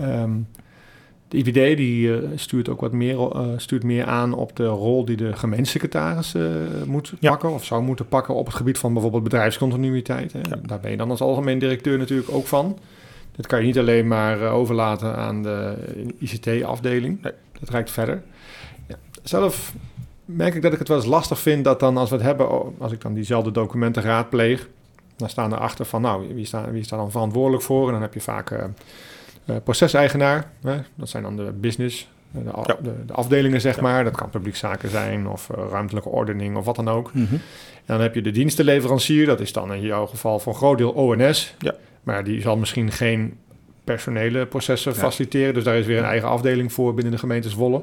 um, 0.00 0.46
de 1.28 1.36
IVD 1.36 1.76
die, 1.76 2.08
uh, 2.08 2.28
stuurt 2.34 2.68
ook 2.68 2.80
wat 2.80 2.92
meer, 2.92 3.16
uh, 3.16 3.46
stuurt 3.56 3.84
meer 3.84 4.04
aan 4.04 4.34
op 4.34 4.56
de 4.56 4.66
rol 4.66 5.04
die 5.04 5.16
de 5.16 5.36
gemeentesecretaris 5.36 6.34
uh, 6.34 6.46
moet 6.86 7.12
ja. 7.20 7.30
pakken 7.30 7.50
of 7.52 7.64
zou 7.64 7.82
moeten 7.82 8.08
pakken 8.08 8.34
op 8.34 8.46
het 8.46 8.54
gebied 8.54 8.78
van 8.78 8.92
bijvoorbeeld 8.92 9.22
bedrijfscontinuïteit. 9.22 10.32
Hè. 10.32 10.38
Ja. 10.38 10.60
Daar 10.62 10.80
ben 10.80 10.90
je 10.90 10.96
dan 10.96 11.10
als 11.10 11.20
algemeen 11.20 11.58
directeur 11.58 11.98
natuurlijk 11.98 12.30
ook 12.30 12.46
van. 12.46 12.78
Dat 13.38 13.46
kan 13.46 13.60
je 13.60 13.66
niet 13.66 13.78
alleen 13.78 14.06
maar 14.06 14.40
overlaten 14.40 15.16
aan 15.16 15.42
de 15.42 15.74
ICT-afdeling. 16.18 17.22
Nee. 17.22 17.32
Dat 17.60 17.68
reikt 17.68 17.90
verder. 17.90 18.22
Ja. 18.86 18.96
Zelf 19.22 19.74
merk 20.24 20.54
ik 20.54 20.62
dat 20.62 20.72
ik 20.72 20.78
het 20.78 20.88
wel 20.88 20.96
eens 20.96 21.06
lastig 21.06 21.38
vind 21.38 21.64
dat 21.64 21.80
dan 21.80 21.96
als 21.96 22.10
we 22.10 22.16
het 22.16 22.24
hebben, 22.24 22.48
als 22.78 22.92
ik 22.92 23.00
dan 23.00 23.14
diezelfde 23.14 23.50
documenten 23.50 24.02
raadpleeg, 24.02 24.68
dan 25.16 25.28
staan 25.28 25.52
erachter 25.52 25.84
van 25.84 26.02
nou, 26.02 26.34
wie 26.34 26.44
staat, 26.44 26.70
wie 26.70 26.84
staat 26.84 26.98
dan 26.98 27.10
verantwoordelijk 27.10 27.62
voor? 27.62 27.86
En 27.86 27.92
dan 27.92 28.02
heb 28.02 28.14
je 28.14 28.20
vaak 28.20 28.50
uh, 28.50 28.64
proceseigenaar, 29.64 30.50
hè, 30.62 30.76
dat 30.94 31.08
zijn 31.08 31.22
dan 31.22 31.36
de 31.36 31.52
business, 31.52 32.08
eh, 32.32 32.40
de, 32.44 32.50
ja. 32.66 32.76
de, 32.82 33.04
de 33.06 33.12
afdelingen 33.12 33.60
zeg 33.60 33.76
ja. 33.76 33.82
maar. 33.82 34.04
Dat 34.04 34.16
kan 34.16 34.30
publiekzaken 34.30 34.90
zijn 34.90 35.28
of 35.28 35.48
uh, 35.48 35.64
ruimtelijke 35.70 36.08
ordening 36.08 36.56
of 36.56 36.64
wat 36.64 36.76
dan 36.76 36.88
ook. 36.88 37.12
Mm 37.12 37.26
-hmm. 37.26 37.40
En 37.76 37.94
dan 37.94 38.00
heb 38.00 38.14
je 38.14 38.22
de 38.22 38.30
dienstenleverancier, 38.30 39.26
dat 39.26 39.40
is 39.40 39.52
dan 39.52 39.74
in 39.74 39.80
jouw 39.80 40.06
geval 40.06 40.38
voor 40.38 40.52
een 40.52 40.58
groot 40.58 40.78
deel 40.78 40.90
ONS. 40.90 41.54
Ja. 41.58 41.74
Maar 42.02 42.24
die 42.24 42.40
zal 42.40 42.56
misschien 42.56 42.92
geen 42.92 43.36
personele 43.84 44.46
processen 44.46 44.92
ja. 44.92 44.98
faciliteren. 44.98 45.54
Dus 45.54 45.64
daar 45.64 45.76
is 45.76 45.86
weer 45.86 45.98
een 45.98 46.04
eigen 46.04 46.28
afdeling 46.28 46.72
voor 46.72 46.94
binnen 46.94 47.12
de 47.12 47.18
gemeente 47.18 47.48
Zwolle. 47.48 47.82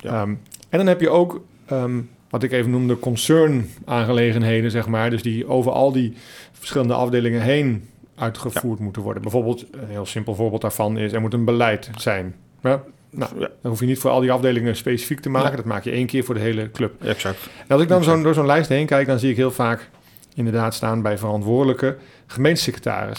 Ja. 0.00 0.22
Um, 0.22 0.40
en 0.68 0.78
dan 0.78 0.86
heb 0.86 1.00
je 1.00 1.10
ook 1.10 1.44
um, 1.72 2.10
wat 2.30 2.42
ik 2.42 2.52
even 2.52 2.70
noemde 2.70 2.98
concern-aangelegenheden, 2.98 4.70
zeg 4.70 4.86
maar. 4.86 5.10
Dus 5.10 5.22
die 5.22 5.48
over 5.48 5.72
al 5.72 5.92
die 5.92 6.14
verschillende 6.52 6.94
afdelingen 6.94 7.40
heen 7.40 7.88
uitgevoerd 8.14 8.78
ja. 8.78 8.84
moeten 8.84 9.02
worden. 9.02 9.22
Bijvoorbeeld, 9.22 9.66
een 9.70 9.88
heel 9.88 10.06
simpel 10.06 10.34
voorbeeld 10.34 10.62
daarvan 10.62 10.98
is, 10.98 11.12
er 11.12 11.20
moet 11.20 11.34
een 11.34 11.44
beleid 11.44 11.90
zijn. 11.96 12.34
Ja? 12.62 12.82
Nou, 13.10 13.40
ja. 13.40 13.48
dan 13.62 13.70
hoef 13.70 13.80
je 13.80 13.86
niet 13.86 13.98
voor 13.98 14.10
al 14.10 14.20
die 14.20 14.32
afdelingen 14.32 14.76
specifiek 14.76 15.20
te 15.20 15.28
maken. 15.28 15.56
Dat 15.56 15.64
maak 15.64 15.84
je 15.84 15.90
één 15.90 16.06
keer 16.06 16.24
voor 16.24 16.34
de 16.34 16.40
hele 16.40 16.70
club. 16.70 17.04
Exact. 17.04 17.48
En 17.66 17.68
als 17.68 17.82
ik 17.82 17.88
dan 17.88 18.04
zo 18.04 18.22
door 18.22 18.34
zo'n 18.34 18.46
lijst 18.46 18.68
heen 18.68 18.86
kijk, 18.86 19.06
dan 19.06 19.18
zie 19.18 19.30
ik 19.30 19.36
heel 19.36 19.50
vaak 19.50 19.90
inderdaad 20.34 20.74
staan 20.74 21.02
bij 21.02 21.18
verantwoordelijke 21.18 21.96
gemeentesecretaris. 22.26 23.18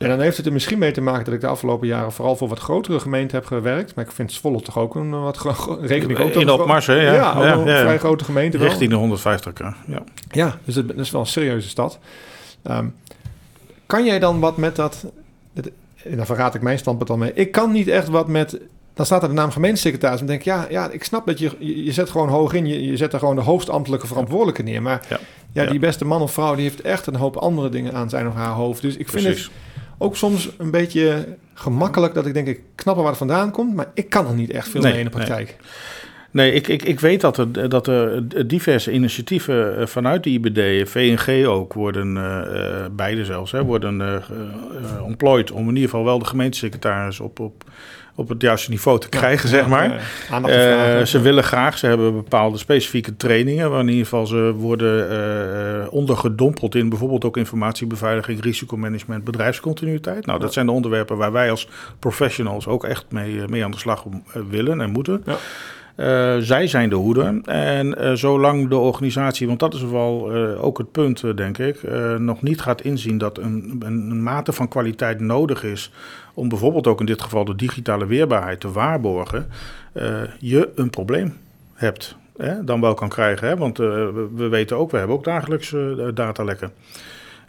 En 0.00 0.08
dan 0.08 0.20
heeft 0.20 0.36
het 0.36 0.46
er 0.46 0.52
misschien 0.52 0.78
mee 0.78 0.90
te 0.90 1.00
maken 1.00 1.24
dat 1.24 1.34
ik 1.34 1.40
de 1.40 1.46
afgelopen 1.46 1.86
jaren 1.86 2.12
vooral 2.12 2.36
voor 2.36 2.48
wat 2.48 2.58
grotere 2.58 3.00
gemeenten 3.00 3.36
heb 3.36 3.46
gewerkt. 3.46 3.94
Maar 3.94 4.04
ik 4.04 4.12
vind 4.12 4.32
Zwolle 4.32 4.60
toch 4.60 4.78
ook 4.78 4.94
een 4.94 5.20
wat 5.20 5.38
rekening 5.80 6.18
ook 6.18 6.30
In 6.30 6.50
Opmars, 6.50 6.86
hè? 6.86 6.94
Ja, 6.94 7.12
ja, 7.12 7.62
vrij 7.62 7.98
grote 7.98 8.24
gemeente. 8.24 8.58
Richting 8.58 8.90
de 8.90 8.96
150 8.96 9.52
k 9.52 9.58
Ja, 9.86 10.02
ja 10.30 10.58
dus 10.64 10.74
het, 10.74 10.88
dat 10.88 10.98
is 10.98 11.10
wel 11.10 11.20
een 11.20 11.26
serieuze 11.26 11.68
stad. 11.68 11.98
Um, 12.64 12.94
kan 13.86 14.04
jij 14.04 14.18
dan 14.18 14.40
wat 14.40 14.56
met 14.56 14.76
dat... 14.76 15.06
En 16.04 16.16
dan 16.16 16.26
verraad 16.26 16.54
ik 16.54 16.62
mijn 16.62 16.78
standpunt 16.78 17.10
al 17.10 17.16
mee. 17.16 17.32
Ik 17.34 17.52
kan 17.52 17.72
niet 17.72 17.88
echt 17.88 18.08
wat 18.08 18.28
met... 18.28 18.60
Dan 18.94 19.06
staat 19.06 19.22
er 19.22 19.28
de 19.28 19.34
naam 19.34 19.50
gemeentesecretaris. 19.50 20.20
En 20.20 20.26
denk 20.26 20.38
ik, 20.38 20.44
ja, 20.44 20.66
ja, 20.70 20.90
ik 20.90 21.04
snap 21.04 21.26
dat 21.26 21.38
je... 21.38 21.56
Je 21.84 21.92
zet 21.92 22.10
gewoon 22.10 22.28
hoog 22.28 22.52
in. 22.52 22.66
Je, 22.66 22.86
je 22.86 22.96
zet 22.96 23.12
er 23.12 23.18
gewoon 23.18 23.36
de 23.36 23.42
hoogstambtelijke 23.42 24.06
verantwoordelijke 24.06 24.62
neer. 24.62 24.82
Maar 24.82 25.06
ja. 25.08 25.18
ja, 25.52 25.70
die 25.70 25.78
beste 25.78 26.04
man 26.04 26.22
of 26.22 26.32
vrouw... 26.32 26.54
die 26.54 26.64
heeft 26.64 26.80
echt 26.80 27.06
een 27.06 27.16
hoop 27.16 27.36
andere 27.36 27.68
dingen 27.68 27.94
aan 27.94 28.08
zijn 28.08 28.28
of 28.28 28.34
haar 28.34 28.52
hoofd. 28.52 28.82
Dus 28.82 28.96
ik 28.96 29.08
vind 29.08 29.22
Precies. 29.24 29.44
het 29.44 29.52
ook 30.02 30.16
soms 30.16 30.50
een 30.58 30.70
beetje 30.70 31.36
gemakkelijk... 31.54 32.14
dat 32.14 32.26
ik 32.26 32.34
denk, 32.34 32.46
ik 32.46 32.60
knap 32.74 32.96
waar 32.96 33.06
het 33.06 33.16
vandaan 33.16 33.50
komt... 33.50 33.74
maar 33.74 33.90
ik 33.94 34.10
kan 34.10 34.26
er 34.26 34.34
niet 34.34 34.50
echt 34.50 34.68
veel 34.68 34.80
nee, 34.80 34.90
mee 34.90 35.00
in 35.00 35.06
de 35.06 35.16
praktijk. 35.16 35.46
Nee. 35.46 35.70
Nee, 36.32 36.52
ik, 36.52 36.68
ik, 36.68 36.82
ik 36.82 37.00
weet 37.00 37.20
dat 37.20 37.36
er, 37.38 37.68
dat 37.68 37.86
er 37.86 38.46
diverse 38.48 38.92
initiatieven 38.92 39.78
eh, 39.78 39.86
vanuit 39.86 40.24
de 40.24 40.30
IBD, 40.30 40.88
VNG 40.90 41.46
ook, 41.46 41.72
worden, 41.72 42.16
uh, 42.16 42.84
beide 42.90 43.24
zelfs, 43.24 43.52
hè, 43.52 43.64
worden 43.64 44.00
uh, 44.00 45.02
ontplooid 45.02 45.50
om 45.50 45.68
in 45.68 45.74
ieder 45.74 45.90
geval 45.90 46.04
wel 46.04 46.18
de 46.18 46.24
gemeentesecretaris 46.24 47.20
op, 47.20 47.40
op, 47.40 47.64
op 48.14 48.28
het 48.28 48.42
juiste 48.42 48.70
niveau 48.70 49.00
te 49.00 49.08
krijgen, 49.08 49.50
ja, 49.50 49.54
zeg 49.56 49.66
maar. 49.66 50.02
Ja, 50.46 51.04
ze 51.04 51.20
willen 51.20 51.44
graag, 51.44 51.78
ze 51.78 51.86
hebben 51.86 52.14
bepaalde 52.14 52.58
specifieke 52.58 53.16
trainingen, 53.16 53.70
waar 53.70 53.80
in 53.80 53.88
ieder 53.88 54.04
geval 54.04 54.26
ze 54.26 54.52
worden 54.56 55.90
ondergedompeld 55.90 56.74
in 56.74 56.88
bijvoorbeeld 56.88 57.24
ook 57.24 57.36
informatiebeveiliging, 57.36 58.42
risicomanagement, 58.42 59.24
bedrijfscontinuïteit. 59.24 60.26
Nou, 60.26 60.40
dat 60.40 60.52
zijn 60.52 60.66
de 60.66 60.72
onderwerpen 60.72 61.16
waar 61.16 61.32
wij 61.32 61.50
als 61.50 61.68
professionals 61.98 62.66
ook 62.66 62.84
echt 62.84 63.04
mee, 63.08 63.42
mee 63.48 63.64
aan 63.64 63.70
de 63.70 63.78
slag 63.78 64.04
willen 64.50 64.80
en 64.80 64.90
moeten. 64.90 65.22
Ja. 65.26 65.36
Uh, 66.00 66.36
zij 66.38 66.66
zijn 66.66 66.88
de 66.88 66.94
hoeder. 66.94 67.40
En 67.44 67.94
uh, 67.98 68.12
zolang 68.12 68.68
de 68.68 68.76
organisatie, 68.76 69.46
want 69.46 69.58
dat 69.58 69.74
is 69.74 69.82
wel 69.82 70.36
uh, 70.36 70.64
ook 70.64 70.78
het 70.78 70.92
punt, 70.92 71.36
denk 71.36 71.58
ik, 71.58 71.82
nog 72.18 72.42
niet 72.42 72.60
gaat 72.60 72.80
inzien 72.80 73.18
dat 73.18 73.38
een, 73.38 73.82
een, 73.84 74.22
mate 74.22 74.52
van 74.52 74.68
kwaliteit 74.68 75.20
nodig 75.20 75.64
is 75.64 75.92
om 76.34 76.48
bijvoorbeeld 76.48 76.86
ook 76.86 77.00
in 77.00 77.06
dit 77.06 77.22
geval 77.22 77.44
de 77.44 77.56
digitale 77.56 78.06
weerbaarheid 78.06 78.60
te 78.60 78.70
waarborgen, 78.70 79.48
je 80.38 80.70
een 80.74 80.90
probleem 80.90 81.36
hebt. 81.74 82.16
Hè, 82.36 82.64
dan 82.64 82.80
wel 82.80 82.94
kan 82.94 83.08
krijgen. 83.08 83.48
Hè? 83.48 83.56
Want 83.56 83.78
we, 83.78 84.28
we, 84.34 84.48
weten 84.48 84.76
ook, 84.76 84.90
we 84.90 84.98
hebben 84.98 85.16
ook 85.16 85.24
dagelijks 85.24 85.74
datalekken. 86.14 86.72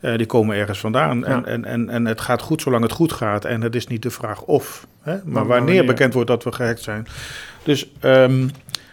Uh, 0.01 0.17
die 0.17 0.25
komen 0.25 0.55
ergens 0.55 0.79
vandaan. 0.79 1.19
Ja. 1.19 1.25
En, 1.25 1.45
en, 1.45 1.65
en, 1.65 1.89
en 1.89 2.05
het 2.05 2.21
gaat 2.21 2.41
goed 2.41 2.61
zolang 2.61 2.83
het 2.83 2.91
goed 2.91 3.11
gaat. 3.11 3.45
En 3.45 3.61
het 3.61 3.75
is 3.75 3.87
niet 3.87 4.03
de 4.03 4.09
vraag 4.09 4.41
of, 4.41 4.87
hè, 5.01 5.11
maar, 5.11 5.21
maar 5.25 5.45
wanneer, 5.45 5.65
wanneer 5.65 5.85
bekend 5.85 6.13
wordt 6.13 6.29
dat 6.29 6.43
we 6.43 6.51
gehackt 6.51 6.81
zijn. 6.81 7.07
Dus 7.63 7.91
um, 8.01 8.49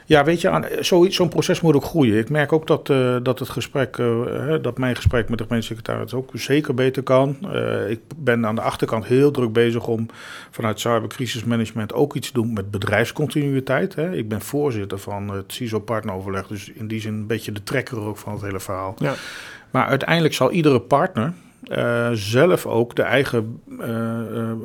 ja, 0.09 0.25
weet 0.25 0.41
je, 0.41 0.77
zo'n 0.81 1.13
zo 1.13 1.29
proces 1.29 1.61
moet 1.61 1.75
ook 1.75 1.85
groeien. 1.85 2.19
Ik 2.19 2.31
merk 2.31 2.53
ook 2.53 2.67
dat, 2.67 2.89
uh, 2.89 3.17
dat 3.23 3.39
het 3.39 3.49
gesprek, 3.49 3.97
uh, 3.97 4.55
dat 4.63 4.79
mijn 4.79 4.97
gesprek 4.97 5.29
met 5.29 5.39
de 5.39 5.45
gemeentesecretaris 5.45 6.15
ook 6.15 6.31
zeker 6.33 6.75
beter 6.75 7.03
kan. 7.03 7.37
Uh, 7.45 7.91
ik 7.91 8.01
ben 8.17 8.47
aan 8.47 8.55
de 8.55 8.61
achterkant 8.61 9.07
heel 9.07 9.31
druk 9.31 9.53
bezig 9.53 9.87
om 9.87 10.07
vanuit 10.51 10.81
cybercrisismanagement 10.81 11.93
ook 11.93 12.15
iets 12.15 12.27
te 12.27 12.35
doen 12.35 12.53
met 12.53 12.71
bedrijfscontinuïteit. 12.71 13.95
Hè. 13.95 14.17
Ik 14.17 14.29
ben 14.29 14.41
voorzitter 14.41 14.99
van 14.99 15.29
het 15.29 15.53
CISO-partneroverleg, 15.53 16.47
dus 16.47 16.71
in 16.71 16.89
die 16.89 17.01
zin 17.01 17.15
een 17.15 17.27
beetje 17.27 17.53
de 17.53 17.63
trekker 17.63 18.01
ook 18.01 18.17
van 18.17 18.33
het 18.33 18.43
hele 18.43 18.61
verhaal. 18.61 18.95
Ja. 18.99 19.15
Maar 19.71 19.87
uiteindelijk 19.87 20.35
zal 20.35 20.51
iedere 20.51 20.81
partner 20.81 21.33
uh, 21.71 22.09
zelf 22.13 22.67
ook 22.67 22.97
de 22.97 23.03
eigen 23.03 23.61
uh, 23.81 23.87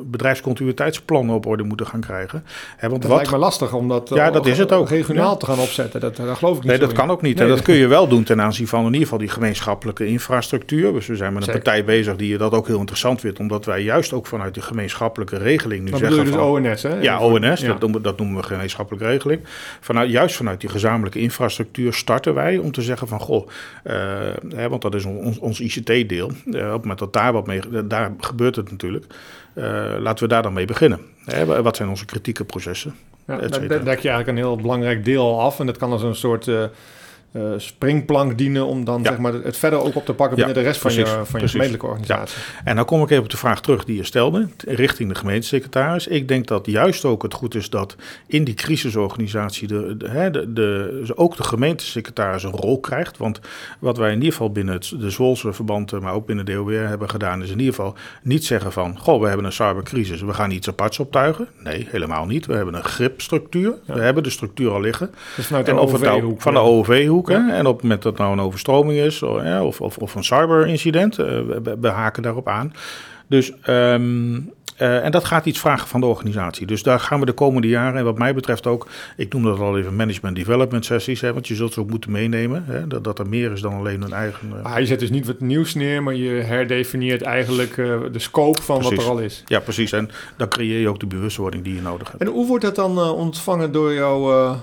bedrijfscontinuïteitsplannen 0.04 1.34
op 1.34 1.46
orde 1.46 1.62
moeten 1.62 1.86
gaan 1.86 2.00
krijgen. 2.00 2.44
Want 2.80 2.92
dat 2.92 3.02
wat, 3.02 3.16
lijkt 3.16 3.30
me 3.30 3.38
lastig 3.38 3.72
om 3.72 3.88
dat, 3.88 4.10
ja, 4.14 4.30
dat 4.30 4.46
is 4.46 4.58
het 4.58 4.72
ook. 4.72 4.88
regionaal 4.88 5.30
ja. 5.30 5.36
te 5.36 5.46
gaan 5.46 5.58
opzetten. 5.58 6.00
Dat, 6.00 6.16
dat 6.16 6.36
geloof 6.36 6.56
ik 6.56 6.62
niet. 6.62 6.70
Nee, 6.70 6.80
dat 6.80 6.90
in. 6.90 6.96
kan 6.96 7.10
ook 7.10 7.22
niet. 7.22 7.36
Nee, 7.36 7.48
en 7.48 7.54
dat 7.54 7.62
kun 7.62 7.74
je 7.82 7.86
wel 7.86 8.08
doen 8.08 8.22
ten 8.22 8.40
aanzien 8.40 8.68
van 8.68 8.80
in 8.80 8.86
ieder 8.86 9.02
geval 9.02 9.18
die 9.18 9.28
gemeenschappelijke 9.28 10.06
infrastructuur. 10.06 10.92
Dus 10.92 11.06
we 11.06 11.16
zijn 11.16 11.32
met 11.32 11.42
een 11.42 11.52
Zeker. 11.52 11.62
partij 11.62 11.84
bezig 11.84 12.16
die 12.16 12.38
dat 12.38 12.52
ook 12.52 12.66
heel 12.66 12.78
interessant 12.78 13.20
vindt, 13.20 13.38
omdat 13.38 13.64
wij 13.64 13.82
juist 13.82 14.12
ook 14.12 14.26
vanuit 14.26 14.54
die 14.54 14.62
gemeenschappelijke 14.62 15.36
regeling 15.36 15.84
nu 15.84 15.90
dat 15.90 16.00
zeggen. 16.00 16.24
Dus 16.24 16.34
van, 16.34 16.42
ONS, 16.42 16.82
hè? 16.82 17.00
Ja, 17.00 17.20
ONS, 17.20 17.60
ja. 17.60 17.68
Dat, 17.68 17.80
noemen, 17.80 18.02
dat 18.02 18.18
noemen 18.18 18.36
we 18.36 18.42
gemeenschappelijke 18.42 19.06
regeling. 19.08 19.40
Vanuit, 19.80 20.10
juist 20.10 20.36
vanuit 20.36 20.60
die 20.60 20.70
gezamenlijke 20.70 21.18
infrastructuur 21.18 21.92
starten 21.92 22.34
wij 22.34 22.58
om 22.58 22.72
te 22.72 22.82
zeggen 22.82 23.08
van 23.08 23.20
goh, 23.20 23.48
uh, 23.84 23.94
hè, 24.54 24.68
want 24.68 24.82
dat 24.82 24.94
is 24.94 25.04
ons, 25.04 25.38
ons 25.38 25.60
ICT-deel. 25.60 26.30
Op 26.74 26.84
moment 26.98 27.12
dat 27.14 27.22
daar 27.22 27.32
wat 27.32 27.46
mee, 27.46 27.86
daar 27.86 28.12
gebeurt 28.18 28.56
het 28.56 28.70
natuurlijk. 28.70 29.04
Uh, 29.54 29.64
laten 29.98 30.24
we 30.24 30.30
daar 30.30 30.42
dan 30.42 30.52
mee 30.52 30.66
beginnen. 30.66 31.00
Hè, 31.24 31.62
wat 31.62 31.76
zijn 31.76 31.88
onze 31.88 32.04
kritieke 32.04 32.44
processen? 32.44 32.94
Ja, 33.26 33.36
daar 33.36 33.60
dek 33.68 33.98
je 33.98 34.08
eigenlijk 34.08 34.28
een 34.28 34.36
heel 34.36 34.56
belangrijk 34.56 35.04
deel 35.04 35.40
af. 35.40 35.60
En 35.60 35.66
dat 35.66 35.76
kan 35.76 35.92
als 35.92 36.02
een 36.02 36.14
soort 36.14 36.50
uh, 37.36 37.42
uh, 37.44 37.52
springplank 37.56 38.38
dienen 38.38 38.66
om 38.66 38.84
dan 38.84 39.04
zeg 39.04 39.18
maar, 39.18 39.32
het 39.32 39.56
verder 39.56 39.78
ook 39.78 39.94
op 39.94 40.04
te 40.04 40.14
pakken 40.14 40.36
binnen 40.36 40.54
de 40.54 40.60
rest 40.60 40.80
van 40.80 40.92
je, 40.92 41.06
van 41.24 41.40
je 41.40 41.48
gemeentelijke 41.48 41.86
organisatie. 41.86 42.38
En 42.64 42.76
dan 42.76 42.84
kom 42.84 43.02
ik 43.02 43.10
even 43.10 43.22
op 43.22 43.30
de 43.30 43.36
vraag 43.36 43.60
terug 43.60 43.84
die 43.84 43.96
je 43.96 44.04
stelde 44.04 44.48
richting 44.66 45.08
de 45.08 45.14
gemeentesecretaris. 45.14 46.06
Ik 46.06 46.28
denk 46.28 46.46
dat 46.46 46.66
juist 46.66 47.04
ook 47.04 47.22
het 47.22 47.34
goed 47.34 47.54
is 47.54 47.70
dat 47.70 47.96
in 48.26 48.44
die 48.44 48.54
crisisorganisatie 48.54 49.68
de, 49.68 49.96
de, 49.96 50.30
de, 50.30 50.48
de 51.06 51.16
ook 51.16 51.36
de 51.36 51.42
gemeentesecretaris 51.42 52.42
een 52.42 52.50
rol 52.50 52.80
krijgt. 52.80 53.16
Want 53.16 53.40
wat 53.78 53.96
wij 53.96 54.08
in 54.08 54.16
ieder 54.16 54.32
geval 54.32 54.52
binnen 54.52 54.74
het, 54.74 54.94
de 54.98 55.10
Zwolse 55.10 55.52
verband, 55.52 56.00
maar 56.00 56.12
ook 56.12 56.26
binnen 56.26 56.44
de 56.44 56.52
DOW 56.52 56.86
hebben 56.86 57.10
gedaan, 57.10 57.42
is 57.42 57.50
in 57.50 57.58
ieder 57.58 57.74
geval 57.74 57.94
niet 58.22 58.44
zeggen 58.44 58.72
van, 58.72 58.98
goh, 58.98 59.20
we 59.20 59.26
hebben 59.26 59.46
een 59.46 59.52
cybercrisis, 59.52 60.20
we 60.20 60.34
gaan 60.34 60.50
iets 60.50 60.68
aparts 60.68 60.98
optuigen. 60.98 61.48
Nee, 61.62 61.88
helemaal 61.90 62.26
niet. 62.26 62.46
We 62.46 62.54
hebben 62.54 62.74
een 62.74 62.84
gripstructuur. 62.84 63.74
We 63.86 64.00
hebben 64.00 64.22
de 64.22 64.30
structuur 64.30 64.70
al 64.70 64.80
liggen. 64.80 65.10
Dus 65.36 65.46
vanuit 65.46 65.66
de 65.66 65.78
OV-hoek. 65.78 66.42
Van 66.42 66.52
de 66.52 66.60
En 67.28 67.66
op 67.66 67.74
het 67.74 67.82
moment 67.82 68.02
dat 68.02 68.12
het 68.12 68.20
nou 68.20 68.32
een 68.32 68.44
overstroming 68.44 68.98
is 68.98 69.22
of, 69.22 69.80
of, 69.80 69.96
of 69.98 70.14
een 70.14 70.24
cyberincident, 70.24 71.18
uh, 71.18 71.26
we, 71.26 71.76
we, 71.80 71.88
haken 71.88 72.22
daarop 72.22 72.48
aan. 72.48 72.72
Dus, 73.26 73.52
um, 73.66 74.52
uh, 74.80 75.04
en 75.04 75.10
dat 75.10 75.24
gaat 75.24 75.46
iets 75.46 75.58
vragen 75.58 75.88
van 75.88 76.00
de 76.00 76.06
organisatie. 76.06 76.66
Dus 76.66 76.82
daar 76.82 77.00
gaan 77.00 77.20
we 77.20 77.26
de 77.26 77.32
komende 77.32 77.68
jaren, 77.68 77.98
en 77.98 78.04
wat 78.04 78.18
mij 78.18 78.34
betreft 78.34 78.66
ook, 78.66 78.86
ik 79.16 79.32
noem 79.32 79.42
dat 79.42 79.58
al 79.58 79.78
even 79.78 79.96
management 79.96 80.36
development 80.36 80.84
sessies, 80.84 81.20
hè, 81.20 81.32
want 81.32 81.48
je 81.48 81.54
zult 81.54 81.72
ze 81.72 81.80
ook 81.80 81.90
moeten 81.90 82.10
meenemen, 82.10 82.64
hè, 82.66 82.86
dat, 82.86 83.04
dat 83.04 83.18
er 83.18 83.28
meer 83.28 83.52
is 83.52 83.60
dan 83.60 83.74
alleen 83.74 84.02
een 84.02 84.12
eigen... 84.12 84.52
Uh... 84.56 84.64
Ah, 84.64 84.78
je 84.78 84.86
zet 84.86 85.00
dus 85.00 85.10
niet 85.10 85.26
wat 85.26 85.40
nieuws 85.40 85.74
neer, 85.74 86.02
maar 86.02 86.14
je 86.14 86.30
herdefinieert 86.30 87.22
eigenlijk 87.22 87.76
uh, 87.76 88.00
de 88.12 88.18
scope 88.18 88.62
van 88.62 88.78
precies. 88.78 88.96
wat 88.96 89.04
er 89.04 89.10
al 89.10 89.18
is. 89.18 89.42
Ja, 89.46 89.60
precies. 89.60 89.92
En 89.92 90.10
dan 90.36 90.48
creëer 90.48 90.80
je 90.80 90.88
ook 90.88 91.00
de 91.00 91.06
bewustwording 91.06 91.64
die 91.64 91.74
je 91.74 91.80
nodig 91.80 92.10
hebt. 92.10 92.22
En 92.22 92.28
hoe 92.28 92.46
wordt 92.46 92.64
dat 92.64 92.74
dan 92.74 92.98
ontvangen 92.98 93.72
door 93.72 93.92
jouw 93.92 94.56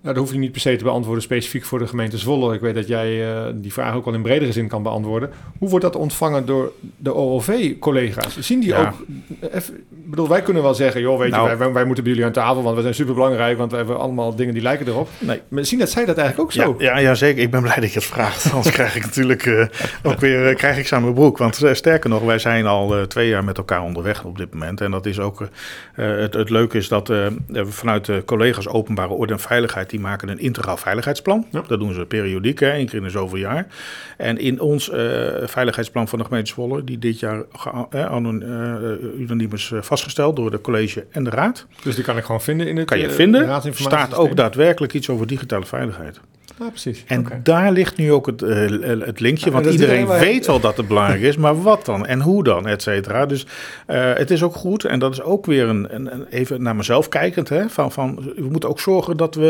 nou, 0.00 0.14
dat 0.14 0.24
hoef 0.24 0.32
je 0.32 0.38
niet 0.38 0.52
per 0.52 0.60
se 0.60 0.76
te 0.76 0.84
beantwoorden 0.84 1.22
specifiek 1.22 1.64
voor 1.64 1.78
de 1.78 1.86
gemeente 1.86 2.18
Zwolle. 2.18 2.54
Ik 2.54 2.60
weet 2.60 2.74
dat 2.74 2.88
jij 2.88 3.30
uh, 3.30 3.46
die 3.54 3.72
vraag 3.72 3.94
ook 3.94 4.04
wel 4.04 4.14
in 4.14 4.22
bredere 4.22 4.52
zin 4.52 4.68
kan 4.68 4.82
beantwoorden. 4.82 5.30
Hoe 5.58 5.68
wordt 5.68 5.84
dat 5.84 5.96
ontvangen 5.96 6.46
door 6.46 6.72
de 6.96 7.14
OOV-collega's? 7.14 8.38
Zien 8.38 8.60
die 8.60 8.68
ja. 8.68 8.80
ook... 8.80 9.06
Even, 9.52 9.74
ik 9.74 10.10
bedoel, 10.10 10.28
wij 10.28 10.42
kunnen 10.42 10.62
wel 10.62 10.74
zeggen... 10.74 11.00
joh, 11.00 11.18
weet 11.18 11.30
nou, 11.30 11.50
je, 11.50 11.56
wij, 11.56 11.72
wij, 11.72 11.84
moeten 11.84 12.04
bij 12.04 12.12
jullie 12.12 12.26
aan 12.26 12.34
tafel... 12.34 12.62
want 12.62 12.76
we 12.76 12.82
zijn 12.82 12.94
superbelangrijk... 12.94 13.58
want 13.58 13.70
we 13.70 13.76
hebben 13.76 13.98
allemaal 13.98 14.34
dingen 14.34 14.54
die 14.54 14.62
lijken 14.62 14.86
erop. 14.86 15.08
Nee. 15.18 15.40
Maar 15.48 15.64
zien 15.64 15.78
dat 15.78 15.90
zij 15.90 16.04
dat 16.04 16.16
eigenlijk 16.16 16.48
ook 16.48 16.64
zo? 16.64 16.74
Ja, 16.78 16.92
ja, 16.92 16.98
ja 16.98 17.14
zeker. 17.14 17.42
Ik 17.42 17.50
ben 17.50 17.62
blij 17.62 17.80
dat 17.80 17.92
je 17.92 17.98
het 17.98 18.08
vraagt. 18.08 18.52
Anders 18.52 18.74
krijg 18.74 18.96
ik 18.96 19.04
natuurlijk 19.04 19.46
uh, 19.46 19.66
ook 20.02 20.20
weer... 20.20 20.50
Uh, 20.50 20.56
krijg 20.56 20.78
ik 20.78 20.86
ze 20.86 20.94
aan 20.94 21.02
mijn 21.02 21.14
broek. 21.14 21.38
Want 21.38 21.60
sterker 21.72 22.10
nog, 22.10 22.22
wij 22.22 22.38
zijn 22.38 22.66
al 22.66 23.06
twee 23.06 23.28
jaar 23.28 23.44
met 23.44 23.58
elkaar 23.58 23.82
onderweg 23.82 24.24
op 24.24 24.38
dit 24.38 24.52
moment. 24.52 24.80
En 24.80 24.90
dat 24.90 25.06
is 25.06 25.20
ook... 25.20 25.48
het, 25.92 26.34
het 26.34 26.50
leuke 26.50 26.76
is 26.76 26.88
dat 26.88 27.12
vanuit 27.52 28.04
de 28.04 28.22
collega's 28.26 28.68
Openbare 28.68 29.12
Orde 29.12 29.32
en 29.32 29.40
Veiligheid 29.40 29.87
die 29.90 30.00
maken 30.00 30.28
een 30.28 30.38
integraal 30.38 30.76
veiligheidsplan. 30.76 31.46
Ja. 31.50 31.62
Dat 31.66 31.78
doen 31.78 31.94
ze 31.94 32.06
periodiek, 32.06 32.60
hè, 32.60 32.70
één 32.70 32.86
keer 32.86 33.02
in 33.02 33.10
zoveel 33.10 33.38
jaar. 33.38 33.66
En 34.16 34.38
in 34.38 34.60
ons 34.60 34.88
uh, 34.88 34.96
veiligheidsplan 35.44 36.08
van 36.08 36.18
de 36.18 36.24
gemeente 36.24 36.50
Zwolle, 36.50 36.84
die 36.84 36.98
dit 36.98 37.18
jaar 37.18 37.42
uh, 37.94 38.16
unaniem 39.18 39.52
is 39.52 39.72
vastgesteld 39.80 40.36
door 40.36 40.50
de 40.50 40.60
college 40.60 41.06
en 41.10 41.24
de 41.24 41.30
raad. 41.30 41.66
Dus 41.82 41.94
die 41.94 42.04
kan 42.04 42.16
ik 42.16 42.24
gewoon 42.24 42.40
vinden 42.40 42.68
in 42.68 42.76
het 42.76 42.86
Kan 42.86 42.98
je 42.98 43.10
vinden, 43.10 43.62
staat 43.72 44.14
ook 44.14 44.36
daadwerkelijk 44.36 44.94
iets 44.94 45.08
over 45.08 45.26
digitale 45.26 45.66
veiligheid. 45.66 46.20
Ah, 46.60 46.68
precies. 46.68 47.04
En 47.06 47.20
okay. 47.20 47.40
daar 47.42 47.72
ligt 47.72 47.96
nu 47.96 48.12
ook 48.12 48.26
het, 48.26 48.42
uh, 48.42 49.00
het 49.06 49.20
linkje, 49.20 49.50
want 49.50 49.66
iedereen 49.66 50.06
weet 50.06 50.46
wel 50.46 50.60
dat 50.60 50.76
het 50.76 50.88
belangrijk 50.88 51.20
is, 51.20 51.36
maar 51.36 51.62
wat 51.62 51.84
dan 51.84 52.06
en 52.06 52.20
hoe 52.20 52.44
dan, 52.44 52.66
et 52.66 52.82
cetera. 52.82 53.26
Dus 53.26 53.46
uh, 53.86 54.14
het 54.14 54.30
is 54.30 54.42
ook 54.42 54.54
goed, 54.54 54.84
en 54.84 54.98
dat 54.98 55.12
is 55.12 55.22
ook 55.22 55.46
weer 55.46 55.68
een, 55.68 55.94
een, 55.94 56.26
even 56.30 56.62
naar 56.62 56.76
mezelf 56.76 57.08
kijkend, 57.08 57.48
hè, 57.48 57.68
van, 57.68 57.92
van 57.92 58.32
we 58.36 58.48
moeten 58.50 58.68
ook 58.68 58.80
zorgen 58.80 59.16
dat 59.16 59.34
we 59.34 59.42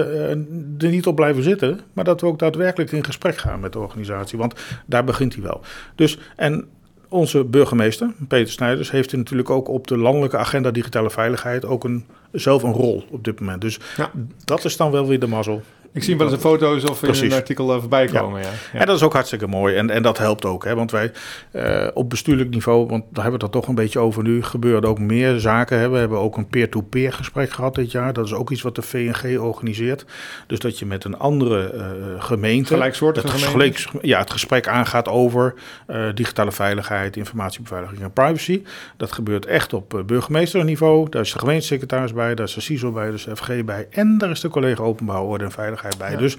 uh, 0.81 0.87
er 0.87 0.93
niet 0.93 1.07
op 1.07 1.17
blijven 1.17 1.43
zitten, 1.43 1.81
maar 1.93 2.05
dat 2.05 2.21
we 2.21 2.27
ook 2.27 2.39
daadwerkelijk 2.39 2.93
in 2.93 3.05
gesprek 3.05 3.37
gaan 3.37 3.61
met 3.61 3.73
de 3.73 3.79
organisatie, 3.79 4.39
want 4.39 4.55
daar 4.87 5.05
begint 5.05 5.35
hij 5.35 5.43
wel. 5.43 5.61
Dus, 5.95 6.19
en 6.37 6.69
onze 7.09 7.45
burgemeester, 7.45 8.11
Peter 8.29 8.53
Snijders, 8.53 8.91
heeft 8.91 9.17
natuurlijk 9.17 9.51
ook 9.51 9.69
op 9.69 9.87
de 9.87 9.97
landelijke 9.97 10.37
agenda 10.37 10.71
digitale 10.71 11.11
veiligheid 11.11 11.65
ook 11.65 11.85
een, 11.85 12.05
zelf 12.33 12.63
een 12.63 12.73
rol 12.73 13.05
op 13.11 13.25
dit 13.25 13.41
moment. 13.41 13.61
Dus 13.61 13.79
ja. 13.97 14.11
dat 14.45 14.65
is 14.65 14.77
dan 14.77 14.91
wel 14.91 15.07
weer 15.07 15.21
de 15.21 15.27
mazzel. 15.27 15.63
Ik 15.99 16.05
zie 16.05 16.17
wel 16.17 16.27
eens 16.27 16.35
in 16.35 16.43
foto's 16.43 16.85
of 16.85 17.01
Precies. 17.01 17.23
in 17.23 17.31
een 17.31 17.37
artikel 17.37 17.81
voorbij 17.81 18.07
komen. 18.07 18.41
Ja. 18.41 18.49
Ja. 18.73 18.79
En 18.79 18.87
dat 18.87 18.97
is 18.97 19.03
ook 19.03 19.13
hartstikke 19.13 19.47
mooi. 19.47 19.77
En, 19.77 19.91
en 19.91 20.03
dat 20.03 20.19
helpt 20.19 20.45
ook. 20.45 20.65
Hè, 20.65 20.75
want 20.75 20.91
wij 20.91 21.13
uh, 21.53 21.87
op 21.95 22.11
bestuurlijk 22.11 22.51
niveau, 22.51 22.87
want 22.87 23.05
daar 23.11 23.23
hebben 23.23 23.41
we 23.41 23.47
het 23.47 23.55
er 23.55 23.61
toch 23.61 23.69
een 23.69 23.75
beetje 23.75 23.99
over 23.99 24.23
nu, 24.23 24.43
gebeuren 24.43 24.89
ook 24.89 24.99
meer 24.99 25.39
zaken. 25.39 25.79
Hè. 25.79 25.89
We 25.89 25.99
hebben 25.99 26.19
ook 26.19 26.37
een 26.37 26.49
peer-to-peer 26.49 27.13
gesprek 27.13 27.51
gehad 27.51 27.75
dit 27.75 27.91
jaar. 27.91 28.13
Dat 28.13 28.25
is 28.25 28.33
ook 28.33 28.51
iets 28.51 28.63
wat 28.63 28.75
de 28.75 28.83
VNG 28.83 29.39
organiseert. 29.39 30.05
Dus 30.47 30.59
dat 30.59 30.79
je 30.79 30.87
met 30.87 31.05
een 31.05 31.19
andere 31.19 31.73
uh, 31.75 32.23
gemeente... 32.23 32.73
Gelijksoortige 32.73 33.27
het 33.27 33.43
gelijk, 33.43 33.89
Ja, 34.03 34.19
het 34.19 34.31
gesprek 34.31 34.69
aangaat 34.69 35.09
over 35.09 35.55
uh, 35.89 36.07
digitale 36.15 36.53
veiligheid, 36.53 37.17
informatiebeveiliging 37.17 38.03
en 38.03 38.13
privacy. 38.13 38.63
Dat 38.97 39.13
gebeurt 39.13 39.47
echt 39.47 39.73
op 39.73 40.03
burgemeesterniveau. 40.07 41.09
Daar 41.09 41.23
is 41.23 41.33
de 41.33 41.39
gemeentesecretaris 41.39 42.13
bij, 42.13 42.35
daar 42.35 42.47
is 42.47 42.55
de 42.55 42.61
CISO 42.61 42.93
bij, 42.93 43.11
is 43.11 43.25
de 43.25 43.37
FG 43.37 43.65
bij. 43.65 43.87
En 43.91 44.19
daar 44.19 44.31
is 44.31 44.41
de 44.41 44.49
collega 44.49 44.83
Openbouw, 44.83 45.25
Orde 45.25 45.45
en 45.45 45.51
Veiligheid 45.51 45.88
bij. 45.99 46.11
Ja, 46.11 46.17
dus 46.17 46.37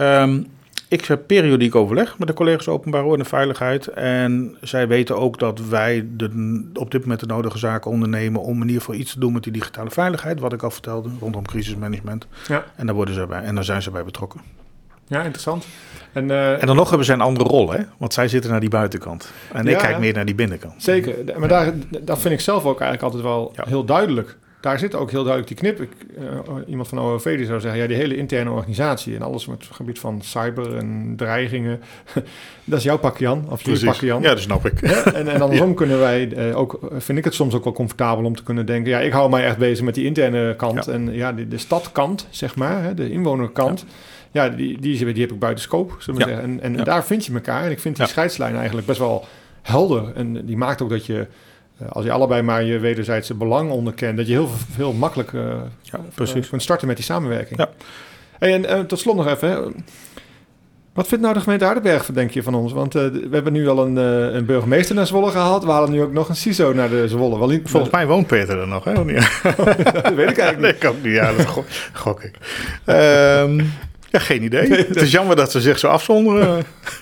um, 0.00 0.46
ik 0.88 1.04
heb 1.04 1.26
periodiek 1.26 1.74
overleg 1.74 2.18
met 2.18 2.28
de 2.28 2.34
collega's 2.34 2.68
Openbare 2.68 3.04
Orde 3.04 3.22
en 3.22 3.28
Veiligheid. 3.28 3.86
En 3.86 4.56
zij 4.60 4.88
weten 4.88 5.16
ook 5.16 5.38
dat 5.38 5.60
wij 5.68 6.06
de, 6.10 6.70
op 6.74 6.90
dit 6.90 7.00
moment 7.00 7.20
de 7.20 7.26
nodige 7.26 7.58
zaken 7.58 7.90
ondernemen 7.90 8.40
om 8.40 8.60
in 8.60 8.66
ieder 8.66 8.82
geval 8.82 8.94
iets 8.94 9.12
te 9.12 9.20
doen 9.20 9.32
met 9.32 9.42
die 9.42 9.52
digitale 9.52 9.90
veiligheid. 9.90 10.40
Wat 10.40 10.52
ik 10.52 10.62
al 10.62 10.70
vertelde 10.70 11.08
rondom 11.20 11.46
crisismanagement. 11.46 12.26
Ja. 12.48 12.64
En 12.76 12.86
daar 12.86 12.94
worden 12.94 13.14
ze 13.14 13.26
bij 13.26 13.42
en 13.42 13.54
daar 13.54 13.64
zijn 13.64 13.82
ze 13.82 13.90
bij 13.90 14.04
betrokken. 14.04 14.40
Ja, 15.06 15.22
interessant. 15.22 15.66
En, 16.12 16.28
uh, 16.28 16.60
en 16.60 16.66
dan 16.66 16.76
nog 16.76 16.88
hebben 16.88 17.06
zij 17.06 17.14
een 17.14 17.20
andere 17.20 17.48
rol, 17.48 17.72
hè? 17.72 17.80
Want 17.96 18.12
zij 18.12 18.28
zitten 18.28 18.50
naar 18.50 18.60
die 18.60 18.68
buitenkant. 18.68 19.32
En 19.52 19.64
ja, 19.64 19.70
ik 19.70 19.78
kijk 19.78 19.98
meer 19.98 20.14
naar 20.14 20.24
die 20.24 20.34
binnenkant. 20.34 20.82
Zeker. 20.82 21.38
Maar 21.38 21.48
daar, 21.48 21.72
dat 22.00 22.20
vind 22.20 22.34
ik 22.34 22.40
zelf 22.40 22.64
ook 22.64 22.80
eigenlijk 22.80 23.02
altijd 23.02 23.22
wel 23.22 23.52
heel 23.68 23.84
duidelijk 23.84 24.36
daar 24.64 24.78
zit 24.78 24.94
ook 24.94 25.10
heel 25.10 25.24
duidelijk 25.24 25.48
die 25.48 25.56
knip. 25.56 25.80
Ik, 25.80 25.90
uh, 26.18 26.56
iemand 26.66 26.88
van 26.88 26.98
OOV 26.98 27.36
die 27.36 27.46
zou 27.46 27.60
zeggen, 27.60 27.80
ja, 27.80 27.86
die 27.86 27.96
hele 27.96 28.16
interne 28.16 28.50
organisatie 28.50 29.14
en 29.14 29.22
alles 29.22 29.46
met 29.46 29.64
het 29.66 29.76
gebied 29.76 29.98
van 29.98 30.22
cyber 30.22 30.76
en 30.76 31.14
dreigingen, 31.16 31.80
dat 32.64 32.78
is 32.78 32.84
jouw 32.84 32.98
pak 32.98 33.18
Jan, 33.18 33.46
of 33.50 33.62
jullie 33.62 33.84
pak 33.84 33.94
Jan. 33.94 34.22
Ja, 34.22 34.28
dat 34.28 34.40
snap 34.40 34.66
ik. 34.66 34.80
Ja, 34.80 35.04
en, 35.04 35.28
en 35.28 35.40
andersom 35.40 35.68
ja. 35.68 35.74
kunnen 35.74 35.98
wij 35.98 36.48
uh, 36.48 36.58
ook, 36.58 36.78
vind 36.96 37.18
ik 37.18 37.24
het 37.24 37.34
soms 37.34 37.54
ook 37.54 37.64
wel 37.64 37.72
comfortabel 37.72 38.24
om 38.24 38.36
te 38.36 38.42
kunnen 38.42 38.66
denken, 38.66 38.90
ja, 38.90 39.00
ik 39.00 39.12
hou 39.12 39.30
mij 39.30 39.44
echt 39.44 39.58
bezig 39.58 39.84
met 39.84 39.94
die 39.94 40.04
interne 40.04 40.56
kant 40.56 40.84
ja. 40.84 40.92
en 40.92 41.12
ja, 41.12 41.32
de, 41.32 41.48
de 41.48 41.58
stadkant, 41.58 42.26
zeg 42.30 42.56
maar, 42.56 42.82
hè, 42.82 42.94
de 42.94 43.10
inwonerkant. 43.10 43.84
Ja, 44.30 44.48
die, 44.48 44.80
die, 44.80 45.12
die 45.12 45.22
heb 45.22 45.32
ik 45.32 45.38
buiten 45.38 45.64
scope, 45.64 45.94
zeggen. 45.98 46.40
En, 46.40 46.60
en 46.60 46.84
daar 46.84 47.04
vind 47.04 47.26
je 47.26 47.34
elkaar. 47.34 47.64
En 47.64 47.70
ik 47.70 47.80
vind 47.80 47.96
die 47.96 48.06
scheidslijn 48.06 48.56
eigenlijk 48.56 48.86
best 48.86 48.98
wel 48.98 49.24
helder. 49.62 50.12
En 50.14 50.46
die 50.46 50.56
maakt 50.56 50.82
ook 50.82 50.90
dat 50.90 51.06
je 51.06 51.26
als 51.88 52.04
je 52.04 52.12
allebei 52.12 52.42
maar 52.42 52.62
je 52.62 52.78
wederzijdse 52.78 53.34
belang 53.34 53.70
onderkent, 53.70 54.16
dat 54.16 54.26
je 54.26 54.32
heel 54.32 54.48
veel 54.74 54.92
makkelijker 54.92 55.46
uh, 55.46 55.56
ja, 55.82 56.00
precies. 56.14 56.48
kunt 56.48 56.62
starten 56.62 56.86
met 56.86 56.96
die 56.96 57.04
samenwerking. 57.04 57.58
Ja. 57.58 57.68
Hey, 58.38 58.54
en 58.54 58.78
uh, 58.78 58.84
tot 58.84 58.98
slot 58.98 59.16
nog 59.16 59.26
even, 59.26 59.48
hè. 59.48 59.60
wat 60.92 61.08
vindt 61.08 61.22
nou 61.22 61.34
de 61.34 61.40
gemeente 61.40 61.64
Aardenberg, 61.64 62.06
denk 62.06 62.30
je, 62.30 62.42
van 62.42 62.54
ons? 62.54 62.72
Want 62.72 62.92
we 62.92 63.28
hebben 63.30 63.52
nu 63.52 63.68
al 63.68 63.86
een, 63.86 63.96
een, 63.96 64.44
burgemeester 64.44 64.94
naar 64.94 65.06
Zwolle 65.06 65.30
gehaald, 65.30 65.64
we 65.64 65.70
halen 65.70 65.90
nu 65.90 66.02
ook 66.02 66.12
nog 66.12 66.28
een 66.28 66.36
CISO 66.36 66.72
naar 66.72 66.88
de 66.88 67.08
Zwolle. 67.08 67.38
Wel 67.38 67.60
Volgens 67.64 67.92
mij 67.92 68.06
woont 68.06 68.26
Peter 68.26 68.58
er 68.60 68.68
nog, 68.68 68.84
hè? 68.84 68.92
dat 68.94 70.14
weet 70.14 70.30
ik 70.30 70.38
eigenlijk 70.38 70.58
niet. 70.58 70.60
Nee, 70.60 70.72
ik 70.80 70.84
ook 70.84 71.02
niet, 71.02 71.14
ja, 71.14 71.32
dat 71.32 71.46
gok, 71.46 71.64
gok 71.92 72.22
ik. 72.22 72.34
Um, 72.86 73.72
ja, 74.14 74.20
geen 74.20 74.42
idee. 74.42 74.70
Het 74.70 75.00
is 75.00 75.10
jammer 75.10 75.36
dat 75.36 75.50
ze 75.50 75.60
zich 75.60 75.78
zo 75.78 75.88
afzonderen. 75.88 76.58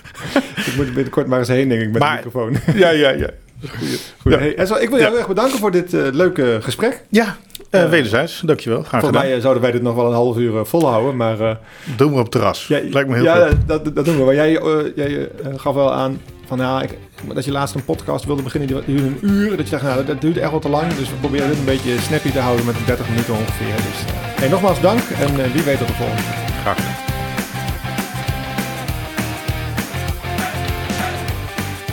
ik 0.67 0.73
moet 0.75 0.93
binnenkort 0.93 1.27
maar 1.27 1.39
eens 1.39 1.47
heen, 1.47 1.69
denk 1.69 1.81
ik, 1.81 1.91
met 1.91 2.01
maar, 2.01 2.21
de 2.21 2.23
microfoon. 2.25 2.57
ja, 2.75 2.89
ja, 2.89 3.09
ja. 3.09 3.29
Goeie. 3.69 3.97
Goeie. 4.21 4.37
Ja. 4.37 4.43
Hey, 4.55 4.81
ik 4.81 4.89
wil 4.89 4.99
jou 4.99 5.11
ja. 5.11 5.17
erg 5.17 5.27
bedanken 5.27 5.59
voor 5.59 5.71
dit 5.71 5.93
uh, 5.93 6.01
leuke 6.11 6.59
gesprek. 6.61 7.03
Ja, 7.09 7.37
uh, 7.71 7.89
wederzijds. 7.89 8.41
Dankjewel. 8.45 8.83
Graag 8.83 9.01
Volgens 9.01 9.21
mij 9.21 9.39
zouden 9.39 9.63
wij 9.63 9.71
dit 9.71 9.81
nog 9.81 9.95
wel 9.95 10.05
een 10.05 10.13
half 10.13 10.37
uur 10.37 10.53
uh, 10.53 10.63
volhouden, 10.63 11.15
maar... 11.15 11.39
Uh, 11.39 11.51
doen 11.97 12.11
we 12.11 12.17
op 12.17 12.21
het 12.23 12.31
terras. 12.31 12.67
Ja, 12.67 12.79
Lijkt 12.89 13.09
me 13.09 13.15
heel 13.15 13.23
ja, 13.23 13.47
goed. 13.47 13.57
Dat, 13.65 13.95
dat 13.95 14.05
doen 14.05 14.17
we. 14.17 14.23
Maar 14.23 14.35
jij, 14.35 14.61
jij 14.95 15.29
gaf 15.55 15.73
wel 15.73 15.93
aan 15.93 16.21
van, 16.45 16.57
ja, 16.57 16.81
ik, 16.81 16.97
dat 17.33 17.45
je 17.45 17.51
laatst 17.51 17.75
een 17.75 17.85
podcast 17.85 18.25
wilde 18.25 18.41
beginnen, 18.41 18.69
die 18.69 18.85
duurde 18.85 19.03
een 19.03 19.17
uur. 19.21 19.57
Dat 19.57 19.65
je 19.65 19.71
dacht, 19.71 19.83
nou, 19.83 20.05
dat 20.05 20.21
duurt 20.21 20.37
echt 20.37 20.51
wel 20.51 20.59
te 20.59 20.69
lang. 20.69 20.93
Dus 20.93 21.09
we 21.09 21.15
proberen 21.15 21.47
dit 21.47 21.57
een 21.57 21.65
beetje 21.65 21.99
snappy 21.99 22.31
te 22.31 22.39
houden 22.39 22.65
met 22.65 22.75
30 22.85 23.09
minuten 23.09 23.33
ongeveer. 23.33 23.75
Dus 23.75 24.13
hey, 24.39 24.49
nogmaals 24.49 24.81
dank 24.81 24.99
en 24.99 25.51
wie 25.51 25.63
weet 25.63 25.77
tot 25.77 25.87
de 25.87 25.93
volgende. 25.93 26.21
Graag 26.61 26.75
gedaan. 26.75 27.02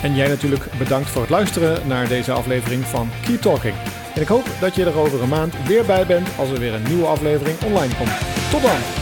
En 0.01 0.15
jij 0.15 0.27
natuurlijk 0.27 0.65
bedankt 0.77 1.09
voor 1.09 1.21
het 1.21 1.29
luisteren 1.29 1.87
naar 1.87 2.07
deze 2.07 2.31
aflevering 2.31 2.85
van 2.85 3.09
Keep 3.25 3.41
Talking. 3.41 3.75
En 4.15 4.21
ik 4.21 4.27
hoop 4.27 4.45
dat 4.59 4.75
je 4.75 4.85
er 4.85 4.97
over 4.97 5.21
een 5.21 5.29
maand 5.29 5.53
weer 5.67 5.85
bij 5.85 6.05
bent 6.05 6.27
als 6.37 6.49
er 6.49 6.59
weer 6.59 6.73
een 6.73 6.87
nieuwe 6.87 7.05
aflevering 7.05 7.61
online 7.61 7.95
komt. 7.95 8.17
Tot 8.51 8.61
dan! 8.61 9.00